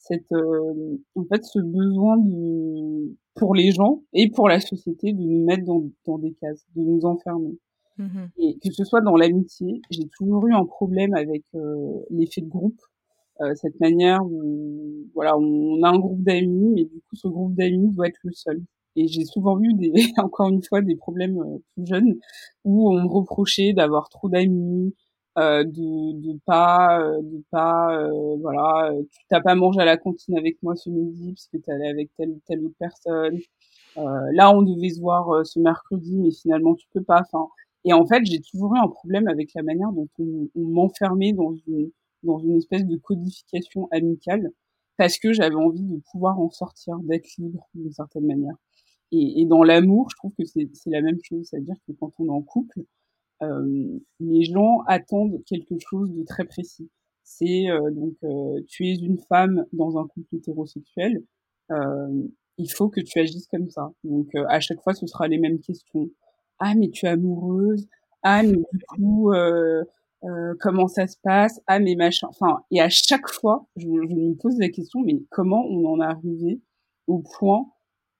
Cette, 0.00 0.32
euh, 0.32 0.96
en 1.14 1.24
fait, 1.24 1.44
ce 1.44 1.58
besoin 1.58 2.16
de, 2.16 3.14
pour 3.34 3.54
les 3.54 3.70
gens 3.70 4.02
et 4.14 4.30
pour 4.30 4.48
la 4.48 4.58
société 4.58 5.12
de 5.12 5.22
nous 5.22 5.44
mettre 5.44 5.64
dans, 5.64 5.84
dans 6.06 6.18
des 6.18 6.32
cases, 6.40 6.64
de 6.74 6.82
nous 6.82 7.04
enfermer. 7.04 7.58
Mmh 7.98 8.26
et 8.38 8.56
que 8.62 8.72
ce 8.72 8.84
soit 8.84 9.02
dans 9.02 9.16
l'amitié, 9.16 9.82
j'ai 9.90 10.08
toujours 10.16 10.46
eu 10.46 10.54
un 10.54 10.64
problème 10.64 11.12
avec 11.12 11.44
euh, 11.54 12.00
l'effet 12.08 12.40
de 12.40 12.48
groupe 12.48 12.80
euh, 13.42 13.54
cette 13.54 13.78
manière 13.78 14.24
où 14.24 15.06
voilà 15.14 15.36
on 15.36 15.82
a 15.82 15.88
un 15.90 15.98
groupe 15.98 16.22
d'amis 16.22 16.72
mais 16.74 16.84
du 16.84 17.00
coup 17.00 17.16
ce 17.16 17.28
groupe 17.28 17.54
d'amis 17.54 17.90
doit 17.92 18.08
être 18.08 18.20
le 18.22 18.32
seul 18.32 18.62
et 18.96 19.06
j'ai 19.06 19.24
souvent 19.24 19.60
eu 19.60 19.74
des 19.74 19.92
encore 20.18 20.48
une 20.48 20.62
fois 20.62 20.80
des 20.80 20.96
problèmes 20.96 21.38
euh, 21.40 21.58
plus 21.74 21.86
jeunes 21.86 22.18
où 22.64 22.90
on 22.90 23.02
me 23.02 23.06
reprochait 23.06 23.74
d'avoir 23.74 24.08
trop 24.08 24.30
d'amis 24.30 24.94
euh, 25.40 25.64
de 25.64 26.12
de 26.20 26.38
pas 26.44 27.00
euh, 27.00 27.22
de 27.22 27.42
pas 27.50 27.96
euh, 27.96 28.36
voilà 28.40 28.92
tu 29.10 29.24
t'as 29.28 29.40
pas 29.40 29.54
mangé 29.54 29.80
à 29.80 29.84
la 29.84 29.96
cantine 29.96 30.36
avec 30.36 30.62
moi 30.62 30.76
ce 30.76 30.90
midi 30.90 31.32
parce 31.32 31.46
que 31.48 31.56
t'es 31.56 31.72
allé 31.72 31.88
avec 31.88 32.10
telle 32.16 32.30
ou 32.30 32.40
telle 32.46 32.64
autre 32.64 32.74
personne. 32.78 33.38
Là 33.96 34.52
on 34.54 34.62
devait 34.62 34.90
se 34.90 35.00
voir 35.00 35.46
ce 35.46 35.58
mercredi 35.60 36.16
mais 36.18 36.30
finalement 36.30 36.74
tu 36.74 36.86
peux 36.92 37.02
pas 37.02 37.20
enfin. 37.22 37.48
Et 37.84 37.92
en 37.92 38.06
fait 38.06 38.24
j'ai 38.26 38.40
toujours 38.40 38.74
eu 38.76 38.78
un 38.78 38.88
problème 38.88 39.28
avec 39.28 39.50
la 39.54 39.62
manière 39.62 39.92
dont 39.92 40.08
on, 40.18 40.48
m'enfermait 40.56 41.32
dans 41.32 41.54
une 41.66 41.90
dans 42.22 42.38
une 42.38 42.56
espèce 42.56 42.84
de 42.86 42.96
codification 42.96 43.88
amicale 43.92 44.50
parce 44.98 45.18
que 45.18 45.32
j'avais 45.32 45.54
envie 45.54 45.82
de 45.82 46.00
pouvoir 46.12 46.38
en 46.40 46.50
sortir, 46.50 46.98
d'être 47.00 47.28
libre 47.38 47.66
d'une 47.74 47.92
certaine 47.92 48.26
manière. 48.26 48.54
Et, 49.12 49.40
et 49.40 49.46
dans 49.46 49.62
l'amour, 49.64 50.08
je 50.10 50.16
trouve 50.16 50.32
que 50.38 50.44
c'est 50.44 50.68
la 50.86 51.02
même 51.02 51.18
chose, 51.22 51.48
c'est-à-dire 51.48 51.76
que 51.86 51.92
quand 51.92 52.12
on 52.18 52.26
est 52.26 52.30
en 52.30 52.42
couple, 52.42 52.82
les 53.40 54.44
gens 54.44 54.80
attendent 54.86 55.42
quelque 55.46 55.74
chose 55.78 56.12
de 56.12 56.24
très 56.24 56.44
précis. 56.44 56.90
C'est 57.24 57.70
euh, 57.70 57.90
donc 57.92 58.14
euh, 58.24 58.60
tu 58.68 58.88
es 58.88 58.94
une 58.94 59.18
femme 59.18 59.64
dans 59.72 59.98
un 59.98 60.06
couple 60.08 60.36
hétérosexuel, 60.36 61.22
euh, 61.70 62.22
il 62.58 62.70
faut 62.70 62.88
que 62.88 63.00
tu 63.00 63.18
agisses 63.20 63.46
comme 63.46 63.70
ça. 63.70 63.92
Donc 64.04 64.34
euh, 64.34 64.44
à 64.48 64.60
chaque 64.60 64.82
fois, 64.82 64.94
ce 64.94 65.06
sera 65.06 65.28
les 65.28 65.38
mêmes 65.38 65.60
questions. 65.60 66.10
Ah 66.58 66.74
mais 66.76 66.90
tu 66.90 67.06
es 67.06 67.08
amoureuse? 67.10 67.88
Ah 68.22 68.42
mais 68.42 68.52
du 68.52 68.78
coup 68.88 69.32
euh, 69.32 69.84
euh, 70.24 70.54
comment 70.60 70.88
ça 70.88 71.06
se 71.06 71.16
passe, 71.22 71.60
ah 71.66 71.78
mais 71.78 71.94
machin, 71.94 72.26
enfin, 72.28 72.62
et 72.70 72.80
à 72.80 72.90
chaque 72.90 73.28
fois, 73.30 73.66
je, 73.76 73.86
je, 73.86 74.14
me 74.14 74.34
pose 74.34 74.58
la 74.58 74.68
question, 74.68 75.00
mais 75.00 75.14
comment 75.30 75.64
on 75.66 75.86
en 75.86 76.00
est 76.00 76.04
arrivé 76.04 76.60
au 77.06 77.20
point 77.20 77.66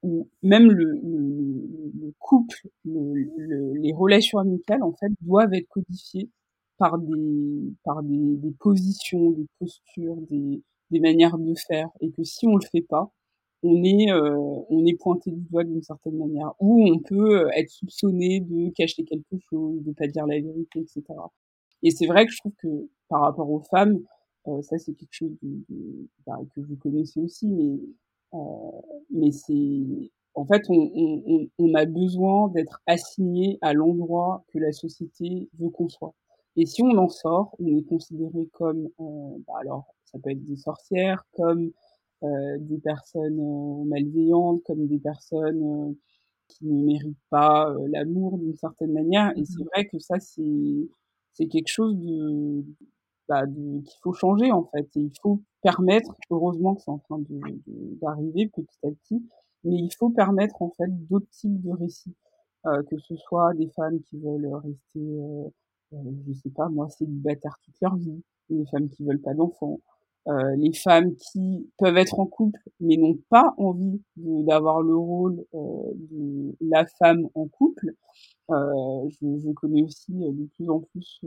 où 0.03 0.29
même 0.43 0.71
le, 0.71 0.93
le, 1.03 1.93
le 2.01 2.13
couple, 2.19 2.69
les 2.85 3.93
relations 3.93 4.39
amicales, 4.39 4.83
en 4.83 4.93
fait, 4.93 5.11
doivent 5.23 5.53
être 5.55 5.69
codifiées 5.69 6.31
par 6.79 6.99
des, 6.99 7.75
par 7.85 8.03
des, 8.03 8.37
des 8.37 8.53
positions, 8.59 9.31
des 9.33 9.47
postures, 9.59 10.17
des, 10.31 10.63
des 10.91 11.01
manières 11.01 11.39
de 11.39 11.55
faire, 11.69 11.89
et 12.01 12.11
que 12.11 12.25
si 12.25 12.47
on 12.47 12.57
le 12.57 12.67
fait 12.73 12.83
pas, 12.83 13.13
on 13.63 13.85
est, 13.85 14.11
euh, 14.11 14.37
on 14.71 14.87
est 14.87 14.99
pointé 14.99 15.31
du 15.31 15.43
doigt 15.43 15.65
d'une 15.65 15.83
certaine 15.83 16.17
manière, 16.17 16.53
ou 16.61 16.89
on 16.91 16.99
peut 17.01 17.49
être 17.55 17.71
soupçonné 17.71 18.41
de 18.41 18.71
cacher 18.73 19.05
quelque 19.05 19.37
chose, 19.51 19.83
de 19.85 19.93
pas 19.93 20.07
dire 20.07 20.27
la 20.27 20.41
vérité, 20.41 20.81
etc. 20.81 21.05
Et 21.83 21.91
c'est 21.91 22.07
vrai 22.07 22.27
que 22.27 22.33
je 22.33 22.39
trouve 22.39 22.55
que 22.63 22.89
par 23.09 23.23
rapport 23.23 23.51
aux 23.51 23.61
femmes, 23.61 23.99
euh, 24.49 24.63
ça 24.63 24.79
c'est 24.79 24.95
quelque 24.95 25.13
chose 25.13 25.37
de, 25.43 26.09
bah, 26.27 26.39
que 26.55 26.61
vous 26.63 26.77
connaissez 26.77 27.21
aussi, 27.21 27.49
mais 27.49 27.65
euh, 27.65 27.95
mais 29.11 29.31
c'est 29.33 30.11
en 30.35 30.45
fait 30.47 30.63
on, 30.69 30.91
on, 30.95 31.49
on 31.59 31.75
a 31.75 31.85
besoin 31.87 32.49
d'être 32.49 32.81
assigné 32.87 33.59
à 33.63 33.73
l'endroit 33.75 34.45
que 34.53 34.59
la 34.59 34.73
société 34.73 35.49
veut 35.59 35.71
qu'on 35.71 35.89
soit. 35.89 36.15
Et 36.57 36.67
si 36.67 36.83
on 36.83 36.97
en 36.99 37.09
sort, 37.09 37.55
on 37.59 37.77
est 37.77 37.85
considéré 37.85 38.49
comme 38.53 38.89
euh, 39.01 39.39
bah 39.47 39.55
alors 39.61 39.95
ça 40.05 40.19
peut 40.19 40.31
être 40.31 40.45
des 40.45 40.57
sorcières, 40.57 41.25
comme 41.35 41.71
euh, 42.25 42.59
des 42.61 42.79
personnes 42.79 43.41
euh, 43.41 43.85
malveillantes, 43.85 44.63
comme 44.65 44.87
des 44.87 44.99
personnes 44.99 45.63
euh, 45.91 45.95
qui 46.49 46.67
ne 46.67 46.85
méritent 46.85 47.17
pas 47.31 47.73
l'amour 47.93 48.39
d'une 48.39 48.57
certaine 48.57 48.93
manière. 48.93 49.33
Et 49.37 49.45
c'est 49.45 49.63
mmh 49.65 49.69
vrai 49.75 49.87
que 49.89 49.99
ça 49.99 50.21
c'est 50.21 50.89
c'est 51.33 51.47
quelque 51.47 51.69
chose 51.69 51.97
de, 51.99 52.65
bah, 53.31 53.47
de 53.47 53.81
qu'il 53.83 54.01
faut 54.03 54.13
changer 54.13 54.51
en 54.51 54.65
fait. 54.65 54.89
Et 54.97 55.01
il 55.03 55.13
faut 55.23 55.41
permettre, 55.63 56.17
heureusement 56.31 56.75
que 56.75 56.83
c'est 56.83 56.91
en 56.91 56.99
train 56.99 57.21
d'arriver 58.03 58.47
de, 58.47 58.51
petit 58.51 58.79
à 58.85 58.91
petit, 58.91 59.25
mais 59.63 59.77
il 59.77 59.91
faut 59.97 60.11
permettre 60.11 60.61
en 60.63 60.71
fait 60.71 60.89
d'autres 61.09 61.31
types 61.31 61.63
de 61.63 61.71
récits, 61.71 62.17
euh, 62.67 62.83
que 62.91 62.99
ce 62.99 63.15
soit 63.17 63.55
des 63.55 63.69
femmes 63.69 64.01
qui 64.03 64.19
veulent 64.19 64.53
rester, 64.53 64.99
euh, 64.99 65.49
euh, 65.93 66.13
je 66.27 66.33
sais 66.33 66.51
pas 66.51 66.69
moi, 66.69 66.89
célibataires 66.91 67.57
toute 67.65 67.77
leur 67.81 67.95
vie, 67.97 68.21
les 68.49 68.67
femmes 68.67 68.89
qui 68.89 69.05
veulent 69.05 69.23
pas 69.23 69.35
d'enfants, 69.35 69.79
euh, 70.29 70.57
les 70.57 70.73
femmes 70.73 71.15
qui 71.17 71.71
peuvent 71.79 71.97
être 71.97 72.19
en 72.21 72.27
couple 72.27 72.61
mais 72.81 72.97
n'ont 72.97 73.19
pas 73.31 73.55
envie 73.57 74.03
d'avoir 74.17 74.83
le 74.83 74.95
rôle 74.95 75.45
euh, 75.55 75.93
de 75.95 76.55
la 76.61 76.85
femme 76.99 77.29
en 77.35 77.47
couple. 77.47 77.93
Euh, 78.51 79.09
je, 79.09 79.39
je, 79.39 79.51
connais 79.53 79.83
aussi 79.83 80.13
de 80.13 80.47
plus 80.57 80.69
en 80.69 80.81
plus 80.81 81.21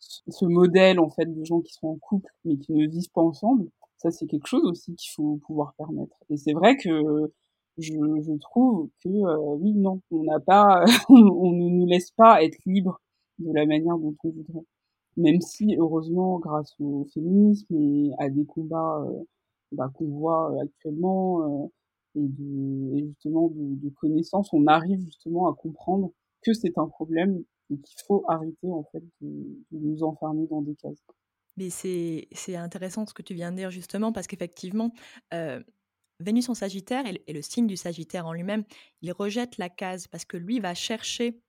ce 0.00 0.44
modèle 0.46 0.98
en 1.00 1.10
fait 1.10 1.26
de 1.26 1.44
gens 1.44 1.60
qui 1.60 1.72
sont 1.74 1.88
en 1.88 1.96
couple 1.96 2.30
mais 2.44 2.56
qui 2.56 2.72
ne 2.72 2.86
vivent 2.88 3.10
pas 3.12 3.22
ensemble. 3.22 3.68
Ça 3.98 4.10
c'est 4.10 4.26
quelque 4.26 4.46
chose 4.46 4.64
aussi 4.64 4.94
qu'il 4.96 5.10
faut 5.14 5.40
pouvoir 5.46 5.74
permettre. 5.76 6.16
Et 6.30 6.36
c'est 6.36 6.52
vrai 6.52 6.76
que 6.76 7.32
je, 7.78 8.38
trouve 8.40 8.88
que 9.04 9.08
oui 9.56 9.72
non, 9.74 10.00
on 10.10 10.24
n'a 10.24 10.40
pas, 10.40 10.84
on 11.08 11.52
ne 11.52 11.68
nous 11.68 11.86
laisse 11.86 12.10
pas 12.12 12.42
être 12.42 12.58
libre 12.66 13.00
de 13.38 13.52
la 13.52 13.66
manière 13.66 13.98
dont 13.98 14.14
on 14.24 14.30
voudrait 14.30 14.64
même 15.16 15.40
si 15.40 15.76
heureusement 15.76 16.38
grâce 16.38 16.74
au 16.80 17.06
féminisme 17.12 17.74
et 17.74 18.12
à 18.18 18.28
des 18.30 18.44
combats 18.44 19.02
euh, 19.06 19.24
bah, 19.72 19.90
qu'on 19.94 20.06
voit 20.06 20.52
euh, 20.52 20.62
actuellement 20.62 21.64
euh, 21.64 21.68
et 22.16 23.06
justement 23.06 23.48
de, 23.48 23.76
de 23.84 23.88
connaissances, 24.00 24.52
on 24.52 24.66
arrive 24.66 25.00
justement 25.04 25.48
à 25.48 25.54
comprendre 25.54 26.10
que 26.42 26.52
c'est 26.52 26.76
un 26.78 26.88
problème 26.88 27.44
et 27.70 27.78
qu'il 27.78 28.00
faut 28.06 28.24
arrêter 28.28 28.70
en 28.70 28.84
fait 28.92 29.02
de, 29.20 29.64
nous 29.72 30.02
enfermer 30.02 30.46
dans 30.46 30.62
des 30.62 30.74
cases. 30.76 31.02
Mais 31.56 31.70
c'est 31.70 32.56
intéressant 32.56 33.06
ce 33.06 33.14
que 33.14 33.22
tu 33.22 33.34
viens 33.34 33.50
de 33.50 33.56
dire 33.56 33.70
justement 33.70 34.12
parce 34.12 34.26
qu'effectivement, 34.26 34.92
euh, 35.34 35.62
Vénus 36.20 36.48
en 36.48 36.54
Sagittaire 36.54 37.06
et, 37.06 37.22
et, 37.26 37.32
le 37.32 37.42
signe 37.42 37.66
du 37.66 37.76
Sagittaire 37.76 38.26
en 38.26 38.32
lui-même, 38.32 38.64
il 39.02 39.12
rejette 39.12 39.58
la 39.58 39.68
case 39.68 40.06
parce 40.06 40.24
que 40.24 40.36
lui 40.36 40.60
va 40.60 40.74
chercher 40.74 41.40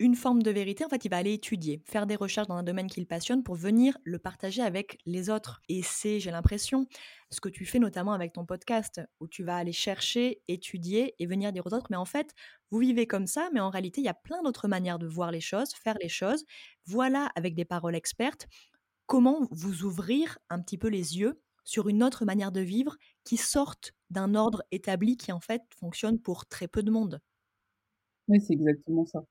une 0.00 0.16
forme 0.16 0.42
de 0.42 0.50
vérité, 0.50 0.84
en 0.84 0.88
fait, 0.88 1.04
il 1.04 1.10
va 1.10 1.18
aller 1.18 1.34
étudier, 1.34 1.82
faire 1.86 2.06
des 2.06 2.16
recherches 2.16 2.48
dans 2.48 2.56
un 2.56 2.62
domaine 2.64 2.88
qu'il 2.88 3.06
passionne 3.06 3.44
pour 3.44 3.54
venir 3.54 3.96
le 4.04 4.18
partager 4.18 4.60
avec 4.62 4.98
les 5.06 5.30
autres. 5.30 5.62
Et 5.68 5.82
c'est, 5.82 6.18
j'ai 6.20 6.30
l'impression, 6.32 6.86
ce 7.30 7.40
que 7.40 7.48
tu 7.48 7.64
fais 7.64 7.78
notamment 7.78 8.12
avec 8.12 8.32
ton 8.32 8.44
podcast, 8.44 9.00
où 9.20 9.28
tu 9.28 9.44
vas 9.44 9.56
aller 9.56 9.72
chercher, 9.72 10.42
étudier 10.48 11.14
et 11.18 11.26
venir 11.26 11.52
dire 11.52 11.66
aux 11.66 11.74
autres, 11.74 11.86
mais 11.90 11.96
en 11.96 12.04
fait, 12.04 12.34
vous 12.70 12.78
vivez 12.78 13.06
comme 13.06 13.26
ça, 13.26 13.50
mais 13.52 13.60
en 13.60 13.70
réalité, 13.70 14.00
il 14.00 14.04
y 14.04 14.08
a 14.08 14.14
plein 14.14 14.42
d'autres 14.42 14.66
manières 14.68 14.98
de 14.98 15.06
voir 15.06 15.30
les 15.30 15.40
choses, 15.40 15.72
faire 15.74 15.96
les 16.02 16.08
choses. 16.08 16.44
Voilà, 16.86 17.30
avec 17.36 17.54
des 17.54 17.64
paroles 17.64 17.94
expertes, 17.94 18.48
comment 19.06 19.46
vous 19.50 19.84
ouvrir 19.84 20.38
un 20.50 20.60
petit 20.60 20.78
peu 20.78 20.88
les 20.88 21.18
yeux 21.18 21.40
sur 21.64 21.88
une 21.88 22.02
autre 22.02 22.24
manière 22.24 22.52
de 22.52 22.60
vivre 22.60 22.96
qui 23.24 23.36
sorte 23.36 23.92
d'un 24.10 24.34
ordre 24.34 24.62
établi 24.70 25.16
qui 25.16 25.32
en 25.32 25.40
fait 25.40 25.62
fonctionne 25.78 26.20
pour 26.20 26.46
très 26.46 26.68
peu 26.68 26.82
de 26.82 26.90
monde. 26.90 27.20
Oui, 28.28 28.38
c'est 28.40 28.52
exactement 28.54 29.06
ça. 29.06 29.24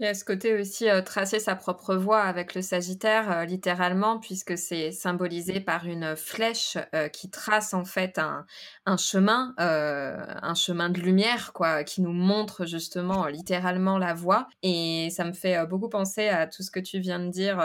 Il 0.00 0.06
y 0.06 0.08
a 0.08 0.14
ce 0.14 0.24
côté 0.24 0.58
aussi 0.58 0.88
euh, 0.88 1.02
tracer 1.02 1.38
sa 1.38 1.54
propre 1.54 1.94
voie 1.94 2.22
avec 2.22 2.54
le 2.54 2.62
Sagittaire, 2.62 3.30
euh, 3.30 3.44
littéralement, 3.44 4.18
puisque 4.18 4.56
c'est 4.56 4.92
symbolisé 4.92 5.60
par 5.60 5.84
une 5.84 6.16
flèche 6.16 6.78
euh, 6.94 7.08
qui 7.08 7.28
trace 7.28 7.74
en 7.74 7.84
fait 7.84 8.18
un, 8.18 8.46
un 8.86 8.96
chemin, 8.96 9.54
un 9.58 10.54
chemin 10.54 10.88
de 10.88 10.98
lumière, 11.00 11.52
quoi, 11.52 11.84
qui 11.84 12.00
nous 12.00 12.14
montre 12.14 12.64
justement 12.64 13.26
littéralement 13.26 13.98
la 13.98 14.14
voie. 14.14 14.48
Et 14.62 15.10
ça 15.10 15.24
me 15.24 15.34
fait 15.34 15.66
beaucoup 15.66 15.90
penser 15.90 16.28
à 16.28 16.46
tout 16.46 16.62
ce 16.62 16.70
que 16.70 16.80
tu 16.80 16.98
viens 16.98 17.20
de 17.20 17.28
dire. 17.28 17.60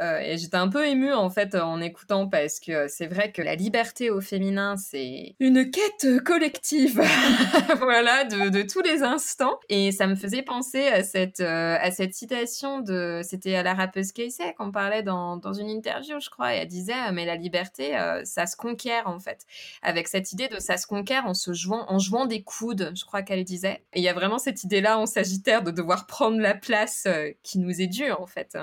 et 0.00 0.38
j'étais 0.38 0.56
un 0.56 0.68
peu 0.68 0.86
émue 0.86 1.12
en 1.12 1.30
fait 1.30 1.54
en 1.56 1.80
écoutant 1.80 2.28
parce 2.28 2.60
que 2.60 2.86
c'est 2.88 3.06
vrai 3.06 3.32
que 3.32 3.42
la 3.42 3.56
liberté 3.56 4.08
au 4.08 4.20
féminin, 4.20 4.76
c'est 4.76 5.34
une 5.40 5.70
quête 5.70 6.22
collective, 6.24 7.02
voilà, 7.80 8.24
de, 8.24 8.48
de, 8.48 8.62
tous 8.62 8.82
les 8.82 9.02
instants. 9.02 9.58
Et 9.68 9.90
ça 9.90 10.06
me 10.06 10.14
faisait 10.14 10.42
penser 10.42 10.86
à 10.86 11.02
cette 11.02 11.42
à 11.80 11.90
cette 11.90 12.14
citation 12.14 12.80
de, 12.80 13.20
c'était 13.22 13.54
à 13.54 13.62
la 13.62 13.74
rappeuse 13.74 14.12
Casey 14.12 14.54
qu'on 14.54 14.72
parlait 14.72 15.02
dans, 15.02 15.36
dans 15.36 15.52
une 15.52 15.68
interview, 15.68 16.20
je 16.20 16.30
crois, 16.30 16.54
et 16.54 16.58
elle 16.58 16.68
disait, 16.68 16.92
euh, 16.92 17.12
mais 17.12 17.24
la 17.24 17.36
liberté, 17.36 17.96
euh, 17.98 18.24
ça 18.24 18.46
se 18.46 18.56
conquiert 18.56 19.06
en 19.06 19.18
fait, 19.18 19.46
avec 19.82 20.08
cette 20.08 20.32
idée 20.32 20.48
de 20.48 20.58
ça 20.58 20.76
se 20.76 20.86
conquiert 20.86 21.26
en 21.26 21.34
se 21.34 21.52
jouant, 21.52 21.84
en 21.88 21.98
jouant 21.98 22.26
des 22.26 22.42
coudes, 22.42 22.92
je 22.94 23.04
crois 23.04 23.22
qu'elle 23.22 23.44
disait. 23.44 23.82
Et 23.92 24.00
il 24.00 24.02
y 24.02 24.08
a 24.08 24.14
vraiment 24.14 24.38
cette 24.38 24.64
idée-là 24.64 24.98
en 24.98 25.06
Sagittaire 25.06 25.62
de 25.62 25.70
devoir 25.70 26.06
prendre 26.06 26.38
la 26.38 26.54
place 26.54 27.06
qui 27.42 27.58
nous 27.58 27.80
est 27.80 27.86
due 27.86 28.12
en 28.12 28.26
fait. 28.26 28.56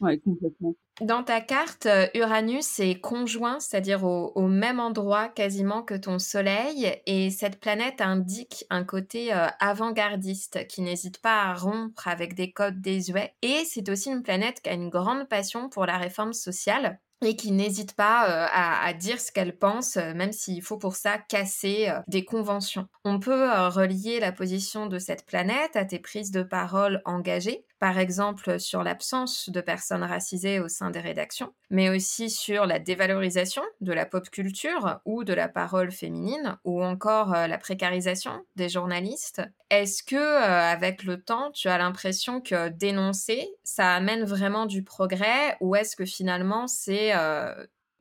Ouais, 0.00 0.18
complètement. 0.18 0.74
Dans 1.00 1.24
ta 1.24 1.40
carte, 1.40 1.86
euh, 1.86 2.06
Uranus 2.14 2.78
est 2.78 3.00
conjoint, 3.00 3.58
c'est-à-dire 3.58 4.04
au, 4.04 4.46
même 4.46 4.78
endroit 4.78 5.28
quasiment 5.28 5.82
que 5.82 5.94
ton 5.94 6.20
Soleil, 6.20 6.96
et 7.06 7.30
cette 7.30 7.58
planète 7.58 8.00
indique 8.00 8.64
un 8.70 8.84
côté 8.84 9.34
euh, 9.34 9.48
avant-gardiste 9.58 10.68
qui 10.68 10.82
n'hésite 10.82 11.20
pas 11.20 11.42
à 11.46 11.54
rompre 11.54 12.06
avec 12.06 12.34
des 12.34 12.52
codes 12.52 12.80
désuets. 12.80 13.34
Et 13.42 13.64
c'est 13.68 13.88
aussi 13.88 14.08
une 14.10 14.22
planète 14.22 14.60
qui 14.62 14.70
a 14.70 14.74
une 14.74 14.88
grande 14.88 15.28
passion 15.28 15.68
pour 15.68 15.84
la 15.84 15.98
réforme 15.98 16.32
sociale 16.32 17.00
et 17.24 17.34
qui 17.34 17.50
n'hésite 17.50 17.96
pas 17.96 18.28
euh, 18.28 18.46
à, 18.52 18.92
dire 18.92 19.20
ce 19.20 19.32
qu'elle 19.32 19.58
pense, 19.58 19.96
même 19.96 20.32
s'il 20.32 20.62
faut 20.62 20.78
pour 20.78 20.94
ça 20.94 21.18
casser 21.18 21.90
des 22.06 22.24
conventions. 22.24 22.86
On 23.04 23.18
peut 23.18 23.50
relier 23.68 24.20
la 24.20 24.30
position 24.30 24.86
de 24.86 25.00
cette 25.00 25.26
planète 25.26 25.74
à 25.74 25.84
tes 25.84 25.98
prises 25.98 26.30
de 26.30 26.44
parole 26.44 27.02
engagées, 27.04 27.64
par 27.78 27.98
exemple 27.98 28.58
sur 28.58 28.82
l'absence 28.82 29.48
de 29.50 29.60
personnes 29.60 30.02
racisées 30.02 30.60
au 30.60 30.68
sein 30.68 30.90
des 30.90 31.00
rédactions, 31.00 31.52
mais 31.70 31.90
aussi 31.90 32.30
sur 32.30 32.66
la 32.66 32.78
dévalorisation 32.78 33.62
de 33.80 33.92
la 33.92 34.06
pop 34.06 34.28
culture 34.30 35.00
ou 35.04 35.24
de 35.24 35.32
la 35.32 35.48
parole 35.48 35.90
féminine, 35.90 36.58
ou 36.64 36.82
encore 36.82 37.30
la 37.30 37.58
précarisation 37.58 38.44
des 38.56 38.68
journalistes. 38.68 39.42
Est-ce 39.70 40.02
que, 40.02 40.16
avec 40.16 41.04
le 41.04 41.20
temps, 41.20 41.50
tu 41.52 41.68
as 41.68 41.78
l'impression 41.78 42.40
que 42.40 42.68
dénoncer, 42.68 43.48
ça 43.64 43.94
amène 43.94 44.24
vraiment 44.24 44.66
du 44.66 44.82
progrès, 44.82 45.56
ou 45.60 45.74
est-ce 45.74 45.96
que 45.96 46.04
finalement 46.04 46.66
c'est 46.66 47.14
euh, 47.14 47.54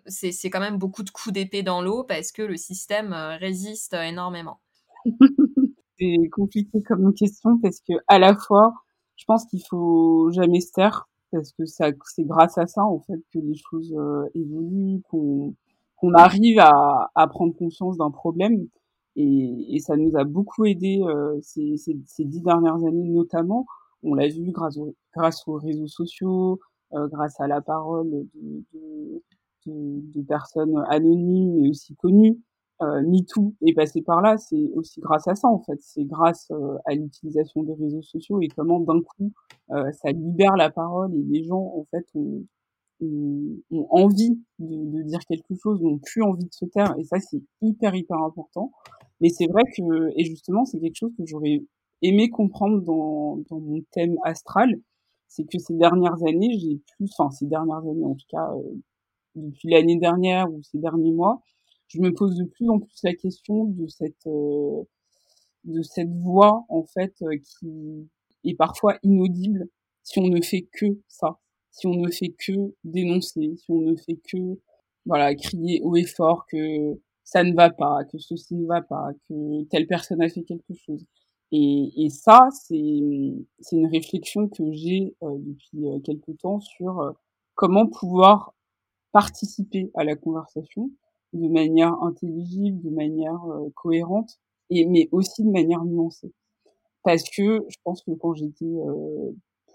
c'est 0.05 0.49
quand 0.49 0.59
même 0.59 0.77
beaucoup 0.77 1.03
de 1.03 1.09
coups 1.09 1.33
d'épée 1.33 1.63
dans 1.63 1.81
l'eau 1.81 2.03
parce 2.03 2.31
que 2.31 2.41
le 2.41 2.57
système 2.57 3.13
euh, 3.13 3.37
résiste 3.37 3.93
énormément? 3.93 4.59
c'est 5.99 6.29
compliqué 6.31 6.81
comme 6.83 7.13
question 7.13 7.57
parce 7.59 7.79
que 7.79 7.93
à 8.07 8.19
la 8.19 8.35
fois, 8.35 8.73
je 9.23 9.25
pense 9.25 9.45
qu'il 9.45 9.61
faut 9.69 10.31
jamais 10.31 10.59
se 10.59 10.73
taire 10.73 11.07
parce 11.31 11.53
que 11.53 11.63
c'est 11.65 11.95
grâce 12.25 12.57
à 12.57 12.67
ça 12.67 12.83
en 12.83 12.99
fait 12.99 13.21
que 13.33 13.39
les 13.39 13.55
choses 13.55 13.95
euh, 13.97 14.25
évoluent, 14.35 15.01
qu'on 15.09 15.55
arrive 16.13 16.59
à, 16.59 17.09
à, 17.15 17.27
prendre 17.27 17.55
conscience 17.55 17.95
d'un 17.95 18.11
problème 18.11 18.67
et, 19.15 19.75
et, 19.75 19.79
ça 19.79 19.95
nous 19.95 20.17
a 20.17 20.25
beaucoup 20.25 20.65
aidé 20.65 21.01
ces, 21.41 21.77
ces, 21.77 21.97
ces, 22.05 22.25
dix 22.25 22.41
dernières 22.41 22.83
années 22.83 23.07
notamment. 23.09 23.65
On 24.03 24.13
l'a 24.13 24.27
vu 24.27 24.51
grâce, 24.51 24.77
grâce 25.15 25.47
aux 25.47 25.53
réseaux 25.53 25.87
sociaux, 25.87 26.59
euh, 26.93 27.07
grâce 27.07 27.39
à 27.39 27.47
la 27.47 27.61
parole 27.61 28.11
de, 28.11 28.27
de, 28.73 29.23
de, 29.65 30.01
de, 30.13 30.21
personnes 30.23 30.83
anonymes 30.89 31.61
mais 31.61 31.69
aussi 31.69 31.95
connues. 31.95 32.37
Euh, 32.81 33.01
MeToo 33.03 33.53
est 33.65 33.73
passé 33.73 34.01
par 34.01 34.21
là, 34.21 34.37
c'est 34.37 34.71
aussi 34.73 34.99
grâce 34.99 35.27
à 35.27 35.35
ça 35.35 35.47
en 35.47 35.59
fait. 35.59 35.77
C'est 35.81 36.05
grâce 36.05 36.47
euh, 36.51 36.77
à 36.85 36.95
l'utilisation 36.95 37.63
des 37.63 37.73
réseaux 37.73 38.01
sociaux 38.01 38.41
et 38.41 38.47
comment 38.47 38.79
d'un 38.79 38.99
coup 39.01 39.31
euh, 39.71 39.91
ça 39.91 40.11
libère 40.11 40.55
la 40.55 40.69
parole 40.71 41.13
et 41.13 41.23
les 41.23 41.43
gens 41.43 41.61
en 41.61 41.85
fait 41.91 42.05
ont, 42.15 42.43
ont, 43.01 43.87
envie 43.91 44.39
de, 44.59 44.75
de, 44.97 45.03
dire 45.03 45.19
quelque 45.29 45.55
chose, 45.61 45.81
n'ont 45.81 45.99
plus 45.99 46.23
envie 46.23 46.45
de 46.45 46.53
se 46.53 46.65
taire 46.65 46.95
et 46.97 47.03
ça 47.03 47.19
c'est 47.19 47.41
hyper 47.61 47.93
hyper 47.95 48.17
important. 48.17 48.71
Mais 49.21 49.29
c'est 49.29 49.47
vrai 49.47 49.63
que 49.77 50.11
et 50.19 50.25
justement 50.25 50.65
c'est 50.65 50.79
quelque 50.79 50.97
chose 50.97 51.13
que 51.17 51.25
j'aurais 51.25 51.61
aimé 52.01 52.29
comprendre 52.29 52.81
dans, 52.81 53.37
dans 53.49 53.59
mon 53.59 53.81
thème 53.91 54.17
astral, 54.23 54.75
c'est 55.27 55.45
que 55.45 55.57
ces 55.57 55.73
dernières 55.73 56.21
années, 56.27 56.57
j'ai 56.59 56.79
plus, 56.95 57.09
enfin 57.17 57.31
ces 57.31 57.47
dernières 57.47 57.77
années 57.77 58.05
en 58.05 58.13
tout 58.13 58.25
cas, 58.29 58.51
euh, 58.55 58.81
depuis 59.35 59.69
l'année 59.69 59.97
dernière 59.97 60.51
ou 60.51 60.61
ces 60.63 60.77
derniers 60.77 61.11
mois, 61.11 61.41
je 61.93 62.01
me 62.01 62.13
pose 62.13 62.35
de 62.35 62.45
plus 62.45 62.69
en 62.69 62.79
plus 62.79 62.99
la 63.03 63.13
question 63.13 63.65
de 63.65 63.87
cette 63.87 64.27
euh, 64.27 64.83
de 65.63 65.81
cette 65.81 66.11
voix 66.21 66.65
en 66.69 66.83
fait 66.83 67.13
euh, 67.21 67.37
qui 67.37 68.09
est 68.43 68.55
parfois 68.55 68.97
inaudible 69.03 69.67
si 70.03 70.19
on 70.19 70.27
ne 70.27 70.41
fait 70.41 70.67
que 70.73 70.85
ça, 71.07 71.39
si 71.71 71.87
on 71.87 71.95
ne 71.95 72.09
fait 72.09 72.35
que 72.37 72.73
dénoncer, 72.83 73.55
si 73.55 73.71
on 73.71 73.81
ne 73.81 73.95
fait 73.95 74.19
que 74.29 74.59
voilà 75.05 75.33
crier 75.35 75.81
haut 75.83 75.95
et 75.95 76.05
fort 76.05 76.45
que 76.51 76.99
ça 77.23 77.43
ne 77.43 77.53
va 77.53 77.69
pas, 77.69 78.03
que 78.05 78.17
ceci 78.17 78.55
ne 78.55 78.65
va 78.65 78.81
pas, 78.81 79.11
que 79.29 79.63
telle 79.65 79.87
personne 79.87 80.21
a 80.21 80.29
fait 80.29 80.43
quelque 80.43 80.73
chose. 80.73 81.05
Et, 81.51 82.09
ça, 82.09 82.49
c'est 82.51 82.75
une 82.75 83.87
réflexion 83.91 84.49
que 84.49 84.71
j'ai 84.71 85.15
euh, 85.21 85.37
depuis 85.37 85.87
euh, 85.87 85.99
quelque 85.99 86.31
temps 86.31 86.59
sur 86.59 87.13
comment 87.53 87.87
pouvoir 87.87 88.55
participer 89.11 89.91
à 89.93 90.03
la 90.03 90.15
conversation 90.15 90.89
de 91.33 91.47
manière 91.49 91.93
intelligible, 92.03 92.81
de 92.81 92.89
manière 92.89 93.41
cohérente, 93.75 94.39
et 94.69 94.85
mais 94.85 95.09
aussi 95.11 95.43
de 95.43 95.49
manière 95.49 95.83
nuancée. 95.85 96.31
Parce 97.03 97.23
que 97.23 97.59
je 97.67 97.77
pense 97.83 98.01
que 98.03 98.11
quand 98.11 98.33
j'étais 98.33 98.73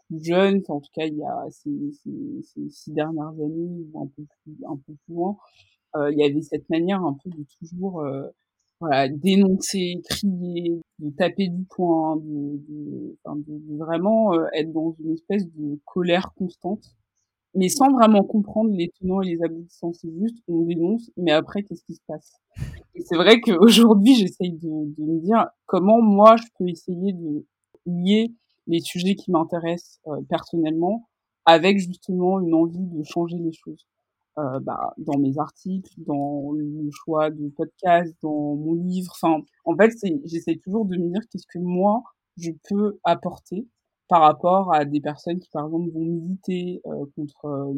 plus 0.08 0.24
jeune, 0.24 0.62
en 0.68 0.80
tout 0.80 0.90
cas 0.94 1.06
il 1.06 1.16
y 1.16 1.24
a 1.24 1.46
ces, 1.50 1.92
ces, 2.02 2.42
ces, 2.42 2.68
six 2.70 2.92
dernières 2.92 3.28
années 3.28 3.84
ou 3.92 4.00
un 4.00 4.06
peu 4.06 4.24
plus, 4.42 4.56
un 4.66 4.76
peu 4.76 4.94
plus 5.04 5.14
loin, 5.14 5.36
il 5.96 6.18
y 6.18 6.24
avait 6.24 6.42
cette 6.42 6.68
manière 6.70 7.02
un 7.04 7.16
peu 7.22 7.30
de 7.30 7.44
toujours 7.58 8.02
voilà, 8.80 9.08
dénoncer, 9.08 10.00
crier, 10.04 10.80
de 10.98 11.10
taper 11.10 11.48
du 11.48 11.64
poing, 11.64 12.16
de, 12.16 12.56
de, 12.68 13.16
enfin, 13.24 13.36
de, 13.36 13.76
vraiment 13.76 14.34
euh, 14.34 14.46
être 14.54 14.72
dans 14.72 14.94
une 15.00 15.12
espèce 15.12 15.46
de 15.52 15.78
colère 15.84 16.32
constante, 16.36 16.84
mais 17.54 17.68
sans 17.68 17.90
vraiment 17.92 18.22
comprendre 18.24 18.70
les 18.70 18.90
tenants 18.90 19.22
et 19.22 19.28
les 19.28 19.42
aboutissants. 19.42 19.92
C'est 19.92 20.12
juste, 20.12 20.38
on 20.48 20.62
dénonce, 20.62 21.10
mais 21.16 21.32
après, 21.32 21.62
qu'est-ce 21.62 21.84
qui 21.84 21.94
se 21.94 22.02
passe? 22.06 22.40
Et 22.94 23.02
c'est 23.02 23.16
vrai 23.16 23.40
qu'aujourd'hui, 23.40 24.14
j'essaye 24.14 24.52
de, 24.52 24.94
de, 24.96 25.02
me 25.02 25.20
dire 25.20 25.46
comment 25.66 26.00
moi, 26.00 26.36
je 26.36 26.44
peux 26.58 26.68
essayer 26.68 27.12
de 27.12 27.46
lier 27.86 28.32
les 28.66 28.80
sujets 28.80 29.14
qui 29.14 29.30
m'intéressent 29.30 30.00
euh, 30.08 30.20
personnellement 30.28 31.08
avec 31.46 31.78
justement 31.78 32.40
une 32.40 32.54
envie 32.54 32.86
de 32.86 33.02
changer 33.04 33.38
les 33.38 33.52
choses. 33.52 33.86
Euh, 34.38 34.60
bah, 34.60 34.94
dans 34.98 35.18
mes 35.18 35.36
articles, 35.38 35.92
dans 35.96 36.52
le 36.52 36.90
choix 36.92 37.28
de 37.30 37.48
podcast, 37.48 38.14
dans 38.22 38.54
mon 38.54 38.74
livre. 38.74 39.10
Enfin, 39.20 39.42
en 39.64 39.74
fait, 39.74 39.90
j'essaie 40.26 40.54
toujours 40.62 40.84
de 40.84 40.96
me 40.96 41.08
dire 41.08 41.22
qu'est-ce 41.28 41.46
que 41.48 41.58
moi 41.58 42.04
je 42.36 42.52
peux 42.68 43.00
apporter 43.02 43.66
par 44.08 44.22
rapport 44.22 44.74
à 44.74 44.84
des 44.84 45.00
personnes 45.00 45.38
qui, 45.38 45.50
par 45.50 45.66
exemple, 45.66 45.90
vont 45.90 46.00
militer 46.04 46.80
euh, 46.86 47.04
contre 47.16 47.44
euh, 47.46 47.74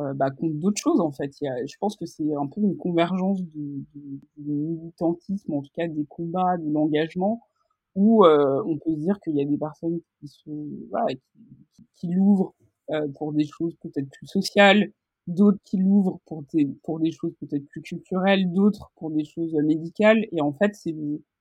euh 0.00 0.14
bah, 0.14 0.30
contre 0.30 0.54
d'autres 0.54 0.80
choses. 0.80 1.00
En 1.00 1.12
fait, 1.12 1.40
Il 1.40 1.44
y 1.44 1.48
a, 1.48 1.64
je 1.66 1.74
pense 1.80 1.96
que 1.96 2.06
c'est 2.06 2.34
un 2.34 2.46
peu 2.46 2.60
une 2.60 2.76
convergence 2.76 3.42
du, 3.42 3.84
du, 3.94 4.20
militantisme, 4.36 5.54
en 5.54 5.62
tout 5.62 5.70
cas 5.74 5.88
des 5.88 6.04
combats, 6.06 6.56
de 6.58 6.70
l'engagement, 6.70 7.42
où 7.94 8.24
on 8.26 8.78
peut 8.78 8.92
se 8.92 8.98
dire 8.98 9.18
qu'il 9.20 9.36
y 9.36 9.42
a 9.42 9.44
des 9.46 9.56
personnes 9.56 10.00
qui 10.20 10.28
se 10.28 10.50
voilà, 10.90 11.06
qui, 11.74 11.86
qui 11.94 12.08
l'ouvrent 12.08 12.54
pour 13.18 13.32
des 13.32 13.46
choses 13.46 13.74
peut-être 13.80 14.08
plus 14.10 14.26
sociales, 14.26 14.92
d'autres 15.26 15.58
qui 15.64 15.78
l'ouvrent 15.78 16.20
pour 16.26 16.42
des, 16.52 16.66
pour 16.84 17.00
des 17.00 17.12
choses 17.12 17.34
peut-être 17.40 17.66
plus 17.68 17.82
culturelles, 17.82 18.52
d'autres 18.52 18.90
pour 18.96 19.10
des 19.10 19.24
choses 19.24 19.54
médicales. 19.54 20.26
Et 20.32 20.40
en 20.40 20.52
fait, 20.52 20.74
c'est 20.74 20.94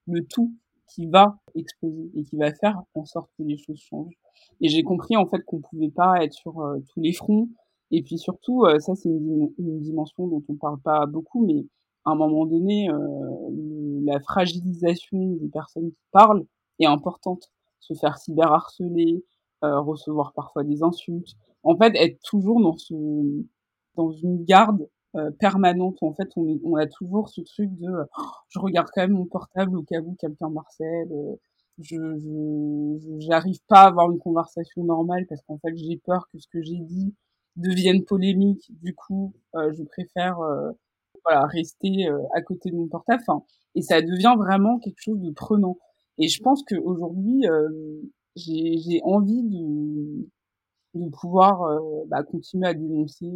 le, 0.07 0.25
tout 0.27 0.53
qui 0.87 1.07
va 1.07 1.37
exploser 1.55 2.11
et 2.15 2.23
qui 2.23 2.37
va 2.37 2.53
faire 2.53 2.81
en 2.93 3.05
sorte 3.05 3.29
que 3.37 3.43
les 3.43 3.57
choses 3.57 3.79
changent. 3.79 4.17
Et 4.61 4.69
j'ai 4.69 4.83
compris 4.83 5.15
en 5.15 5.25
fait 5.25 5.41
qu'on 5.43 5.61
pouvait 5.61 5.89
pas 5.89 6.23
être 6.23 6.33
sur 6.33 6.59
euh, 6.61 6.79
tous 6.93 7.01
les 7.01 7.13
fronts. 7.13 7.49
Et 7.91 8.01
puis 8.01 8.17
surtout, 8.17 8.65
euh, 8.65 8.79
ça 8.79 8.95
c'est 8.95 9.09
une, 9.09 9.49
dimension 9.57 10.27
dont 10.27 10.43
on 10.47 10.55
parle 10.55 10.79
pas 10.79 11.05
beaucoup, 11.05 11.45
mais 11.45 11.65
à 12.05 12.11
un 12.11 12.15
moment 12.15 12.45
donné, 12.45 12.89
euh, 12.89 12.99
la 14.03 14.19
fragilisation 14.19 15.37
des 15.41 15.49
personnes 15.49 15.91
qui 15.91 16.05
parlent 16.11 16.45
est 16.79 16.85
importante. 16.85 17.51
Se 17.79 17.93
faire 17.93 18.17
cyberharceler, 18.17 19.23
recevoir 19.61 20.33
parfois 20.33 20.63
des 20.63 20.83
insultes. 20.83 21.33
En 21.63 21.75
fait, 21.75 21.95
être 21.95 22.19
toujours 22.23 22.61
dans 22.61 22.77
ce 22.77 22.93
dans 23.95 24.11
une 24.11 24.43
garde 24.43 24.87
euh, 25.15 25.31
permanente 25.39 26.03
en 26.03 26.13
fait 26.13 26.27
on, 26.35 26.59
on, 26.65 26.75
a 26.75 26.87
toujours 26.87 27.29
ce 27.29 27.39
truc 27.39 27.69
de 27.77 27.87
oh, 27.89 28.23
je 28.49 28.59
regarde 28.59 28.89
quand 28.93 29.01
même 29.01 29.13
mon 29.13 29.25
portable 29.25 29.77
au 29.77 29.83
cas 29.83 30.01
où 30.01 30.13
quelqu'un 30.19 30.49
marcelle 30.49 31.07
euh, 31.11 31.35
je 31.79 31.97
j'arrive 33.19 33.59
pas 33.67 33.83
à 33.83 33.87
avoir 33.87 34.11
une 34.11 34.19
conversation 34.19 34.83
normale 34.83 35.25
parce 35.27 35.41
qu'en 35.43 35.57
fait 35.59 35.73
j'ai 35.77 35.97
peur 35.97 36.27
que 36.33 36.39
ce 36.39 36.47
que 36.47 36.61
j'ai 36.61 36.79
dit 36.79 37.13
devienne 37.55 38.03
polémique. 38.03 38.69
Du 38.81 38.93
coup 38.93 39.33
euh, 39.55 39.71
je 39.73 39.83
préfère 39.83 40.37
voilà 41.23 41.45
rester 41.45 42.07
à 42.33 42.41
côté 42.41 42.71
de 42.71 42.75
mon 42.75 42.87
portable. 42.87 43.23
Enfin 43.27 43.45
et 43.75 43.81
ça 43.81 44.01
devient 44.01 44.35
vraiment 44.37 44.79
quelque 44.79 45.01
chose 45.01 45.21
de 45.21 45.31
prenant. 45.31 45.77
Et 46.17 46.27
je 46.27 46.41
pense 46.41 46.63
que 46.63 46.75
aujourd'hui 46.75 47.43
j'ai 48.35 49.01
envie 49.03 49.43
de 49.43 50.29
de 50.95 51.09
pouvoir 51.09 51.79
bah, 52.07 52.23
continuer 52.23 52.67
à 52.67 52.73
dénoncer 52.73 53.31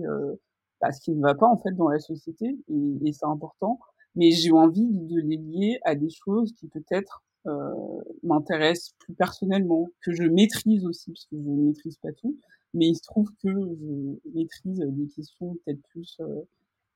bah, 0.82 0.92
ce 0.92 1.02
qui 1.02 1.12
ne 1.12 1.22
va 1.22 1.36
pas 1.36 1.48
en 1.48 1.58
fait 1.58 1.72
dans 1.72 1.90
la 1.90 2.00
société 2.00 2.58
et, 2.70 3.08
et 3.08 3.14
c'est 3.14 3.26
important 3.26 3.80
mais 4.16 4.32
j'ai 4.32 4.52
envie 4.52 4.88
de, 4.88 5.20
les 5.20 5.38
lier 5.38 5.80
à 5.84 5.96
des 5.96 6.10
choses 6.10 6.54
qui 6.54 6.68
peut-être 6.68 7.24
euh, 7.48 7.74
m'intéressent 8.24 8.94
plus 9.00 9.14
personnellement 9.14 9.90
que 10.02 10.12
je 10.12 10.24
maîtrise 10.24 10.86
aussi 10.86 11.12
parce 11.12 11.26
que 11.26 11.38
je 11.38 11.50
ne 11.50 11.68
maîtrise 11.68 11.98
pas 11.98 12.12
tout 12.14 12.38
mais 12.74 12.88
il 12.88 12.96
se 12.96 13.04
trouve 13.04 13.30
que 13.44 13.50
je 13.50 14.30
maîtrise 14.34 14.80
des 14.80 15.08
questions 15.08 15.56
peut-être 15.66 15.82
plus 15.90 16.18
euh, 16.22 16.42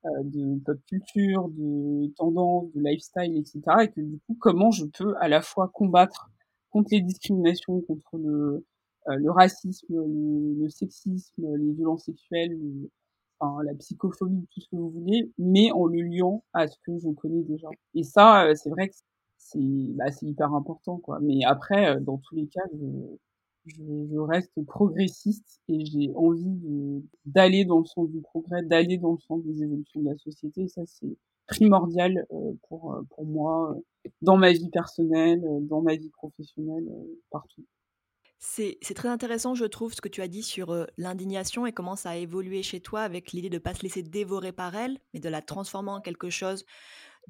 euh 0.06 0.24
de 0.24 0.60
pop 0.64 0.78
culture, 0.88 1.50
de 1.50 2.14
tendance, 2.16 2.72
de 2.74 2.82
lifestyle, 2.82 3.38
etc. 3.38 3.62
Et 3.84 3.88
que 3.90 4.02
du 4.02 4.20
coup, 4.20 4.38
comment 4.40 4.72
je 4.72 4.86
peux 4.86 5.16
à 5.20 5.28
la 5.28 5.42
fois 5.42 5.70
combattre 5.74 6.30
contre 6.70 6.90
les 6.92 7.02
discriminations, 7.02 7.82
contre 7.82 8.18
le, 8.18 8.66
euh, 9.08 9.16
le 9.16 9.32
racisme, 9.32 9.86
le, 9.90 10.64
le, 10.64 10.70
sexisme, 10.70 11.56
les 11.56 11.72
violences 11.74 12.06
sexuelles, 12.06 12.58
la 13.64 13.74
psychophobie, 13.76 14.48
tout 14.52 14.62
ce 14.62 14.70
que 14.70 14.76
vous 14.76 14.90
voulez, 14.90 15.32
mais 15.38 15.72
en 15.72 15.86
le 15.86 16.02
liant 16.02 16.44
à 16.54 16.68
ce 16.68 16.78
que 16.86 16.98
je 16.98 17.10
connais 17.10 17.44
déjà. 17.44 17.68
Et 17.94 18.04
ça, 18.04 18.46
euh, 18.46 18.56
c'est 18.56 18.70
vrai 18.70 18.90
que 18.90 18.96
c'est 19.38 19.60
bah, 19.60 20.06
hyper 20.22 20.54
important, 20.54 20.98
quoi. 20.98 21.20
Mais 21.22 21.44
après, 21.46 21.96
euh, 21.96 22.00
dans 22.00 22.18
tous 22.18 22.36
les 22.36 22.48
cas, 22.48 22.64
je, 22.74 23.76
je, 24.12 24.18
reste 24.18 24.54
progressiste 24.66 25.62
et 25.68 25.86
j'ai 25.86 26.12
envie 26.16 27.04
d'aller 27.26 27.66
dans 27.66 27.80
le 27.80 27.86
sens 27.86 28.10
du 28.10 28.22
progrès, 28.22 28.64
d'aller 28.64 28.98
dans 28.98 29.14
le 29.14 29.20
sens 29.20 29.44
des 29.44 29.64
évolutions 29.64 30.02
de 30.02 30.10
la 30.10 30.18
société. 30.18 30.62
Et 30.64 30.68
ça, 30.68 30.82
c'est 30.86 31.18
primordial 31.48 32.26
euh, 32.32 32.54
pour, 32.70 32.98
pour 33.10 33.26
moi 33.26 33.76
dans 34.22 34.38
ma 34.38 34.52
vie 34.52 34.70
personnelle, 34.70 35.44
dans 35.62 35.82
ma 35.82 35.96
vie 35.96 36.10
professionnelle, 36.10 36.90
partout. 37.30 37.66
C'est 38.46 38.94
très 38.94 39.08
intéressant, 39.08 39.56
je 39.56 39.64
trouve, 39.64 39.94
ce 39.94 40.02
que 40.02 40.10
tu 40.10 40.22
as 40.22 40.28
dit 40.28 40.44
sur 40.44 40.86
l'indignation 40.98 41.66
et 41.66 41.72
comment 41.72 41.96
ça 41.96 42.10
a 42.10 42.16
évolué 42.18 42.62
chez 42.62 42.82
toi 42.82 43.02
avec 43.02 43.32
l'idée 43.32 43.50
de 43.50 43.56
ne 43.56 43.60
pas 43.60 43.74
se 43.74 43.84
laisser 43.84 44.04
dévorer 44.04 44.52
par 44.52 44.76
elle, 44.76 45.00
mais 45.14 45.22
de 45.22 45.30
la 45.30 45.42
transformer 45.42 45.92
en 45.92 46.02
quelque 46.02 46.30
chose 46.30 46.66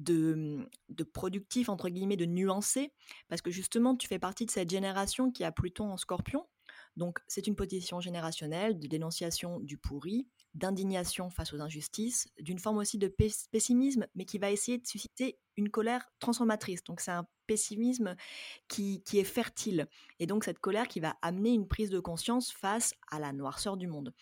de, 0.00 0.68
de 0.88 1.04
productif, 1.04 1.68
entre 1.68 1.88
guillemets, 1.88 2.16
de 2.16 2.26
nuancé. 2.26 2.92
Parce 3.28 3.42
que 3.42 3.52
justement, 3.52 3.94
tu 3.94 4.08
fais 4.08 4.18
partie 4.18 4.44
de 4.44 4.50
cette 4.50 4.68
génération 4.68 5.30
qui 5.30 5.44
a 5.44 5.52
Pluton 5.52 5.92
en 5.92 5.96
scorpion. 5.96 6.46
Donc, 6.96 7.20
c'est 7.28 7.46
une 7.46 7.54
position 7.56 8.00
générationnelle 8.00 8.78
de 8.78 8.88
dénonciation 8.88 9.60
du 9.60 9.78
pourri, 9.78 10.26
d'indignation 10.54 11.30
face 11.30 11.52
aux 11.52 11.60
injustices, 11.60 12.28
d'une 12.40 12.58
forme 12.58 12.78
aussi 12.78 12.98
de 12.98 13.08
pessimisme, 13.52 14.06
mais 14.16 14.24
qui 14.24 14.38
va 14.38 14.50
essayer 14.50 14.78
de 14.78 14.86
susciter 14.86 15.38
une 15.56 15.70
colère 15.70 16.08
transformatrice. 16.18 16.82
Donc 16.84 17.00
c'est 17.00 17.10
un 17.10 17.26
pessimisme 17.46 18.16
qui, 18.68 19.02
qui, 19.02 19.18
est 19.18 19.24
fertile. 19.24 19.86
Et 20.18 20.26
donc 20.26 20.44
cette 20.44 20.58
colère 20.58 20.88
qui 20.88 21.00
va 21.00 21.16
amener 21.22 21.50
une 21.50 21.68
prise 21.68 21.90
de 21.90 22.00
conscience 22.00 22.52
face 22.52 22.94
à 23.10 23.18
la 23.18 23.32
noirceur 23.32 23.76
du 23.76 23.86
monde. 23.86 24.12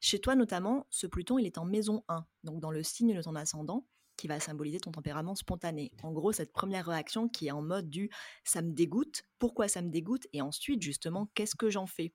Chez 0.00 0.20
toi 0.20 0.34
notamment, 0.34 0.86
ce 0.90 1.06
Pluton, 1.06 1.38
il 1.38 1.46
est 1.46 1.58
en 1.58 1.64
maison 1.64 2.04
1, 2.08 2.24
donc 2.44 2.60
dans 2.60 2.70
le 2.70 2.82
signe 2.82 3.14
de 3.14 3.22
ton 3.22 3.34
ascendant 3.34 3.84
qui 4.18 4.26
va 4.26 4.40
symboliser 4.40 4.80
ton 4.80 4.90
tempérament 4.90 5.34
spontané. 5.34 5.92
En 6.02 6.12
gros, 6.12 6.32
cette 6.32 6.52
première 6.52 6.86
réaction 6.86 7.28
qui 7.28 7.46
est 7.46 7.52
en 7.52 7.62
mode 7.62 7.88
du 7.88 8.10
ça 8.44 8.60
me 8.60 8.72
dégoûte, 8.72 9.22
pourquoi 9.38 9.68
ça 9.68 9.80
me 9.80 9.88
dégoûte, 9.88 10.26
et 10.34 10.42
ensuite, 10.42 10.82
justement, 10.82 11.30
qu'est-ce 11.34 11.54
que 11.54 11.70
j'en 11.70 11.86
fais? 11.86 12.12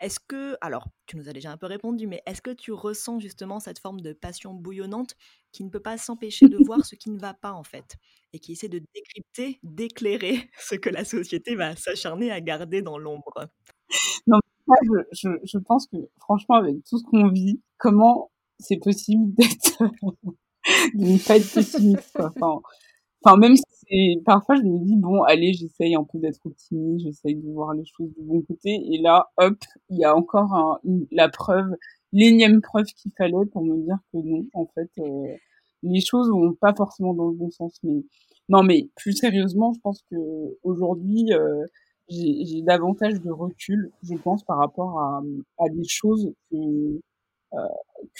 Est-ce 0.00 0.18
que, 0.20 0.56
alors, 0.60 0.88
tu 1.06 1.16
nous 1.16 1.28
as 1.28 1.32
déjà 1.32 1.50
un 1.52 1.56
peu 1.56 1.66
répondu, 1.66 2.06
mais 2.06 2.22
est-ce 2.26 2.42
que 2.42 2.50
tu 2.50 2.72
ressens 2.72 3.20
justement 3.20 3.60
cette 3.60 3.78
forme 3.78 4.00
de 4.00 4.12
passion 4.12 4.54
bouillonnante 4.54 5.14
qui 5.52 5.64
ne 5.64 5.70
peut 5.70 5.80
pas 5.80 5.98
s'empêcher 5.98 6.48
de 6.48 6.58
voir 6.64 6.78
ce 6.84 6.94
qui 6.94 7.10
ne 7.10 7.18
va 7.18 7.34
pas, 7.34 7.52
en 7.52 7.64
fait, 7.64 7.96
et 8.32 8.38
qui 8.38 8.52
essaie 8.52 8.68
de 8.68 8.80
décrypter, 8.94 9.58
d'éclairer 9.62 10.50
ce 10.58 10.74
que 10.74 10.90
la 10.90 11.04
société 11.04 11.54
va 11.54 11.76
s'acharner 11.76 12.30
à 12.30 12.40
garder 12.40 12.82
dans 12.82 12.98
l'ombre? 12.98 13.48
Non, 14.26 14.38
je, 15.12 15.28
je 15.44 15.58
pense 15.58 15.86
que, 15.86 15.96
franchement, 16.20 16.56
avec 16.56 16.76
tout 16.84 16.98
ce 16.98 17.04
qu'on 17.04 17.28
vit, 17.28 17.60
comment 17.78 18.30
c'est 18.58 18.78
possible 18.78 19.34
d'être 19.34 19.82
de 20.94 21.04
ne 21.04 21.26
pas 21.26 21.36
être 21.36 21.52
pessimiste, 21.52 22.10
quoi. 22.14 22.32
Enfin, 22.36 22.60
enfin, 23.24 23.36
même 23.36 23.56
si 23.56 24.20
parfois 24.24 24.56
je 24.56 24.62
me 24.62 24.78
dis, 24.84 24.96
bon, 24.96 25.22
allez, 25.22 25.52
j'essaye 25.54 25.94
un 25.94 26.04
peu 26.04 26.18
d'être 26.18 26.44
optimiste, 26.46 27.06
j'essaye 27.06 27.36
de 27.36 27.50
voir 27.52 27.72
les 27.74 27.84
choses 27.84 28.12
du 28.14 28.22
bon 28.22 28.42
côté, 28.42 28.70
et 28.92 28.98
là, 28.98 29.30
hop, 29.38 29.56
il 29.90 29.98
y 29.98 30.04
a 30.04 30.14
encore 30.16 30.54
un, 30.54 30.80
la 31.10 31.28
preuve, 31.28 31.74
l'énième 32.12 32.60
preuve 32.60 32.86
qu'il 32.86 33.12
fallait 33.16 33.46
pour 33.52 33.64
me 33.64 33.76
dire 33.84 33.98
que 34.12 34.18
non, 34.18 34.44
en 34.54 34.66
fait, 34.74 34.90
euh, 34.98 35.36
les 35.82 36.00
choses 36.00 36.30
vont 36.30 36.54
pas 36.54 36.74
forcément 36.74 37.14
dans 37.14 37.28
le 37.28 37.34
bon 37.36 37.50
sens, 37.50 37.78
mais, 37.82 38.04
non, 38.48 38.62
mais 38.62 38.88
plus 38.96 39.12
sérieusement, 39.14 39.72
je 39.74 39.80
pense 39.80 40.02
que 40.10 40.16
aujourd'hui, 40.62 41.32
euh, 41.32 41.64
j'ai 42.08 42.62
davantage 42.62 43.20
de 43.20 43.30
recul, 43.30 43.90
je 44.02 44.14
pense, 44.14 44.44
par 44.44 44.58
rapport 44.58 45.00
à, 45.00 45.22
des 45.70 45.88
choses 45.88 46.32
que, 46.50 46.56
euh, 47.54 47.58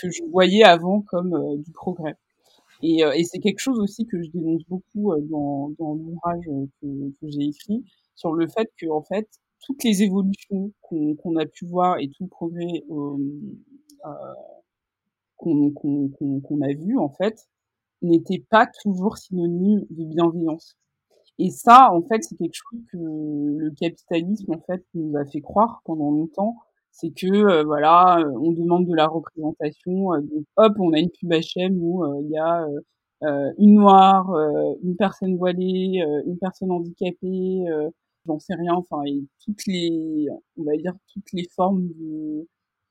que 0.01 0.11
je 0.11 0.23
voyais 0.31 0.65
avant 0.65 1.03
comme 1.03 1.63
du 1.63 1.73
progrès. 1.73 2.17
Et, 2.87 3.03
euh, 3.03 3.13
et 3.13 3.25
c'est 3.25 3.39
quelque 3.39 3.61
chose 3.61 3.81
aussi 3.81 4.07
que 4.07 4.23
je 4.23 4.29
dénonce 4.29 4.63
beaucoup 4.69 5.13
euh, 5.13 5.21
dans, 5.23 5.73
l'ouvrage 5.79 6.47
euh, 6.49 6.67
que, 6.83 7.29
j'ai 7.29 7.45
écrit 7.47 7.83
sur 8.15 8.35
le 8.35 8.47
fait 8.47 8.69
que 8.79 8.87
en 8.91 9.01
fait 9.01 9.27
toutes 9.61 9.83
les 9.85 10.03
évolutions 10.03 10.71
qu'on 10.83 11.37
a 11.37 11.47
pu 11.47 11.65
voir 11.65 11.99
et 11.99 12.11
tout 12.11 12.25
le 12.25 12.29
progrès 12.29 12.85
qu'on 15.39 16.61
a 16.61 16.73
vu 16.75 16.99
en 16.99 17.09
fait 17.09 17.49
n'était 18.03 18.45
pas 18.51 18.67
toujours 18.83 19.17
synonyme 19.17 19.87
de 19.89 20.05
bienveillance. 20.05 20.77
Et 21.39 21.51
ça, 21.51 21.89
en 21.91 22.03
fait, 22.03 22.23
c'est 22.23 22.37
quelque 22.37 22.55
chose 22.55 22.81
que 22.93 22.99
le 22.99 23.71
capitalisme 23.71 24.53
en 24.53 24.61
fait 24.61 24.85
nous 24.93 25.17
a 25.17 25.25
fait 25.25 25.41
croire 25.41 25.81
pendant 25.87 26.11
longtemps 26.11 26.59
c'est 26.95 27.11
que 27.11 27.27
euh, 27.27 27.65
voilà, 27.65 28.19
euh, 28.21 28.33
on 28.41 28.53
demande 28.53 28.87
de 28.87 28.95
la 28.95 29.07
représentation. 29.09 30.15
Euh, 30.15 30.21
donc 30.21 30.45
hop, 30.57 30.73
on 30.79 30.93
a 30.93 30.99
une 31.01 31.11
pub 31.11 31.33
HM 31.33 31.77
où 31.83 32.05
il 32.23 32.31
y 32.31 32.39
a 32.39 32.67
une 33.59 33.75
noire, 33.75 34.31
une 34.83 34.97
personne 34.97 35.37
voilée, 35.37 36.05
une 36.27 36.39
personne 36.39 36.71
handicapée, 36.71 37.65
j'en 38.27 38.39
sais 38.39 38.55
rien. 38.55 38.75
Enfin, 38.75 39.03
et 39.07 39.25
toutes 39.45 39.67
les, 39.67 40.29
on 40.59 40.65
va 40.65 40.77
dire 40.77 40.95
toutes 41.13 41.33
les 41.33 41.49
formes 41.57 41.89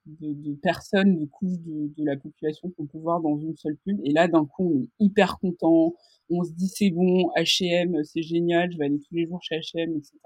de 0.07 0.53
personnes, 0.61 1.19
de 1.19 1.25
couches 1.25 1.59
de, 1.59 1.93
de 1.95 2.05
la 2.05 2.17
population 2.17 2.71
qu'on 2.71 2.87
peut 2.87 2.97
voir 2.97 3.21
dans 3.21 3.37
une 3.37 3.55
seule 3.55 3.77
pub. 3.85 3.99
Et 4.03 4.11
là, 4.11 4.27
d'un 4.27 4.45
coup, 4.45 4.73
on 4.73 4.81
est 4.81 4.89
hyper 4.99 5.37
content. 5.39 5.93
On 6.29 6.43
se 6.43 6.51
dit 6.53 6.67
c'est 6.67 6.89
bon, 6.89 7.29
H&M, 7.37 8.03
c'est 8.03 8.23
génial, 8.23 8.71
je 8.71 8.77
vais 8.77 8.85
aller 8.85 8.99
tous 8.99 9.15
les 9.15 9.27
jours 9.27 9.39
chez 9.43 9.57
H&M, 9.57 9.95
etc. 9.95 10.17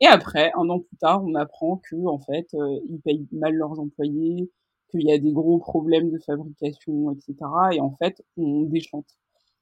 Et 0.00 0.06
après, 0.06 0.52
un 0.56 0.68
an 0.68 0.80
plus 0.80 0.96
tard, 0.98 1.24
on 1.24 1.34
apprend 1.34 1.80
que 1.90 1.96
en 2.06 2.18
fait, 2.18 2.46
euh, 2.54 2.80
ils 2.88 3.00
payent 3.00 3.26
mal 3.32 3.54
leurs 3.54 3.78
employés, 3.80 4.50
qu'il 4.90 5.02
y 5.02 5.12
a 5.12 5.18
des 5.18 5.32
gros 5.32 5.58
problèmes 5.58 6.10
de 6.10 6.18
fabrication, 6.18 7.12
etc. 7.12 7.34
Et 7.72 7.80
en 7.80 7.94
fait, 7.96 8.22
on 8.36 8.62
déchante. 8.62 9.06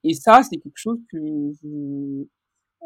Et 0.05 0.15
ça, 0.15 0.43
c'est 0.43 0.59
quelque 0.59 0.77
chose 0.77 1.01
que 1.11 1.19
je, 1.63 2.27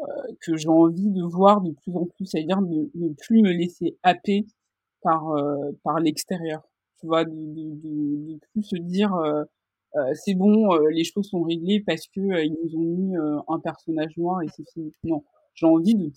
euh, 0.01 0.33
que 0.41 0.55
j'ai 0.55 0.69
envie 0.69 1.09
de 1.09 1.23
voir 1.23 1.61
de 1.61 1.71
plus 1.71 1.95
en 1.95 2.05
plus, 2.05 2.25
c'est-à-dire 2.25 2.61
ne, 2.61 3.13
plus 3.13 3.41
me 3.41 3.51
laisser 3.51 3.97
happer 4.03 4.45
par 5.01 5.29
euh, 5.31 5.71
par 5.83 5.99
l'extérieur. 5.99 6.61
Tu 6.99 7.07
vois, 7.07 7.25
de, 7.25 7.31
de, 7.31 8.33
de, 8.33 8.39
plus 8.51 8.63
se 8.63 8.75
dire 8.77 9.13
euh, 9.15 9.43
euh, 9.95 10.13
c'est 10.13 10.35
bon, 10.35 10.73
les 10.89 11.03
choses 11.03 11.29
sont 11.29 11.43
réglées 11.43 11.81
parce 11.85 12.07
que 12.07 12.21
ils 12.45 12.55
nous 12.63 12.75
ont 12.77 12.83
mis 12.83 13.15
un 13.47 13.59
personnage 13.59 14.15
noir 14.17 14.41
et 14.43 14.47
c'est 14.55 14.69
fini. 14.71 14.93
Non, 15.03 15.23
j'ai 15.55 15.65
envie 15.65 15.95
de 15.95 16.09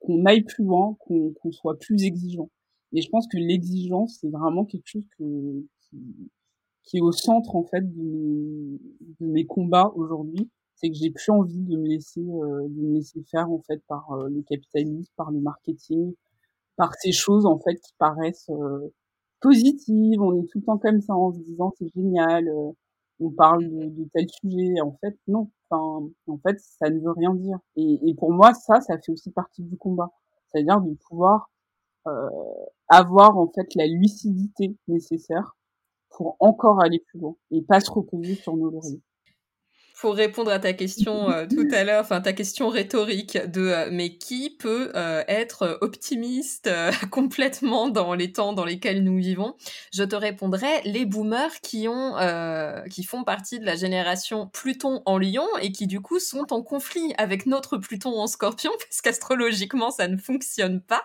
qu'on 0.00 0.24
aille 0.24 0.44
plus 0.44 0.64
loin, 0.64 0.96
qu'on 1.00 1.52
soit 1.52 1.78
plus 1.78 2.04
exigeant. 2.04 2.50
Et 2.92 3.02
je 3.02 3.08
pense 3.10 3.26
que 3.28 3.36
l'exigence, 3.36 4.18
c'est 4.20 4.30
vraiment 4.30 4.64
quelque 4.64 4.86
chose 4.86 5.06
que, 5.18 5.64
qui, 5.80 5.98
qui, 6.84 6.98
est 6.98 7.00
au 7.00 7.12
centre 7.12 7.56
en 7.56 7.64
fait 7.64 7.82
de, 7.82 8.78
de 9.20 9.26
mes 9.26 9.44
combats 9.46 9.92
aujourd'hui, 9.96 10.48
c'est 10.76 10.88
que 10.88 10.94
j'ai 10.94 11.10
plus 11.10 11.30
envie 11.30 11.60
de 11.60 11.76
me 11.76 11.86
laisser 11.88 12.20
de 12.20 12.80
me 12.80 12.94
laisser 12.94 13.22
faire 13.30 13.50
en 13.50 13.60
fait 13.60 13.82
par 13.88 14.06
le 14.28 14.42
capitalisme, 14.42 15.10
par 15.16 15.30
le 15.30 15.40
marketing, 15.40 16.14
par 16.76 16.94
ces 16.94 17.12
choses 17.12 17.46
en 17.46 17.58
fait 17.58 17.76
qui 17.76 17.92
paraissent 17.98 18.50
positives. 19.40 20.20
On 20.20 20.40
est 20.40 20.46
tout 20.46 20.58
le 20.58 20.64
temps 20.64 20.78
comme 20.78 21.00
ça 21.00 21.14
en 21.14 21.32
se 21.32 21.40
disant 21.40 21.72
c'est 21.78 21.88
génial, 21.94 22.48
on 23.20 23.30
parle 23.30 23.64
de, 23.68 23.86
de 23.86 24.08
tel 24.12 24.26
sujet. 24.30 24.80
En 24.80 24.96
fait, 25.00 25.18
non. 25.28 25.50
Enfin, 25.70 26.08
en 26.28 26.38
fait, 26.38 26.58
ça 26.60 26.90
ne 26.90 27.00
veut 27.00 27.12
rien 27.12 27.34
dire. 27.34 27.58
Et, 27.76 28.14
pour 28.18 28.32
moi, 28.32 28.54
ça, 28.54 28.80
ça 28.80 28.98
fait 28.98 29.12
aussi 29.12 29.30
partie 29.30 29.62
du 29.62 29.76
combat. 29.76 30.10
C'est-à-dire 30.50 30.80
de 30.80 30.94
pouvoir 31.08 31.50
euh, 32.06 32.28
avoir 32.88 33.36
en 33.36 33.48
fait 33.48 33.74
la 33.74 33.86
lucidité 33.86 34.76
nécessaire 34.88 35.56
pour 36.10 36.36
encore 36.40 36.82
aller 36.82 37.00
plus 37.00 37.18
loin 37.18 37.36
et 37.50 37.62
pas 37.62 37.80
se 37.80 37.90
reposer 37.90 38.34
sur 38.36 38.56
nos 38.56 38.70
lauriers 38.70 39.02
pour 40.00 40.14
répondre 40.14 40.50
à 40.50 40.58
ta 40.58 40.72
question 40.72 41.30
euh, 41.30 41.46
tout 41.50 41.66
à 41.72 41.84
l'heure, 41.84 42.02
enfin 42.02 42.20
ta 42.20 42.32
question 42.32 42.68
rhétorique 42.68 43.38
de 43.50 43.62
euh, 43.62 43.88
mais 43.90 44.16
qui 44.16 44.50
peut 44.50 44.92
euh, 44.94 45.22
être 45.26 45.78
optimiste 45.80 46.70
complètement 47.10 47.88
dans 47.88 48.14
les 48.14 48.32
temps 48.32 48.52
dans 48.52 48.64
lesquels 48.64 49.02
nous 49.02 49.16
vivons, 49.16 49.54
je 49.92 50.04
te 50.04 50.14
répondrai 50.14 50.82
les 50.84 51.06
boomers 51.06 51.60
qui 51.62 51.88
ont 51.88 52.14
qui 52.90 53.04
font 53.04 53.24
partie 53.24 53.58
de 53.58 53.64
la 53.64 53.76
génération 53.76 54.48
Pluton 54.52 55.02
en 55.06 55.18
Lion 55.18 55.46
et 55.60 55.72
qui 55.72 55.86
du 55.86 56.00
coup 56.00 56.18
sont 56.18 56.52
en 56.52 56.62
conflit 56.62 57.14
avec 57.18 57.46
notre 57.46 57.78
Pluton 57.78 58.18
en 58.18 58.26
Scorpion 58.26 58.72
parce 58.78 59.00
qu'astrologiquement 59.00 59.90
ça 59.90 60.08
ne 60.08 60.16
fonctionne 60.16 60.80
pas. 60.80 61.02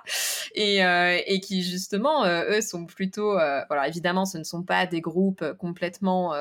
Et 0.56 0.80
et 0.80 1.40
qui 1.40 1.64
justement 1.64 2.26
eux 2.26 2.62
sont 2.62 2.86
plutôt 2.86 3.34
voilà 3.34 3.88
évidemment 3.88 4.26
ce 4.26 4.38
ne 4.38 4.44
sont 4.44 4.64
pas 4.64 4.86
des 4.86 5.02
groupes 5.02 5.54
complètement 5.58 6.34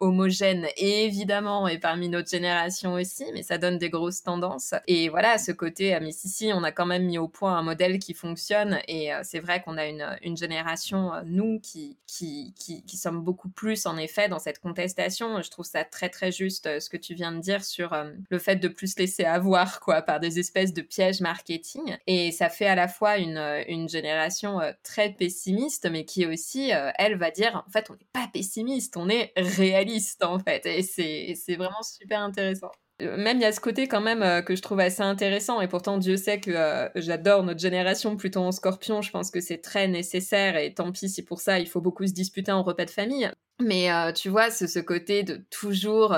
homogènes 0.00 0.66
et 0.76 1.04
évidemment 1.04 1.61
et 1.68 1.78
parmi 1.78 2.08
notre 2.08 2.30
génération 2.30 2.94
aussi, 2.94 3.24
mais 3.32 3.42
ça 3.42 3.58
donne 3.58 3.78
des 3.78 3.90
grosses 3.90 4.22
tendances. 4.22 4.74
Et 4.86 5.08
voilà, 5.08 5.38
ce 5.38 5.52
côté, 5.52 5.98
mais 6.00 6.12
si, 6.12 6.28
si, 6.28 6.52
on 6.54 6.62
a 6.62 6.72
quand 6.72 6.86
même 6.86 7.04
mis 7.04 7.18
au 7.18 7.28
point 7.28 7.56
un 7.56 7.62
modèle 7.62 7.98
qui 7.98 8.14
fonctionne. 8.14 8.80
Et 8.88 9.12
euh, 9.12 9.20
c'est 9.22 9.40
vrai 9.40 9.62
qu'on 9.62 9.76
a 9.76 9.86
une, 9.86 10.36
génération, 10.36 11.14
euh, 11.14 11.22
nous, 11.24 11.60
qui, 11.60 11.96
qui, 12.06 12.54
qui, 12.56 12.82
qui, 12.84 12.96
sommes 12.96 13.22
beaucoup 13.22 13.48
plus, 13.48 13.86
en 13.86 13.96
effet, 13.96 14.28
dans 14.28 14.38
cette 14.38 14.58
contestation. 14.58 15.42
Je 15.42 15.50
trouve 15.50 15.64
ça 15.64 15.84
très, 15.84 16.08
très 16.08 16.32
juste 16.32 16.66
euh, 16.66 16.80
ce 16.80 16.88
que 16.88 16.96
tu 16.96 17.14
viens 17.14 17.32
de 17.32 17.40
dire 17.40 17.64
sur 17.64 17.96
le 18.30 18.38
fait 18.38 18.56
de 18.56 18.68
plus 18.68 18.98
laisser 18.98 19.24
avoir, 19.24 19.80
quoi, 19.80 20.02
par 20.02 20.20
des 20.20 20.38
espèces 20.38 20.72
de 20.72 20.82
pièges 20.82 21.20
marketing. 21.20 21.96
Et 22.06 22.32
ça 22.32 22.48
fait 22.48 22.66
à 22.66 22.74
la 22.74 22.88
fois 22.88 23.18
une, 23.18 23.38
une 23.68 23.88
génération 23.88 24.60
très 24.82 25.10
pessimiste, 25.10 25.88
mais 25.90 26.04
qui 26.04 26.26
aussi, 26.26 26.70
elle, 26.98 27.16
va 27.16 27.30
dire, 27.30 27.64
en 27.66 27.70
fait, 27.70 27.90
on 27.90 27.94
n'est 27.94 28.06
pas 28.12 28.28
pessimiste, 28.32 28.96
on 28.96 29.08
est 29.08 29.32
réaliste, 29.36 30.24
en 30.24 30.38
fait. 30.38 30.66
Et 30.66 30.82
c'est 30.82 31.51
c'est 31.52 31.58
vraiment 31.58 31.82
super 31.82 32.20
intéressant. 32.20 32.70
Euh, 33.02 33.16
même 33.16 33.38
il 33.38 33.42
y 33.42 33.46
a 33.46 33.52
ce 33.52 33.60
côté 33.60 33.88
quand 33.88 34.00
même 34.00 34.22
euh, 34.22 34.42
que 34.42 34.54
je 34.54 34.62
trouve 34.62 34.80
assez 34.80 35.02
intéressant 35.02 35.60
et 35.60 35.68
pourtant 35.68 35.98
Dieu 35.98 36.16
sait 36.16 36.40
que 36.40 36.50
euh, 36.50 36.88
j'adore 36.94 37.42
notre 37.42 37.60
génération 37.60 38.16
plutôt 38.16 38.40
en 38.40 38.52
scorpion, 38.52 39.02
je 39.02 39.10
pense 39.10 39.30
que 39.30 39.40
c'est 39.40 39.58
très 39.58 39.88
nécessaire 39.88 40.56
et 40.56 40.72
tant 40.74 40.92
pis 40.92 41.08
si 41.08 41.24
pour 41.24 41.40
ça 41.40 41.58
il 41.58 41.68
faut 41.68 41.80
beaucoup 41.80 42.06
se 42.06 42.12
disputer 42.12 42.52
en 42.52 42.62
repas 42.62 42.84
de 42.84 42.90
famille. 42.90 43.30
Mais 43.60 43.88
tu 44.14 44.28
vois, 44.28 44.50
ce, 44.50 44.66
ce, 44.66 44.78
côté 44.78 45.22
de 45.22 45.44
toujours... 45.50 46.16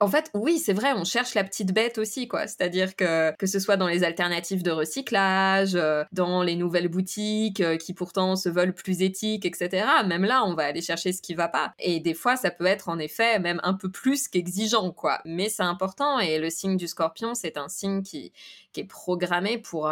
En 0.00 0.08
fait, 0.08 0.30
oui, 0.34 0.58
c'est 0.58 0.74
vrai, 0.74 0.92
on 0.92 1.04
cherche 1.04 1.34
la 1.34 1.42
petite 1.44 1.72
bête 1.72 1.96
aussi, 1.96 2.28
quoi. 2.28 2.46
C'est-à-dire 2.46 2.94
que 2.94 3.34
que 3.36 3.46
ce 3.46 3.58
soit 3.58 3.78
dans 3.78 3.88
les 3.88 4.04
alternatives 4.04 4.62
de 4.62 4.70
recyclage, 4.70 5.78
dans 6.12 6.42
les 6.42 6.56
nouvelles 6.56 6.88
boutiques 6.88 7.62
qui 7.78 7.94
pourtant 7.94 8.36
se 8.36 8.50
veulent 8.50 8.74
plus 8.74 9.00
éthiques, 9.00 9.46
etc. 9.46 9.86
Même 10.06 10.24
là, 10.24 10.44
on 10.44 10.54
va 10.54 10.64
aller 10.64 10.82
chercher 10.82 11.12
ce 11.12 11.22
qui 11.22 11.34
va 11.34 11.48
pas. 11.48 11.72
Et 11.78 12.00
des 12.00 12.12
fois, 12.12 12.36
ça 12.36 12.50
peut 12.50 12.66
être 12.66 12.90
en 12.90 12.98
effet 12.98 13.38
même 13.38 13.60
un 13.62 13.72
peu 13.74 13.90
plus 13.90 14.28
qu'exigeant, 14.28 14.92
quoi. 14.92 15.20
Mais 15.24 15.48
c'est 15.48 15.62
important. 15.62 16.18
Et 16.18 16.38
le 16.38 16.50
signe 16.50 16.76
du 16.76 16.86
scorpion, 16.86 17.34
c'est 17.34 17.56
un 17.56 17.68
signe 17.68 18.02
qui, 18.02 18.32
qui 18.72 18.80
est 18.80 18.84
programmé 18.84 19.56
pour 19.56 19.90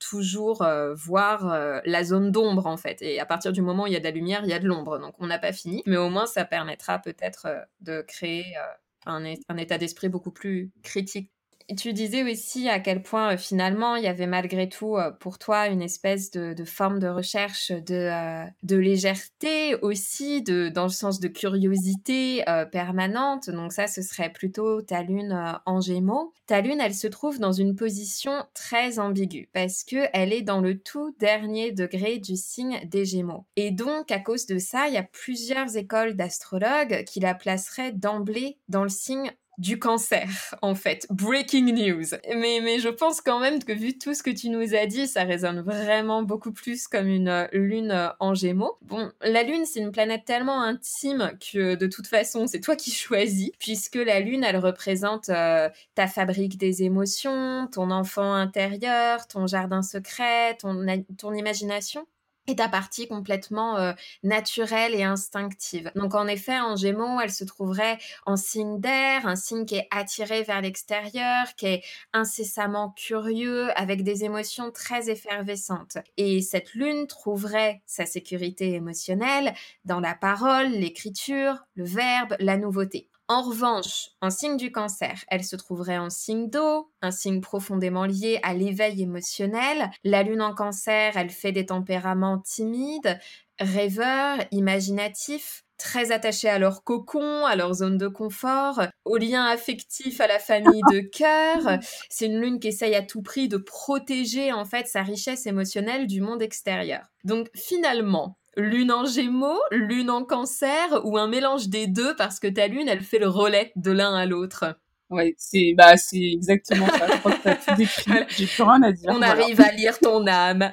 toujours 0.00 0.66
voir 0.96 1.80
la 1.84 2.04
zone 2.04 2.32
d'ombre, 2.32 2.66
en 2.66 2.76
fait. 2.76 3.00
Et 3.00 3.20
à 3.20 3.26
partir 3.26 3.52
du 3.52 3.62
moment 3.62 3.84
où 3.84 3.86
il 3.86 3.92
y 3.92 3.96
a 3.96 4.00
de 4.00 4.04
la 4.04 4.10
lumière, 4.10 4.40
il 4.42 4.50
y 4.50 4.54
a 4.54 4.58
de 4.58 4.66
l'ombre. 4.66 4.98
Donc 4.98 5.14
on 5.20 5.26
n'a 5.28 5.38
pas 5.38 5.52
fini. 5.52 5.82
Mais 5.86 5.96
au 5.96 6.08
moins, 6.08 6.25
ça 6.26 6.44
permettra 6.44 6.98
peut-être 7.00 7.46
euh, 7.46 7.60
de 7.80 8.02
créer 8.02 8.56
euh, 8.56 8.62
un, 9.06 9.34
un 9.48 9.56
état 9.56 9.78
d'esprit 9.78 10.08
beaucoup 10.08 10.32
plus 10.32 10.72
critique 10.82 11.32
tu 11.74 11.92
disais 11.92 12.22
aussi 12.22 12.68
à 12.68 12.78
quel 12.78 13.02
point 13.02 13.34
euh, 13.34 13.36
finalement 13.36 13.96
il 13.96 14.04
y 14.04 14.08
avait 14.08 14.26
malgré 14.26 14.68
tout 14.68 14.96
euh, 14.96 15.10
pour 15.10 15.38
toi 15.38 15.66
une 15.66 15.82
espèce 15.82 16.30
de, 16.30 16.64
forme 16.64 17.00
de 17.00 17.08
recherche 17.08 17.72
de, 17.72 17.94
euh, 17.94 18.44
de 18.62 18.76
légèreté 18.76 19.74
aussi, 19.82 20.42
de, 20.42 20.68
dans 20.68 20.84
le 20.84 20.90
sens 20.90 21.18
de 21.20 21.28
curiosité 21.28 22.44
permanente. 22.70 23.50
Donc 23.50 23.72
ça, 23.72 23.86
ce 23.86 24.02
serait 24.02 24.30
plutôt 24.32 24.82
ta 24.82 25.02
lune 25.02 25.58
en 25.64 25.80
gémeaux. 25.80 26.32
Ta 26.46 26.60
lune, 26.60 26.80
elle 26.80 26.94
se 26.94 27.06
trouve 27.06 27.38
dans 27.38 27.52
une 27.52 27.74
position 27.74 28.44
très 28.54 28.98
ambiguë 28.98 29.48
parce 29.52 29.84
que 29.84 30.08
elle 30.12 30.32
est 30.32 30.42
dans 30.42 30.60
le 30.60 30.78
tout 30.78 31.14
dernier 31.18 31.72
degré 31.72 32.18
du 32.18 32.36
signe 32.36 32.80
des 32.86 33.04
gémeaux. 33.04 33.44
Et 33.56 33.70
donc, 33.70 34.10
à 34.10 34.18
cause 34.18 34.46
de 34.46 34.58
ça, 34.58 34.88
il 34.88 34.94
y 34.94 34.98
a 34.98 35.02
plusieurs 35.02 35.76
écoles 35.76 36.14
d'astrologues 36.14 37.04
qui 37.04 37.20
la 37.20 37.34
placeraient 37.34 37.92
d'emblée 37.92 38.58
dans 38.68 38.82
le 38.82 38.88
signe 38.88 39.32
du 39.58 39.78
cancer, 39.78 40.28
en 40.62 40.74
fait. 40.74 41.06
Breaking 41.10 41.72
news. 41.72 42.06
Mais, 42.28 42.60
mais 42.62 42.78
je 42.78 42.88
pense 42.88 43.20
quand 43.20 43.40
même 43.40 43.62
que 43.62 43.72
vu 43.72 43.96
tout 43.98 44.14
ce 44.14 44.22
que 44.22 44.30
tu 44.30 44.48
nous 44.48 44.74
as 44.74 44.86
dit, 44.86 45.06
ça 45.06 45.24
résonne 45.24 45.60
vraiment 45.60 46.22
beaucoup 46.22 46.52
plus 46.52 46.88
comme 46.88 47.08
une 47.08 47.28
euh, 47.28 47.46
lune 47.52 47.90
euh, 47.90 48.08
en 48.20 48.34
gémeaux. 48.34 48.76
Bon, 48.82 49.10
la 49.22 49.42
lune, 49.42 49.64
c'est 49.64 49.80
une 49.80 49.92
planète 49.92 50.24
tellement 50.24 50.62
intime 50.62 51.32
que 51.40 51.74
de 51.74 51.86
toute 51.86 52.06
façon, 52.06 52.46
c'est 52.46 52.60
toi 52.60 52.76
qui 52.76 52.90
choisis, 52.90 53.50
puisque 53.58 53.96
la 53.96 54.20
lune, 54.20 54.44
elle 54.44 54.58
représente 54.58 55.28
euh, 55.28 55.68
ta 55.94 56.06
fabrique 56.06 56.58
des 56.58 56.82
émotions, 56.82 57.68
ton 57.72 57.90
enfant 57.90 58.34
intérieur, 58.34 59.26
ton 59.26 59.46
jardin 59.46 59.82
secret, 59.82 60.56
ton, 60.56 60.84
ton 61.18 61.32
imagination 61.34 62.06
et 62.46 62.56
ta 62.56 62.68
partie 62.68 63.08
complètement 63.08 63.76
euh, 63.76 63.92
naturelle 64.22 64.94
et 64.94 65.02
instinctive. 65.02 65.90
Donc 65.94 66.14
en 66.14 66.26
effet, 66.26 66.58
en 66.60 66.76
Gémeaux, 66.76 67.20
elle 67.20 67.32
se 67.32 67.44
trouverait 67.44 67.98
en 68.24 68.36
signe 68.36 68.80
d'air, 68.80 69.26
un 69.26 69.36
signe 69.36 69.64
qui 69.64 69.76
est 69.76 69.88
attiré 69.90 70.42
vers 70.42 70.60
l'extérieur, 70.60 71.46
qui 71.56 71.66
est 71.66 71.84
incessamment 72.12 72.90
curieux, 72.90 73.68
avec 73.78 74.02
des 74.02 74.24
émotions 74.24 74.70
très 74.70 75.10
effervescentes. 75.10 75.98
Et 76.16 76.40
cette 76.42 76.74
lune 76.74 77.06
trouverait 77.06 77.82
sa 77.86 78.06
sécurité 78.06 78.72
émotionnelle 78.72 79.54
dans 79.84 80.00
la 80.00 80.14
parole, 80.14 80.68
l'écriture, 80.68 81.64
le 81.74 81.84
verbe, 81.84 82.36
la 82.38 82.56
nouveauté. 82.56 83.08
En 83.28 83.42
revanche, 83.42 84.10
en 84.20 84.30
signe 84.30 84.56
du 84.56 84.70
cancer, 84.70 85.24
elle 85.26 85.42
se 85.42 85.56
trouverait 85.56 85.98
en 85.98 86.10
signe 86.10 86.48
d'eau, 86.48 86.92
un 87.02 87.10
signe 87.10 87.40
profondément 87.40 88.04
lié 88.04 88.38
à 88.44 88.54
l'éveil 88.54 89.02
émotionnel. 89.02 89.90
La 90.04 90.22
lune 90.22 90.42
en 90.42 90.54
cancer, 90.54 91.16
elle 91.16 91.30
fait 91.30 91.50
des 91.50 91.66
tempéraments 91.66 92.38
timides, 92.38 93.18
rêveurs, 93.58 94.38
imaginatifs, 94.52 95.64
très 95.76 96.12
attachés 96.12 96.48
à 96.48 96.60
leur 96.60 96.84
cocon, 96.84 97.44
à 97.44 97.56
leur 97.56 97.74
zone 97.74 97.98
de 97.98 98.06
confort, 98.06 98.82
aux 99.04 99.16
liens 99.16 99.46
affectifs, 99.46 100.20
à 100.20 100.28
la 100.28 100.38
famille 100.38 100.82
de 100.92 101.00
cœur. 101.00 101.80
C'est 102.08 102.26
une 102.26 102.40
lune 102.40 102.60
qui 102.60 102.68
essaye 102.68 102.94
à 102.94 103.02
tout 103.02 103.22
prix 103.22 103.48
de 103.48 103.56
protéger 103.56 104.52
en 104.52 104.64
fait 104.64 104.86
sa 104.86 105.02
richesse 105.02 105.46
émotionnelle 105.46 106.06
du 106.06 106.20
monde 106.20 106.42
extérieur. 106.42 107.02
Donc 107.24 107.48
finalement, 107.56 108.38
lune 108.56 108.90
en 108.90 109.04
gémeaux, 109.04 109.60
lune 109.70 110.10
en 110.10 110.24
cancer 110.24 111.00
ou 111.04 111.18
un 111.18 111.28
mélange 111.28 111.68
des 111.68 111.86
deux 111.86 112.14
parce 112.16 112.40
que 112.40 112.48
ta 112.48 112.66
lune, 112.66 112.88
elle 112.88 113.02
fait 113.02 113.18
le 113.18 113.28
relais 113.28 113.72
de 113.76 113.90
l'un 113.90 114.14
à 114.14 114.26
l'autre. 114.26 114.78
Ouais, 115.08 115.34
c'est 115.38 115.74
bah 115.76 115.96
c'est 115.96 116.32
exactement 116.32 116.86
ça. 116.88 117.06
Je 117.06 117.18
crois 117.18 117.32
que 117.32 117.42
t'as 117.42 117.54
tout 117.54 117.74
décrit. 117.76 118.10
J'ai 118.28 118.46
plus 118.46 118.62
rien 118.62 118.82
à 118.82 118.92
dire. 118.92 119.12
On 119.14 119.22
arrive 119.22 119.60
à 119.60 119.70
lire 119.72 119.98
ton 120.00 120.26
âme. 120.26 120.68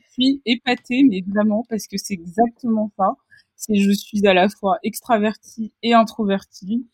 je 0.00 0.12
suis 0.12 0.42
épatée, 0.44 1.04
mais 1.08 1.22
vraiment 1.28 1.64
parce 1.68 1.86
que 1.86 1.96
c'est 1.96 2.14
exactement 2.14 2.90
ça. 2.96 3.14
C'est 3.54 3.76
je 3.76 3.92
suis 3.92 4.26
à 4.26 4.34
la 4.34 4.48
fois 4.48 4.78
extravertie 4.82 5.72
et 5.82 5.94
introvertie. 5.94 6.88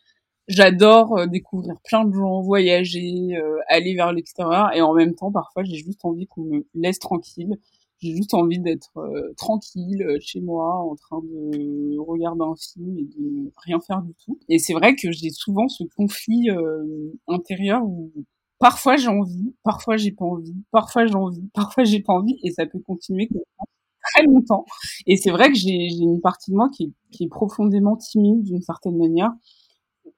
J'adore 0.48 1.18
euh, 1.18 1.26
découvrir 1.26 1.74
plein 1.84 2.04
de 2.04 2.12
gens, 2.12 2.40
voyager, 2.40 3.36
euh, 3.36 3.58
aller 3.68 3.94
vers 3.94 4.12
l'extérieur, 4.12 4.72
et 4.74 4.80
en 4.80 4.94
même 4.94 5.14
temps, 5.14 5.32
parfois, 5.32 5.64
j'ai 5.64 5.74
juste 5.76 6.04
envie 6.04 6.26
qu'on 6.28 6.42
me 6.42 6.66
laisse 6.74 7.00
tranquille 7.00 7.56
j'ai 8.00 8.14
juste 8.14 8.34
envie 8.34 8.58
d'être 8.58 8.98
euh, 8.98 9.32
tranquille 9.36 10.02
euh, 10.02 10.18
chez 10.20 10.40
moi 10.40 10.76
en 10.76 10.94
train 10.96 11.20
de 11.22 11.98
regarder 11.98 12.42
un 12.42 12.54
film 12.56 12.98
et 12.98 13.04
de 13.04 13.52
rien 13.56 13.80
faire 13.80 14.02
du 14.02 14.12
tout. 14.24 14.38
Et 14.48 14.58
c'est 14.58 14.74
vrai 14.74 14.94
que 14.94 15.10
j'ai 15.12 15.30
souvent 15.30 15.68
ce 15.68 15.84
conflit 15.96 16.50
euh, 16.50 17.12
intérieur 17.28 17.82
où 17.84 18.12
parfois 18.58 18.96
j'ai 18.96 19.08
envie, 19.08 19.54
parfois 19.62 19.96
j'ai 19.96 20.12
pas 20.12 20.24
envie, 20.24 20.56
parfois 20.70 21.06
j'ai 21.06 21.14
envie, 21.14 21.48
parfois 21.54 21.84
j'ai 21.84 22.00
pas 22.00 22.12
envie 22.14 22.38
et 22.42 22.50
ça 22.52 22.66
peut 22.66 22.80
continuer 22.80 23.28
très 24.02 24.24
longtemps. 24.24 24.64
Et 25.06 25.16
c'est 25.16 25.30
vrai 25.30 25.48
que 25.48 25.58
j'ai 25.58 25.88
une 25.88 26.20
partie 26.20 26.50
de 26.50 26.56
moi 26.56 26.68
qui 26.70 26.84
est, 26.84 26.92
qui 27.12 27.24
est 27.24 27.28
profondément 27.28 27.96
timide 27.96 28.42
d'une 28.42 28.62
certaine 28.62 28.96
manière. 28.96 29.32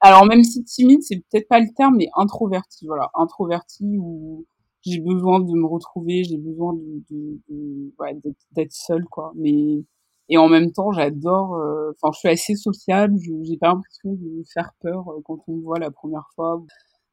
Alors 0.01 0.27
même 0.27 0.45
si 0.45 0.65
timide, 0.65 1.03
c'est 1.03 1.17
peut-être 1.31 1.49
pas 1.49 1.61
le 1.61 1.69
terme, 1.77 1.97
mais 1.97 2.09
introverti, 2.17 2.87
voilà, 2.87 3.11
introverti 3.15 3.99
ou 3.99 4.47
j'ai 4.83 5.01
besoin 5.01 5.41
de 5.41 5.53
me 5.53 5.67
retrouver, 5.67 6.25
j'ai 6.25 6.37
besoin 6.39 6.75
de, 6.75 7.03
de, 7.11 7.41
de 7.49 7.93
ouais, 7.99 8.17
d'être 8.53 8.73
seule 8.73 9.05
quoi. 9.07 9.33
Mais 9.37 9.85
Et 10.29 10.39
en 10.39 10.49
même 10.49 10.73
temps, 10.73 10.93
j'adore. 10.93 11.53
Enfin, 11.91 12.13
je 12.13 12.19
suis 12.19 12.29
assez 12.29 12.55
sociable. 12.55 13.17
J'ai 13.43 13.57
pas 13.57 13.69
l'impression 13.69 14.13
de 14.15 14.43
faire 14.53 14.73
peur 14.81 15.05
quand 15.25 15.39
on 15.49 15.57
me 15.57 15.63
voit 15.63 15.79
la 15.79 15.91
première 15.91 16.27
fois, 16.35 16.63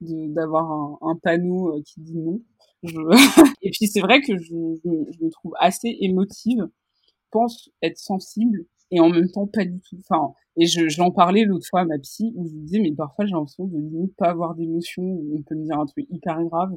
d'avoir 0.01 0.97
un, 1.01 1.16
panneau 1.22 1.82
qui 1.86 2.01
dit 2.01 2.18
non. 2.18 2.41
Je... 2.84 2.95
et 3.61 3.72
puis 3.72 3.88
c'est 3.88 4.01
vrai 4.01 4.22
que 4.22 4.38
je, 4.38 4.53
je, 4.84 5.11
je, 5.11 5.26
me 5.26 5.30
trouve 5.32 5.53
assez 5.59 5.97
émotive. 6.01 6.68
Je 7.05 7.28
pense 7.32 7.70
être 7.82 7.97
sensible 7.97 8.66
et 8.91 8.99
en 8.99 9.09
même 9.09 9.30
temps 9.32 9.47
pas 9.47 9.66
du 9.66 9.80
tout. 9.82 9.97
Enfin, 9.99 10.34
et 10.57 10.68
je, 10.68 10.88
j'en 10.88 11.11
parlais 11.11 11.43
l'autre 11.43 11.66
fois 11.70 11.82
à 11.82 11.86
ma 11.86 11.97
psy 11.99 12.32
où 12.36 12.47
je 12.47 12.53
disais 12.53 12.80
mais 12.80 12.93
parfois 12.93 13.26
j'ai 13.26 13.32
l'impression 13.32 13.66
de 13.66 13.78
ne 13.78 14.07
pas 14.18 14.30
avoir 14.30 14.55
d'émotion. 14.55 15.03
On 15.03 15.41
peut 15.41 15.55
me 15.55 15.63
dire 15.63 15.80
un 15.80 15.86
truc 15.86 16.05
hyper 16.09 16.43
grave 16.43 16.74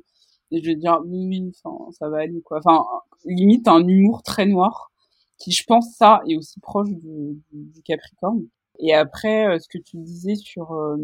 et 0.51 0.61
je 0.63 0.67
vais 0.67 0.77
dire 0.77 1.01
oui 1.07 1.27
oui, 1.27 1.53
enfin 1.65 1.91
ça 1.93 2.09
va 2.09 2.19
aller 2.19 2.41
quoi. 2.43 2.59
Enfin 2.59 2.85
limite 3.25 3.69
un 3.69 3.87
humour 3.87 4.23
très 4.23 4.47
noir 4.47 4.91
qui 5.39 5.53
je 5.53 5.65
pense 5.67 5.95
ça 5.97 6.21
est 6.29 6.37
aussi 6.37 6.61
proche 6.61 6.91
du, 6.91 7.43
du 7.53 7.83
Capricorne. 7.83 8.47
Et 8.81 8.95
après, 8.95 9.49
euh, 9.49 9.59
ce 9.59 9.69
que 9.69 9.79
tu 9.79 9.97
disais 9.97 10.37
sur, 10.37 10.73
euh, 10.73 10.97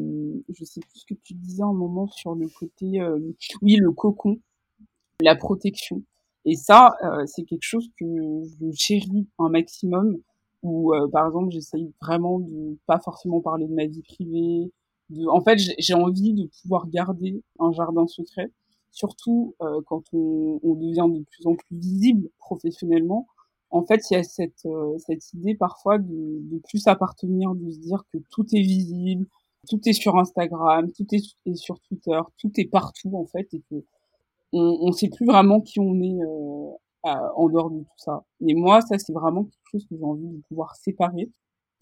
je 0.49 0.65
sais 0.65 0.81
plus 0.81 1.01
ce 1.01 1.07
que 1.07 1.15
tu 1.15 1.35
disais 1.35 1.63
un 1.65 1.73
moment 1.73 2.07
sur 2.07 2.35
le 2.37 2.49
côté, 2.49 3.01
euh, 3.01 3.19
oui, 3.63 3.77
le 3.77 3.91
cocon, 3.91 4.39
la 5.21 5.35
protection. 5.37 6.03
Et 6.45 6.57
ça, 6.57 6.95
c'est 7.27 7.45
quelque 7.45 7.63
chose 7.63 7.89
que 7.99 8.05
je 8.61 8.71
chéris 8.75 9.27
un 9.39 9.49
maximum 9.49 10.19
où 10.65 10.95
euh, 10.95 11.07
par 11.09 11.27
exemple 11.29 11.53
j'essaye 11.53 11.93
vraiment 12.01 12.41
de 12.41 12.77
pas 12.87 12.99
forcément 12.99 13.41
parler 13.41 13.69
de 13.69 13.75
ma 13.75 13.87
vie 13.87 14.03
privée 14.03 14.73
de 15.11 15.27
en 15.29 15.43
fait 15.43 15.59
j'ai 15.79 15.95
envie 15.95 16.33
de 16.33 16.49
pouvoir 16.63 16.89
garder 16.89 17.43
un 17.61 17.71
jardin 17.73 18.07
secret 18.09 18.51
surtout 18.95 19.55
euh, 19.63 19.81
quand 19.87 20.03
on, 20.13 20.61
on, 20.63 20.75
devient 20.75 21.07
de 21.09 21.25
plus 21.25 21.47
en 21.47 21.55
plus 21.55 21.77
visible 21.77 22.29
professionnellement 22.39 23.27
en 23.71 23.85
fait 23.85 24.01
il 24.11 24.15
y 24.15 24.17
a 24.17 24.23
cette 24.23 24.67
euh, 24.67 24.97
cette 24.99 25.33
idée 25.35 25.55
parfois 25.55 25.99
de, 25.99 26.07
de 26.09 26.59
plus 26.69 26.87
appartenir 26.87 27.55
de 27.55 27.71
se 27.71 27.79
dire 27.81 28.05
que 28.13 28.19
tout 28.31 28.47
est 28.53 28.63
visible 28.63 29.27
tout 29.69 29.81
est 29.87 29.93
sur 29.93 30.17
Instagram 30.17 30.91
tout 30.93 31.07
est, 31.13 31.55
sur 31.55 31.81
Twitter 31.81 32.21
tout 32.39 32.53
est 32.57 32.71
partout 32.71 33.13
en 33.15 33.27
fait 33.27 33.53
et 33.53 33.63
que 33.71 33.85
on, 34.53 34.79
on 34.83 34.93
sait 34.93 35.09
plus 35.09 35.27
vraiment 35.27 35.61
qui 35.61 35.81
on 35.81 36.01
est 36.01 36.19
euh, 37.07 37.29
en 37.37 37.51
dehors 37.51 37.71
de 37.71 37.81
tout 37.81 37.99
ça. 37.99 38.25
Et 38.41 38.55
moi, 38.55 38.81
ça, 38.81 38.99
c'est 38.99 39.13
vraiment 39.13 39.45
quelque 39.45 39.71
chose 39.73 39.87
que 39.87 39.95
j'ai 39.95 40.05
envie 40.05 40.27
de 40.27 40.41
pouvoir 40.49 40.75
séparer, 40.75 41.31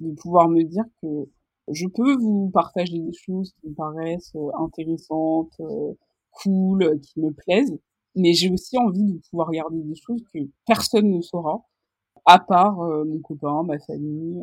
de 0.00 0.10
pouvoir 0.14 0.48
me 0.48 0.64
dire 0.64 0.84
que 1.00 1.28
je 1.68 1.86
peux 1.86 2.16
vous 2.16 2.50
partager 2.52 2.98
des 2.98 3.12
choses 3.12 3.52
qui 3.60 3.68
me 3.68 3.74
paraissent 3.74 4.34
euh, 4.34 4.50
intéressantes, 4.58 5.52
euh, 5.60 5.92
cool, 6.33 7.01
qui 7.01 7.20
me 7.20 7.33
plaisent, 7.33 7.78
mais 8.14 8.33
j'ai 8.35 8.51
aussi 8.51 8.78
envie 8.78 9.14
de 9.14 9.20
pouvoir 9.30 9.49
regarder 9.49 9.83
des 9.83 9.95
choses 9.95 10.22
que 10.33 10.39
personne 10.66 11.11
ne 11.11 11.20
saura, 11.20 11.64
à 12.24 12.39
part 12.39 12.80
euh, 12.80 13.05
mon 13.05 13.20
copain, 13.20 13.62
ma 13.64 13.78
famille, 13.78 14.39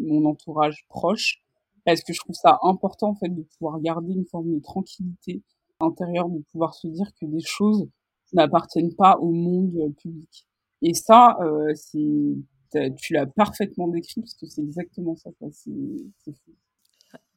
mon 0.00 0.24
entourage 0.24 0.86
proche, 0.88 1.42
parce 1.84 2.02
que 2.02 2.12
je 2.12 2.20
trouve 2.20 2.34
ça 2.34 2.58
important 2.62 3.10
en 3.10 3.14
fait 3.14 3.28
de 3.28 3.42
pouvoir 3.42 3.80
garder 3.80 4.12
une 4.12 4.26
forme 4.26 4.52
de 4.52 4.60
tranquillité 4.60 5.42
intérieure, 5.80 6.28
de 6.28 6.40
pouvoir 6.52 6.74
se 6.74 6.88
dire 6.88 7.06
que 7.20 7.26
des 7.26 7.42
choses 7.44 7.88
n'appartiennent 8.32 8.94
pas 8.94 9.16
au 9.18 9.30
monde 9.30 9.74
euh, 9.76 9.90
public. 9.90 10.46
Et 10.82 10.94
ça, 10.94 11.38
euh, 11.40 11.72
c'est, 11.74 12.92
tu 12.96 13.14
l'as 13.14 13.26
parfaitement 13.26 13.88
décrit 13.88 14.20
parce 14.20 14.34
que 14.34 14.46
c'est 14.46 14.62
exactement 14.62 15.16
ça. 15.16 15.30
C'est, 15.52 15.72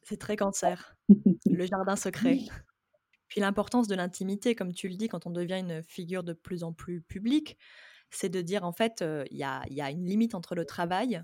c'est 0.02 0.16
très 0.18 0.36
cancer, 0.36 0.96
le 1.46 1.66
jardin 1.66 1.96
secret. 1.96 2.38
Puis 3.30 3.40
l'importance 3.40 3.86
de 3.86 3.94
l'intimité, 3.94 4.54
comme 4.54 4.72
tu 4.72 4.88
le 4.88 4.96
dis, 4.96 5.08
quand 5.08 5.24
on 5.24 5.30
devient 5.30 5.60
une 5.60 5.82
figure 5.82 6.24
de 6.24 6.32
plus 6.32 6.64
en 6.64 6.72
plus 6.72 7.00
publique, 7.00 7.56
c'est 8.10 8.28
de 8.28 8.42
dire 8.42 8.64
en 8.64 8.72
fait, 8.72 9.02
euh, 9.02 9.24
il 9.30 9.38
y, 9.38 9.44
a, 9.44 9.62
y, 9.70 9.80
a, 9.80 9.90
une 9.90 10.04
limite 10.04 10.34
entre 10.34 10.56
le 10.56 10.64
travail 10.64 11.22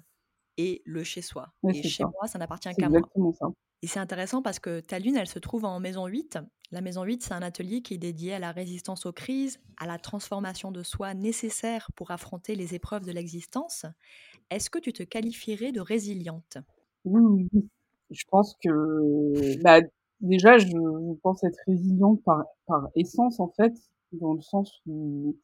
et 0.57 0.82
le 0.86 1.02
chez 1.02 1.20
soi. 1.20 1.52
et 1.68 1.82
chez 1.82 2.04
moi, 2.04 2.28
ça 2.28 2.38
n'appartient 2.38 2.72
qu'à 2.78 2.88
moi. 2.88 3.00
Ça. 3.38 3.46
Et 3.82 3.88
c'est 3.88 3.98
intéressant 3.98 4.40
parce 4.40 4.61
que 4.61 4.78
ta 4.80 5.00
lune, 5.00 5.16
elle 5.16 5.26
se 5.26 5.40
trouve 5.40 5.64
en 5.64 5.80
maison 5.80 6.07
8. 6.07 6.38
La 6.70 6.80
maison 6.80 7.02
8, 7.02 7.24
c'est 7.24 7.34
un 7.34 7.42
atelier 7.42 7.82
qui 7.82 7.94
est 7.94 7.98
dédié 7.98 8.34
à 8.34 8.38
la 8.38 8.52
résistance 8.52 9.04
aux 9.04 9.12
crises, 9.12 9.61
à 9.76 9.86
la 9.86 9.98
transformation 9.98 10.70
de 10.70 10.84
soi 10.84 11.12
nécessaire 11.12 11.90
pour 11.96 12.12
affronter 12.12 12.54
les 12.54 12.74
épreuves 12.74 13.04
de 13.04 13.12
l'existence. 13.12 13.84
Est-ce 14.50 14.70
que 14.70 14.78
tu 14.78 14.92
te 14.92 15.02
qualifierais 15.02 15.72
de 15.72 15.80
résiliente? 15.80 16.59
Oui, 17.04 17.48
je 18.11 18.24
pense 18.30 18.57
que 18.62 19.61
bah, 19.62 19.80
déjà, 20.20 20.58
je, 20.58 20.66
pense 21.22 21.44
être 21.44 21.58
résiliente 21.66 22.22
par, 22.24 22.44
par 22.66 22.88
essence, 22.94 23.40
en 23.40 23.48
fait, 23.48 23.74
dans 24.12 24.34
le 24.34 24.40
sens 24.40 24.80
où 24.86 25.36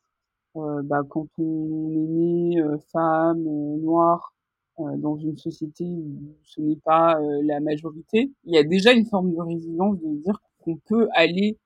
euh, 0.57 0.83
bah, 0.83 1.01
quand 1.09 1.27
on 1.39 1.91
est 1.91 2.07
né 2.09 2.61
euh, 2.61 2.77
femme, 2.93 3.47
euh, 3.47 3.77
noire, 3.79 4.35
dans 4.79 5.17
une 5.19 5.37
société 5.37 5.85
où 5.85 6.35
ce 6.45 6.61
n'est 6.61 6.77
pas 6.85 7.17
la 7.43 7.61
majorité, 7.61 8.33
il 8.45 8.55
y 8.55 8.59
a 8.59 8.65
déjà 8.65 8.93
une 8.93 9.05
forme 9.05 9.33
de 9.33 9.41
résilience 9.41 9.99
de 10.01 10.23
dire 10.23 10.41
qu'on 10.61 10.77
peut 10.77 11.09
aller 11.15 11.59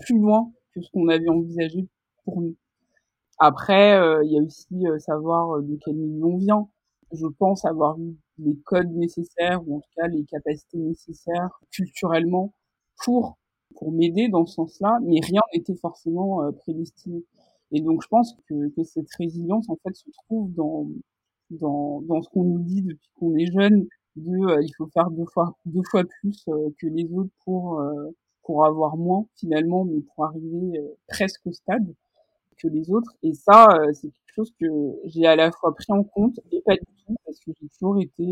plus 0.00 0.18
loin 0.18 0.50
que 0.72 0.80
ce 0.80 0.88
qu'on 0.92 1.08
avait 1.08 1.28
envisagé 1.28 1.88
pour 2.24 2.40
nous. 2.40 2.54
Après, 3.38 3.98
il 4.24 4.32
y 4.32 4.38
a 4.38 4.42
aussi 4.42 4.84
savoir 5.00 5.60
de 5.62 5.78
quel 5.84 5.96
milieu 5.96 6.24
on 6.24 6.36
vient. 6.38 6.68
Je 7.14 7.26
pense 7.38 7.64
avoir 7.64 7.98
eu 7.98 8.16
les 8.38 8.56
codes 8.64 8.92
nécessaires 8.92 9.66
ou 9.66 9.76
en 9.76 9.80
tout 9.80 9.90
cas 9.96 10.08
les 10.08 10.24
capacités 10.24 10.78
nécessaires 10.78 11.60
culturellement 11.70 12.52
pour 13.04 13.36
pour 13.76 13.90
m'aider 13.92 14.28
dans 14.28 14.46
ce 14.46 14.54
sens-là, 14.54 14.98
mais 15.02 15.18
rien 15.20 15.40
n'était 15.52 15.74
forcément 15.76 16.52
prédestiné. 16.52 17.24
Et 17.72 17.80
donc 17.80 18.02
je 18.02 18.08
pense 18.08 18.36
que, 18.48 18.68
que 18.70 18.84
cette 18.84 19.12
résilience 19.18 19.68
en 19.68 19.76
fait 19.82 19.94
se 19.96 20.10
trouve 20.26 20.52
dans 20.54 20.88
dans, 21.50 22.00
dans 22.02 22.22
ce 22.22 22.28
qu'on 22.30 22.44
nous 22.44 22.62
dit 22.62 22.82
depuis 22.82 23.10
qu'on 23.18 23.36
est 23.36 23.50
jeune 23.52 23.86
de 24.16 24.30
euh, 24.50 24.62
il 24.62 24.72
faut 24.76 24.86
faire 24.88 25.10
deux 25.10 25.26
fois 25.26 25.56
deux 25.66 25.82
fois 25.90 26.04
plus 26.04 26.44
euh, 26.48 26.70
que 26.80 26.86
les 26.86 27.12
autres 27.12 27.32
pour 27.44 27.80
euh, 27.80 28.10
pour 28.42 28.64
avoir 28.64 28.96
moins 28.96 29.26
finalement 29.36 29.84
mais 29.84 30.00
pour 30.00 30.24
arriver 30.26 30.80
presque 31.08 31.40
au 31.46 31.52
stade 31.52 31.94
que 32.58 32.68
les 32.68 32.90
autres 32.90 33.12
et 33.22 33.34
ça 33.34 33.68
c'est 33.92 34.12
chose 34.34 34.52
que 34.60 34.66
j'ai 35.04 35.26
à 35.26 35.36
la 35.36 35.50
fois 35.52 35.74
pris 35.74 35.86
en 35.90 36.04
compte 36.04 36.40
et 36.52 36.60
pas 36.62 36.74
du 36.74 36.84
tout 37.06 37.14
parce 37.24 37.38
que 37.40 37.52
j'ai 37.60 37.68
toujours 37.68 38.00
été 38.00 38.24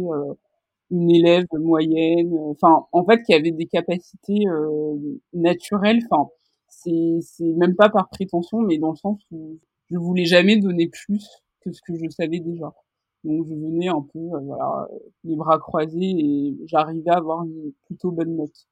une 0.90 1.10
élève 1.10 1.46
moyenne 1.52 2.36
enfin 2.50 2.86
en 2.92 3.04
fait 3.04 3.22
qui 3.22 3.34
avait 3.34 3.50
des 3.52 3.66
capacités 3.66 4.44
naturelles 5.32 6.00
enfin 6.10 6.30
c'est 6.68 7.18
c'est 7.22 7.52
même 7.54 7.74
pas 7.76 7.88
par 7.90 8.08
prétention 8.10 8.60
mais 8.60 8.78
dans 8.78 8.90
le 8.90 8.96
sens 8.96 9.20
où 9.30 9.58
je 9.90 9.96
voulais 9.98 10.24
jamais 10.26 10.58
donner 10.58 10.88
plus 10.88 11.26
que 11.60 11.72
ce 11.72 11.80
que 11.86 11.94
je 11.96 12.08
savais 12.10 12.40
déjà 12.40 12.72
donc 13.24 13.46
je 13.48 13.54
venais 13.54 13.88
un 13.88 14.02
peu 14.12 14.18
euh, 14.18 14.40
voilà 14.40 14.88
les 15.24 15.36
bras 15.36 15.58
croisés 15.58 15.98
et 16.00 16.56
j'arrivais 16.66 17.10
à 17.10 17.16
avoir 17.18 17.44
une 17.44 17.72
plutôt 17.86 18.10
bonne 18.10 18.36
note. 18.36 18.66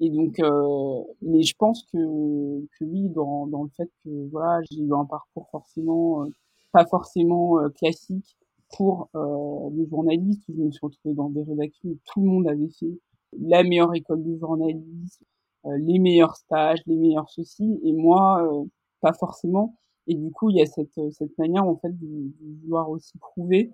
Et 0.00 0.10
donc, 0.10 0.40
euh, 0.40 1.02
mais 1.22 1.42
je 1.42 1.54
pense 1.56 1.84
que, 1.92 1.98
que 1.98 2.84
oui, 2.84 3.08
dans, 3.10 3.46
dans 3.46 3.62
le 3.64 3.70
fait 3.76 3.88
que 4.04 4.28
voilà, 4.30 4.60
j'ai 4.70 4.80
eu 4.80 4.92
un 4.94 5.04
parcours 5.04 5.48
forcément 5.50 6.24
euh, 6.24 6.30
pas 6.74 6.84
forcément 6.86 7.58
euh, 7.60 7.70
classique 7.70 8.36
pour 8.76 9.08
euh, 9.14 9.70
les 9.72 9.86
journalistes. 9.88 10.44
Je 10.48 10.60
me 10.60 10.70
suis 10.70 10.80
retrouvée 10.82 11.14
dans 11.14 11.30
des 11.30 11.42
rédactions 11.42 11.88
où 11.88 11.98
tout 12.04 12.20
le 12.20 12.26
monde 12.26 12.48
avait 12.48 12.68
fait 12.68 12.98
la 13.40 13.62
meilleure 13.62 13.94
école 13.94 14.22
de 14.22 14.36
journalisme, 14.38 15.24
les 15.64 15.98
meilleurs 15.98 16.36
stages, 16.36 16.80
les 16.86 16.96
meilleurs 16.96 17.30
ceci, 17.30 17.80
et 17.82 17.92
moi, 17.92 18.48
pas 19.00 19.12
forcément. 19.12 19.76
Et 20.06 20.14
du 20.14 20.30
coup, 20.30 20.50
il 20.50 20.56
y 20.58 20.62
a 20.62 20.66
cette, 20.66 21.00
cette 21.10 21.36
manière 21.38 21.64
en 21.64 21.76
fait 21.76 21.90
de, 21.90 22.06
de 22.06 22.60
vouloir 22.62 22.90
aussi 22.90 23.16
prouver 23.18 23.72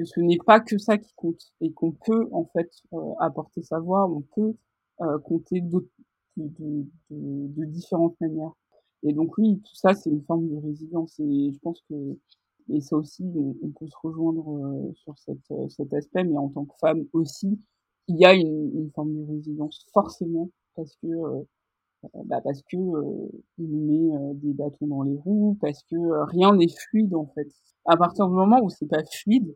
que 0.00 0.06
ce 0.06 0.20
n'est 0.20 0.38
pas 0.38 0.60
que 0.60 0.78
ça 0.78 0.96
qui 0.96 1.12
compte 1.14 1.52
et 1.60 1.72
qu'on 1.72 1.92
peut 1.92 2.28
en 2.32 2.46
fait 2.46 2.70
euh, 2.94 3.12
apporter 3.18 3.62
sa 3.62 3.80
voix, 3.80 4.08
on 4.08 4.22
peut 4.22 4.54
euh, 5.02 5.18
compter 5.18 5.60
de, 5.60 5.86
de, 6.38 6.86
de, 7.10 7.64
différentes 7.66 8.18
manières. 8.18 8.52
Et 9.02 9.12
donc 9.12 9.36
oui, 9.36 9.60
tout 9.62 9.74
ça 9.74 9.94
c'est 9.94 10.08
une 10.08 10.22
forme 10.24 10.48
de 10.48 10.56
résilience 10.56 11.20
et 11.20 11.50
je 11.52 11.58
pense 11.58 11.82
que 11.88 12.18
et 12.72 12.80
ça 12.80 12.96
aussi 12.96 13.24
on, 13.34 13.70
peut 13.70 13.86
se 13.86 13.96
rejoindre 14.02 14.48
euh, 14.48 14.92
sur 14.94 15.18
cette, 15.18 15.70
cet 15.70 15.92
aspect, 15.94 16.24
mais 16.24 16.36
en 16.36 16.48
tant 16.48 16.64
que 16.64 16.74
femme 16.80 17.04
aussi, 17.12 17.58
il 18.08 18.16
y 18.18 18.24
a 18.24 18.34
une, 18.34 18.90
forme 18.94 19.14
de 19.14 19.32
résilience 19.32 19.86
forcément 19.92 20.50
parce 20.74 20.96
que 20.96 21.08
bah 22.24 22.40
parce 22.42 22.62
que 22.62 22.76
on 22.76 23.30
met 23.58 24.34
des 24.34 24.54
bâtons 24.54 24.86
dans 24.86 25.02
les 25.02 25.16
roues, 25.16 25.58
parce 25.60 25.82
que 25.82 25.96
rien 26.30 26.56
n'est 26.56 26.68
fluide 26.68 27.14
en 27.14 27.26
fait. 27.26 27.48
À 27.84 27.96
partir 27.96 28.26
du 28.26 28.34
moment 28.34 28.58
où 28.62 28.70
c'est 28.70 28.86
pas 28.86 29.04
fluide, 29.04 29.54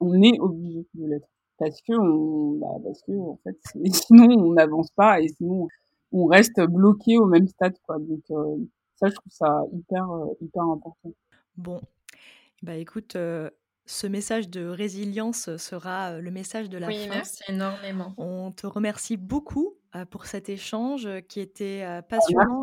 on 0.00 0.20
est 0.22 0.38
obligé 0.40 0.86
de 0.94 1.06
l'être. 1.06 1.28
Parce 1.58 1.80
que 1.82 1.92
on, 1.92 2.58
bah, 2.58 2.74
parce 2.82 3.02
que 3.02 3.12
en 3.12 3.38
fait 3.44 3.56
sinon 3.92 4.28
on 4.38 4.52
n'avance 4.54 4.90
pas 4.90 5.20
et 5.20 5.28
sinon 5.28 5.68
on 6.12 6.26
reste 6.26 6.60
bloqué 6.60 7.18
au 7.18 7.26
même 7.26 7.46
stade 7.46 7.76
quoi. 7.86 7.98
Donc 7.98 8.22
euh, 8.30 8.56
ça 8.96 9.08
je 9.08 9.14
trouve 9.14 9.32
ça 9.32 9.64
hyper 9.72 10.10
euh, 10.10 10.26
hyper 10.40 10.64
important. 10.64 11.12
Bon 11.56 11.80
bah 12.62 12.76
écoute 12.76 13.16
euh, 13.16 13.50
ce 13.86 14.06
message 14.06 14.48
de 14.48 14.66
résilience 14.66 15.56
sera 15.56 16.18
le 16.18 16.30
message 16.30 16.70
de 16.70 16.78
la 16.78 16.86
oui, 16.86 17.06
merci 17.08 17.42
énormément. 17.48 18.14
On 18.16 18.52
te 18.52 18.66
remercie 18.66 19.16
beaucoup 19.16 19.74
pour 20.10 20.26
cet 20.26 20.48
échange 20.48 21.08
qui 21.28 21.40
était 21.40 21.82
ah, 21.84 22.02
passionnant. 22.02 22.62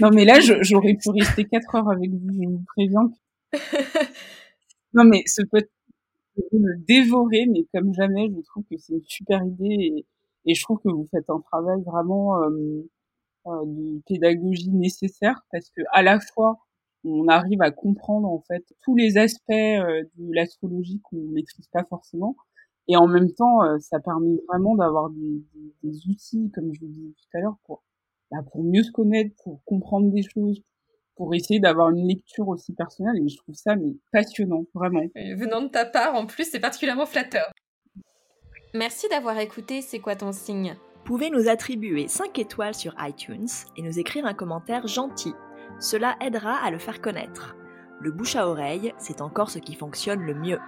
non 0.00 0.10
mais 0.12 0.24
là 0.24 0.38
j'aurais 0.40 0.94
pu 0.94 1.10
rester 1.10 1.44
quatre 1.46 1.74
heures 1.74 1.90
avec 1.90 2.10
vous, 2.10 2.32
je 2.32 2.48
vous 2.48 2.64
préviens. 2.76 3.10
Non, 4.94 5.04
mais 5.04 5.24
ce, 5.26 5.42
le 6.52 6.78
dévorer, 6.86 7.46
mais 7.46 7.64
comme 7.72 7.92
jamais, 7.94 8.28
je 8.34 8.40
trouve 8.46 8.64
que 8.70 8.76
c'est 8.78 8.94
une 8.94 9.04
super 9.04 9.42
idée 9.42 10.06
et, 10.46 10.54
je 10.54 10.62
trouve 10.62 10.78
que 10.78 10.88
vous 10.88 11.06
faites 11.10 11.28
un 11.30 11.40
travail 11.40 11.82
vraiment 11.82 12.40
euh, 12.42 12.88
euh, 13.46 13.64
de 13.64 14.00
pédagogie 14.06 14.70
nécessaire 14.70 15.40
parce 15.50 15.70
que 15.70 15.82
à 15.92 16.02
la 16.02 16.20
fois 16.20 16.58
on 17.04 17.28
arrive 17.28 17.62
à 17.62 17.70
comprendre 17.70 18.28
en 18.28 18.40
fait 18.40 18.64
tous 18.82 18.96
les 18.96 19.18
aspects 19.18 19.50
euh, 19.50 20.02
de 20.16 20.34
l'astrologie 20.34 21.00
qu'on 21.02 21.16
maîtrise 21.16 21.68
pas 21.68 21.84
forcément 21.84 22.36
et 22.88 22.96
en 22.96 23.06
même 23.06 23.32
temps 23.32 23.60
ça 23.80 23.98
permet 23.98 24.36
vraiment 24.48 24.74
d'avoir 24.76 25.08
des, 25.10 25.42
des, 25.82 26.06
outils 26.08 26.50
comme 26.52 26.72
je 26.74 26.80
vous 26.80 26.88
disais 26.88 27.14
tout 27.16 27.38
à 27.38 27.40
l'heure 27.40 27.56
pour 27.64 27.82
bah, 28.30 28.38
pour 28.52 28.62
mieux 28.62 28.82
se 28.82 28.92
connaître 28.92 29.34
pour 29.42 29.62
comprendre 29.64 30.10
des 30.10 30.22
choses 30.22 30.62
pour 31.16 31.34
essayer 31.34 31.60
d'avoir 31.60 31.90
une 31.90 32.06
lecture 32.06 32.48
aussi 32.48 32.74
personnelle 32.74 33.16
et 33.24 33.28
je 33.28 33.36
trouve 33.38 33.54
ça 33.54 33.76
mais 33.76 33.96
passionnant 34.12 34.64
vraiment. 34.74 35.04
venant 35.14 35.62
de 35.62 35.68
ta 35.68 35.86
part 35.86 36.14
en 36.14 36.26
plus 36.26 36.50
c'est 36.50 36.60
particulièrement 36.60 37.06
flatteur. 37.06 37.50
Merci 38.74 39.08
d'avoir 39.08 39.38
écouté 39.38 39.82
C'est 39.82 40.00
quoi 40.00 40.16
ton 40.16 40.32
signe? 40.32 40.74
Vous 40.96 41.04
pouvez 41.04 41.30
nous 41.30 41.48
attribuer 41.48 42.08
5 42.08 42.36
étoiles 42.40 42.74
sur 42.74 42.92
iTunes 42.98 43.46
et 43.76 43.82
nous 43.82 44.00
écrire 44.00 44.26
un 44.26 44.34
commentaire 44.34 44.88
gentil. 44.88 45.32
Cela 45.78 46.16
aidera 46.20 46.54
à 46.56 46.70
le 46.70 46.78
faire 46.78 47.00
connaître. 47.00 47.56
Le 48.00 48.10
bouche 48.10 48.36
à 48.36 48.48
oreille, 48.48 48.92
c'est 48.98 49.20
encore 49.20 49.50
ce 49.50 49.58
qui 49.58 49.74
fonctionne 49.74 50.20
le 50.20 50.34
mieux. 50.34 50.58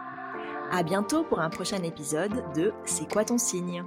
À 0.71 0.83
bientôt 0.83 1.23
pour 1.23 1.41
un 1.41 1.51
prochain 1.51 1.83
épisode 1.83 2.45
de 2.55 2.73
C'est 2.85 3.11
quoi 3.11 3.25
ton 3.25 3.39
signe? 3.39 3.85